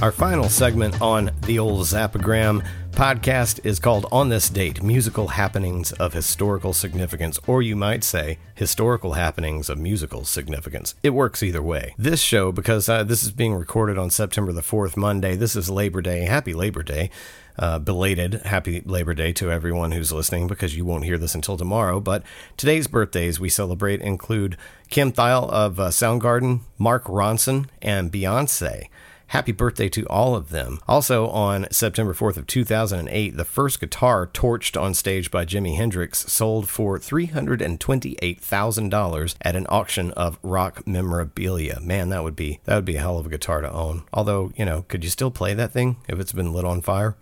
Our 0.00 0.12
final 0.12 0.48
segment 0.48 1.00
on 1.02 1.32
the 1.40 1.58
old 1.58 1.80
Zappagram 1.80 2.64
podcast 2.92 3.66
is 3.66 3.80
called 3.80 4.06
On 4.12 4.28
This 4.28 4.48
Date 4.48 4.80
Musical 4.80 5.26
Happenings 5.26 5.90
of 5.90 6.12
Historical 6.12 6.72
Significance, 6.72 7.40
or 7.48 7.62
you 7.62 7.74
might 7.74 8.04
say, 8.04 8.38
Historical 8.54 9.14
Happenings 9.14 9.68
of 9.68 9.76
Musical 9.76 10.24
Significance. 10.24 10.94
It 11.02 11.10
works 11.10 11.42
either 11.42 11.60
way. 11.60 11.96
This 11.98 12.20
show, 12.20 12.52
because 12.52 12.88
uh, 12.88 13.02
this 13.02 13.24
is 13.24 13.32
being 13.32 13.54
recorded 13.54 13.98
on 13.98 14.10
September 14.10 14.52
the 14.52 14.60
4th, 14.60 14.96
Monday, 14.96 15.34
this 15.34 15.56
is 15.56 15.68
Labor 15.68 16.00
Day. 16.00 16.26
Happy 16.26 16.54
Labor 16.54 16.84
Day. 16.84 17.10
Uh, 17.58 17.80
belated 17.80 18.34
happy 18.44 18.80
Labor 18.82 19.14
Day 19.14 19.32
to 19.32 19.50
everyone 19.50 19.90
who's 19.90 20.12
listening 20.12 20.46
because 20.46 20.76
you 20.76 20.84
won't 20.84 21.02
hear 21.02 21.18
this 21.18 21.34
until 21.34 21.56
tomorrow. 21.56 21.98
But 21.98 22.22
today's 22.56 22.86
birthdays 22.86 23.40
we 23.40 23.48
celebrate 23.48 24.00
include 24.00 24.56
Kim 24.90 25.10
Thayil 25.10 25.50
of 25.50 25.80
uh, 25.80 25.88
Soundgarden, 25.88 26.60
Mark 26.78 27.02
Ronson, 27.06 27.66
and 27.82 28.12
Beyonce. 28.12 28.86
Happy 29.28 29.52
birthday 29.52 29.88
to 29.90 30.04
all 30.06 30.34
of 30.34 30.48
them. 30.48 30.80
Also, 30.88 31.28
on 31.28 31.68
September 31.70 32.14
4th 32.14 32.38
of 32.38 32.46
2008, 32.46 33.36
the 33.36 33.44
first 33.44 33.78
guitar 33.78 34.26
torched 34.26 34.80
on 34.80 34.94
stage 34.94 35.30
by 35.30 35.44
Jimi 35.44 35.76
Hendrix 35.76 36.20
sold 36.32 36.66
for 36.68 36.98
$328,000 36.98 39.34
at 39.42 39.54
an 39.54 39.66
auction 39.68 40.12
of 40.12 40.38
rock 40.42 40.86
memorabilia. 40.86 41.78
Man, 41.80 42.08
that 42.08 42.24
would 42.24 42.36
be 42.36 42.60
that 42.64 42.76
would 42.76 42.86
be 42.86 42.96
a 42.96 43.00
hell 43.00 43.18
of 43.18 43.26
a 43.26 43.30
guitar 43.30 43.60
to 43.60 43.70
own. 43.70 44.04
Although, 44.14 44.50
you 44.56 44.64
know, 44.64 44.86
could 44.88 45.04
you 45.04 45.10
still 45.10 45.30
play 45.30 45.52
that 45.52 45.72
thing 45.72 45.98
if 46.08 46.18
it's 46.18 46.32
been 46.32 46.54
lit 46.54 46.64
on 46.64 46.80
fire? 46.80 47.18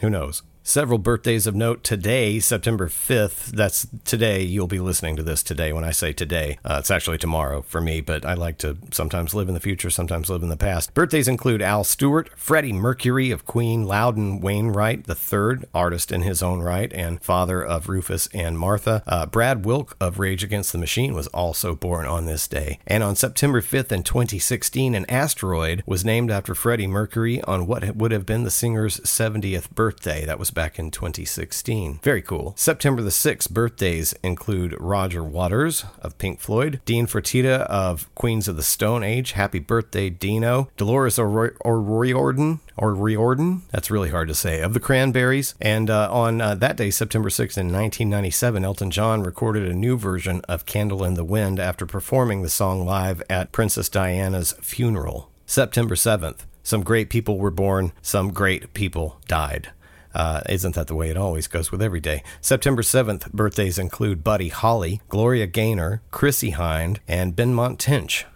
Who 0.00 0.08
knows? 0.08 0.42
Several 0.62 0.98
birthdays 0.98 1.46
of 1.46 1.54
note 1.54 1.82
today, 1.82 2.38
September 2.38 2.86
5th. 2.86 3.46
That's 3.46 3.88
today. 4.04 4.42
You'll 4.42 4.66
be 4.66 4.78
listening 4.78 5.16
to 5.16 5.22
this 5.22 5.42
today 5.42 5.72
when 5.72 5.84
I 5.84 5.90
say 5.90 6.12
today. 6.12 6.58
Uh, 6.62 6.76
it's 6.80 6.90
actually 6.90 7.16
tomorrow 7.16 7.62
for 7.62 7.80
me, 7.80 8.02
but 8.02 8.26
I 8.26 8.34
like 8.34 8.58
to 8.58 8.76
sometimes 8.92 9.34
live 9.34 9.48
in 9.48 9.54
the 9.54 9.60
future, 9.60 9.88
sometimes 9.88 10.28
live 10.28 10.42
in 10.42 10.50
the 10.50 10.58
past. 10.58 10.92
Birthdays 10.92 11.28
include 11.28 11.62
Al 11.62 11.82
Stewart, 11.82 12.30
Freddie 12.36 12.74
Mercury 12.74 13.30
of 13.30 13.46
Queen, 13.46 13.86
Loudon 13.86 14.38
Wainwright 14.38 15.08
III, 15.08 15.66
artist 15.74 16.12
in 16.12 16.22
his 16.22 16.42
own 16.42 16.60
right, 16.60 16.92
and 16.92 17.22
father 17.22 17.64
of 17.64 17.88
Rufus 17.88 18.28
and 18.34 18.58
Martha. 18.58 19.02
Uh, 19.06 19.24
Brad 19.24 19.64
Wilk 19.64 19.96
of 19.98 20.18
Rage 20.18 20.44
Against 20.44 20.72
the 20.72 20.78
Machine 20.78 21.14
was 21.14 21.26
also 21.28 21.74
born 21.74 22.04
on 22.04 22.26
this 22.26 22.46
day. 22.46 22.78
And 22.86 23.02
on 23.02 23.16
September 23.16 23.62
5th 23.62 23.90
in 23.90 24.02
2016, 24.02 24.94
an 24.94 25.08
asteroid 25.08 25.82
was 25.86 26.04
named 26.04 26.30
after 26.30 26.54
Freddie 26.54 26.86
Mercury 26.86 27.40
on 27.42 27.66
what 27.66 27.96
would 27.96 28.12
have 28.12 28.26
been 28.26 28.44
the 28.44 28.50
singer's 28.50 29.00
70th 29.00 29.70
birthday. 29.70 30.26
That 30.26 30.38
was 30.38 30.49
back 30.50 30.78
in 30.78 30.90
2016. 30.90 32.00
Very 32.02 32.22
cool. 32.22 32.54
September 32.56 33.02
the 33.02 33.10
6th 33.10 33.50
birthdays 33.50 34.12
include 34.22 34.76
Roger 34.78 35.22
Waters 35.22 35.84
of 36.00 36.18
Pink 36.18 36.40
Floyd, 36.40 36.80
Dean 36.84 37.06
Fertita 37.06 37.60
of 37.62 38.12
Queens 38.14 38.48
of 38.48 38.56
the 38.56 38.62
Stone 38.62 39.02
Age. 39.02 39.32
Happy 39.32 39.58
birthday, 39.58 40.10
Dino. 40.10 40.68
Dolores 40.76 41.18
O'Riordan, 41.18 42.60
or 42.76 42.94
Riordan, 42.94 43.62
that's 43.70 43.90
really 43.90 44.10
hard 44.10 44.28
to 44.28 44.34
say, 44.34 44.60
of 44.62 44.74
the 44.74 44.80
Cranberries. 44.80 45.54
And 45.60 45.90
uh, 45.90 46.10
on 46.10 46.40
uh, 46.40 46.54
that 46.56 46.76
day, 46.76 46.90
September 46.90 47.28
6th 47.28 47.58
in 47.58 47.66
1997, 47.66 48.64
Elton 48.64 48.90
John 48.90 49.22
recorded 49.22 49.68
a 49.68 49.74
new 49.74 49.96
version 49.96 50.40
of 50.48 50.66
Candle 50.66 51.04
in 51.04 51.14
the 51.14 51.24
Wind 51.24 51.60
after 51.60 51.86
performing 51.86 52.42
the 52.42 52.48
song 52.48 52.84
live 52.86 53.22
at 53.28 53.52
Princess 53.52 53.88
Diana's 53.88 54.52
funeral. 54.60 55.30
September 55.44 55.94
7th, 55.94 56.46
some 56.62 56.82
great 56.82 57.10
people 57.10 57.38
were 57.38 57.50
born, 57.50 57.92
some 58.00 58.32
great 58.32 58.72
people 58.74 59.20
died. 59.26 59.72
Uh, 60.14 60.40
isn't 60.48 60.74
that 60.74 60.86
the 60.86 60.94
way 60.94 61.10
it 61.10 61.16
always 61.16 61.46
goes 61.46 61.70
with 61.70 61.82
every 61.82 62.00
day? 62.00 62.22
September 62.40 62.82
7th, 62.82 63.32
birthdays 63.32 63.78
include 63.78 64.24
Buddy 64.24 64.48
Holly, 64.48 65.00
Gloria 65.08 65.46
Gaynor, 65.46 66.02
Chrissie 66.10 66.52
Hynde, 66.52 66.98
and 67.06 67.36
Benmont 67.36 67.78
Tench. 67.78 68.26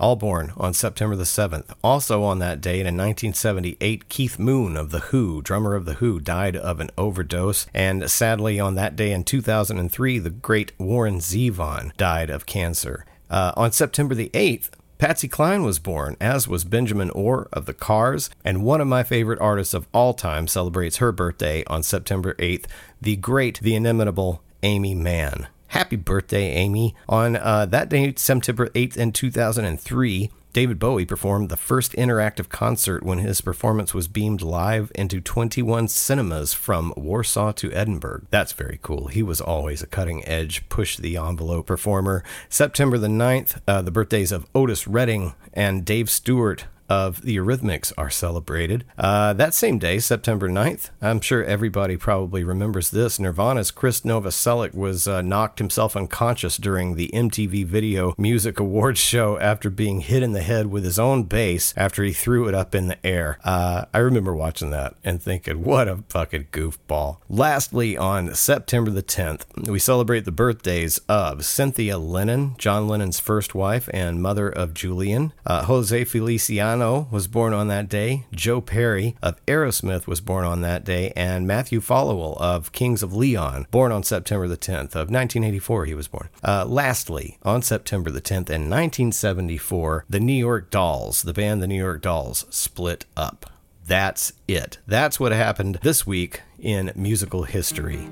All 0.00 0.16
born 0.16 0.54
on 0.56 0.72
September 0.72 1.14
the 1.14 1.24
7th. 1.24 1.74
Also 1.84 2.22
on 2.22 2.38
that 2.38 2.62
date 2.62 2.86
in 2.86 2.96
1978, 2.96 4.08
Keith 4.08 4.38
Moon 4.38 4.74
of 4.74 4.90
The 4.90 5.00
Who, 5.00 5.42
drummer 5.42 5.74
of 5.74 5.84
The 5.84 5.94
Who, 5.94 6.20
died 6.20 6.56
of 6.56 6.80
an 6.80 6.88
overdose. 6.96 7.66
And 7.74 8.10
sadly, 8.10 8.58
on 8.58 8.76
that 8.76 8.96
day 8.96 9.12
in 9.12 9.24
2003, 9.24 10.18
the 10.18 10.30
great 10.30 10.72
Warren 10.78 11.18
Zevon 11.18 11.94
died 11.98 12.30
of 12.30 12.46
cancer. 12.46 13.04
Uh, 13.28 13.52
on 13.56 13.72
September 13.72 14.14
the 14.14 14.30
8th, 14.30 14.70
Patsy 15.00 15.28
Cline 15.28 15.62
was 15.62 15.78
born, 15.78 16.14
as 16.20 16.46
was 16.46 16.62
Benjamin 16.62 17.08
Orr 17.12 17.48
of 17.54 17.64
the 17.64 17.72
Cars, 17.72 18.28
and 18.44 18.62
one 18.62 18.82
of 18.82 18.86
my 18.86 19.02
favorite 19.02 19.40
artists 19.40 19.72
of 19.72 19.88
all 19.94 20.12
time 20.12 20.46
celebrates 20.46 20.98
her 20.98 21.10
birthday 21.10 21.64
on 21.68 21.82
September 21.82 22.34
8th, 22.34 22.66
the 23.00 23.16
great, 23.16 23.60
the 23.60 23.74
inimitable 23.74 24.42
Aimee 24.62 24.94
Mann. 24.94 25.48
Happy 25.68 25.96
birthday, 25.96 26.50
Amy. 26.50 26.94
On 27.08 27.34
uh, 27.36 27.64
that 27.64 27.88
date, 27.88 28.18
September 28.18 28.68
8th 28.68 28.98
in 28.98 29.10
2003, 29.12 30.30
David 30.52 30.80
Bowie 30.80 31.06
performed 31.06 31.48
the 31.48 31.56
first 31.56 31.92
interactive 31.92 32.48
concert 32.48 33.04
when 33.04 33.18
his 33.18 33.40
performance 33.40 33.94
was 33.94 34.08
beamed 34.08 34.42
live 34.42 34.90
into 34.96 35.20
21 35.20 35.86
cinemas 35.86 36.52
from 36.52 36.92
Warsaw 36.96 37.52
to 37.52 37.72
Edinburgh. 37.72 38.22
That's 38.30 38.52
very 38.52 38.80
cool. 38.82 39.06
He 39.06 39.22
was 39.22 39.40
always 39.40 39.80
a 39.80 39.86
cutting 39.86 40.26
edge, 40.26 40.68
push 40.68 40.96
the 40.96 41.16
envelope 41.16 41.66
performer. 41.66 42.24
September 42.48 42.98
the 42.98 43.06
9th, 43.06 43.60
uh, 43.68 43.82
the 43.82 43.92
birthdays 43.92 44.32
of 44.32 44.46
Otis 44.52 44.88
Redding 44.88 45.34
and 45.52 45.84
Dave 45.84 46.10
Stewart 46.10 46.64
of 46.90 47.22
the 47.22 47.36
Eurythmics 47.36 47.92
are 47.96 48.10
celebrated. 48.10 48.84
Uh, 48.98 49.32
that 49.32 49.54
same 49.54 49.78
day, 49.78 50.00
September 50.00 50.48
9th, 50.48 50.90
I'm 51.00 51.20
sure 51.20 51.44
everybody 51.44 51.96
probably 51.96 52.42
remembers 52.42 52.90
this. 52.90 53.20
Nirvana's 53.20 53.70
Chris 53.70 54.00
Novoselic 54.00 54.74
was 54.74 55.06
uh, 55.06 55.22
knocked 55.22 55.60
himself 55.60 55.96
unconscious 55.96 56.56
during 56.56 56.96
the 56.96 57.08
MTV 57.14 57.64
Video 57.64 58.12
Music 58.18 58.58
Awards 58.58 58.98
show 58.98 59.38
after 59.38 59.70
being 59.70 60.00
hit 60.00 60.24
in 60.24 60.32
the 60.32 60.42
head 60.42 60.66
with 60.66 60.84
his 60.84 60.98
own 60.98 61.22
bass 61.22 61.72
after 61.76 62.02
he 62.02 62.12
threw 62.12 62.48
it 62.48 62.54
up 62.54 62.74
in 62.74 62.88
the 62.88 63.06
air. 63.06 63.38
Uh, 63.44 63.84
I 63.94 63.98
remember 63.98 64.34
watching 64.34 64.70
that 64.70 64.96
and 65.04 65.22
thinking, 65.22 65.62
what 65.62 65.86
a 65.86 66.02
fucking 66.08 66.48
goofball. 66.50 67.18
Lastly, 67.28 67.96
on 67.96 68.34
September 68.34 68.90
the 68.90 69.02
10th, 69.02 69.68
we 69.68 69.78
celebrate 69.78 70.24
the 70.24 70.32
birthdays 70.32 70.98
of 71.08 71.44
Cynthia 71.44 71.98
Lennon, 71.98 72.56
John 72.58 72.88
Lennon's 72.88 73.20
first 73.20 73.54
wife 73.54 73.88
and 73.94 74.20
mother 74.20 74.48
of 74.48 74.74
Julian, 74.74 75.32
uh, 75.46 75.64
Jose 75.66 76.04
Feliciano 76.04 76.79
was 76.80 77.26
born 77.26 77.52
on 77.52 77.68
that 77.68 77.88
day. 77.88 78.24
Joe 78.32 78.60
Perry 78.60 79.14
of 79.22 79.44
Aerosmith 79.46 80.06
was 80.06 80.20
born 80.20 80.44
on 80.44 80.62
that 80.62 80.84
day. 80.84 81.12
And 81.14 81.46
Matthew 81.46 81.80
Followill 81.80 82.36
of 82.38 82.72
Kings 82.72 83.02
of 83.02 83.14
Leon, 83.14 83.66
born 83.70 83.92
on 83.92 84.02
September 84.02 84.48
the 84.48 84.56
10th 84.56 84.94
of 84.94 85.10
1984, 85.10 85.84
he 85.84 85.94
was 85.94 86.08
born. 86.08 86.30
Uh, 86.42 86.64
lastly, 86.66 87.38
on 87.42 87.60
September 87.62 88.10
the 88.10 88.20
10th 88.22 88.48
in 88.48 88.70
1974, 88.70 90.06
the 90.08 90.20
New 90.20 90.32
York 90.32 90.70
Dolls, 90.70 91.22
the 91.22 91.34
band 91.34 91.62
the 91.62 91.66
New 91.66 91.74
York 91.74 92.00
Dolls, 92.00 92.46
split 92.48 93.04
up. 93.16 93.50
That's 93.86 94.32
it. 94.48 94.78
That's 94.86 95.20
what 95.20 95.32
happened 95.32 95.80
this 95.82 96.06
week 96.06 96.42
in 96.58 96.92
musical 96.94 97.42
history. 97.42 98.08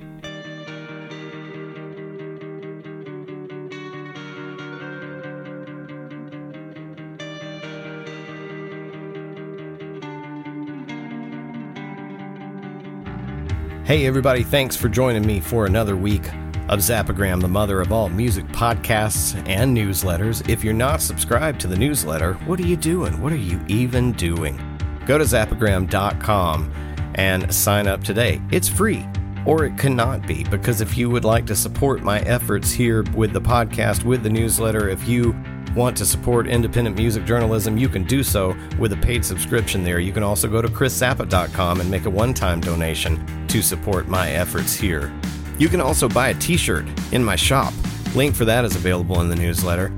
Hey, 13.88 14.04
everybody, 14.04 14.42
thanks 14.42 14.76
for 14.76 14.90
joining 14.90 15.26
me 15.26 15.40
for 15.40 15.64
another 15.64 15.96
week 15.96 16.26
of 16.68 16.80
Zappagram, 16.80 17.40
the 17.40 17.48
mother 17.48 17.80
of 17.80 17.90
all 17.90 18.10
music 18.10 18.46
podcasts 18.48 19.34
and 19.48 19.74
newsletters. 19.74 20.46
If 20.46 20.62
you're 20.62 20.74
not 20.74 21.00
subscribed 21.00 21.58
to 21.62 21.68
the 21.68 21.76
newsletter, 21.78 22.34
what 22.44 22.60
are 22.60 22.66
you 22.66 22.76
doing? 22.76 23.18
What 23.22 23.32
are 23.32 23.36
you 23.36 23.58
even 23.66 24.12
doing? 24.12 24.60
Go 25.06 25.16
to 25.16 25.24
zappagram.com 25.24 26.70
and 27.14 27.54
sign 27.54 27.86
up 27.86 28.04
today. 28.04 28.42
It's 28.50 28.68
free, 28.68 29.08
or 29.46 29.64
it 29.64 29.78
cannot 29.78 30.26
be, 30.26 30.44
because 30.44 30.82
if 30.82 30.98
you 30.98 31.08
would 31.08 31.24
like 31.24 31.46
to 31.46 31.56
support 31.56 32.02
my 32.02 32.20
efforts 32.20 32.70
here 32.70 33.04
with 33.14 33.32
the 33.32 33.40
podcast, 33.40 34.04
with 34.04 34.22
the 34.22 34.28
newsletter, 34.28 34.90
if 34.90 35.08
you 35.08 35.32
want 35.74 35.96
to 35.98 36.06
support 36.06 36.46
independent 36.46 36.96
music 36.96 37.24
journalism, 37.24 37.76
you 37.76 37.88
can 37.88 38.04
do 38.04 38.22
so 38.22 38.56
with 38.78 38.92
a 38.92 38.96
paid 38.96 39.24
subscription 39.24 39.84
there. 39.84 40.00
You 40.00 40.12
can 40.12 40.22
also 40.22 40.48
go 40.48 40.62
to 40.62 40.68
chriszappa.com 40.68 41.80
and 41.80 41.90
make 41.90 42.04
a 42.04 42.10
one 42.10 42.34
time 42.34 42.60
donation 42.60 43.46
to 43.48 43.62
support 43.62 44.08
my 44.08 44.30
efforts 44.30 44.74
here. 44.74 45.12
You 45.58 45.68
can 45.68 45.80
also 45.80 46.08
buy 46.08 46.28
a 46.28 46.34
t 46.34 46.56
shirt 46.56 46.86
in 47.12 47.22
my 47.22 47.36
shop. 47.36 47.72
Link 48.14 48.34
for 48.34 48.44
that 48.44 48.64
is 48.64 48.76
available 48.76 49.20
in 49.20 49.28
the 49.28 49.36
newsletter. 49.36 49.92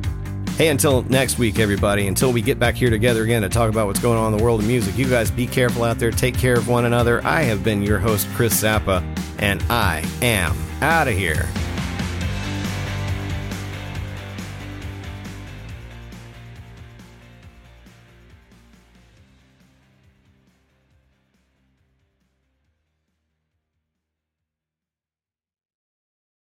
Hey, 0.56 0.68
until 0.68 1.02
next 1.04 1.38
week, 1.38 1.58
everybody, 1.58 2.06
until 2.06 2.32
we 2.32 2.42
get 2.42 2.58
back 2.58 2.74
here 2.74 2.90
together 2.90 3.22
again 3.22 3.40
to 3.42 3.48
talk 3.48 3.70
about 3.70 3.86
what's 3.86 4.00
going 4.00 4.18
on 4.18 4.32
in 4.32 4.38
the 4.38 4.44
world 4.44 4.60
of 4.60 4.66
music, 4.66 4.98
you 4.98 5.08
guys 5.08 5.30
be 5.30 5.46
careful 5.46 5.84
out 5.84 5.98
there. 5.98 6.10
Take 6.10 6.36
care 6.36 6.54
of 6.54 6.68
one 6.68 6.84
another. 6.84 7.24
I 7.24 7.42
have 7.42 7.64
been 7.64 7.82
your 7.82 7.98
host, 7.98 8.28
Chris 8.34 8.62
Zappa, 8.62 9.02
and 9.38 9.62
I 9.70 10.04
am 10.20 10.54
out 10.82 11.08
of 11.08 11.14
here. 11.14 11.48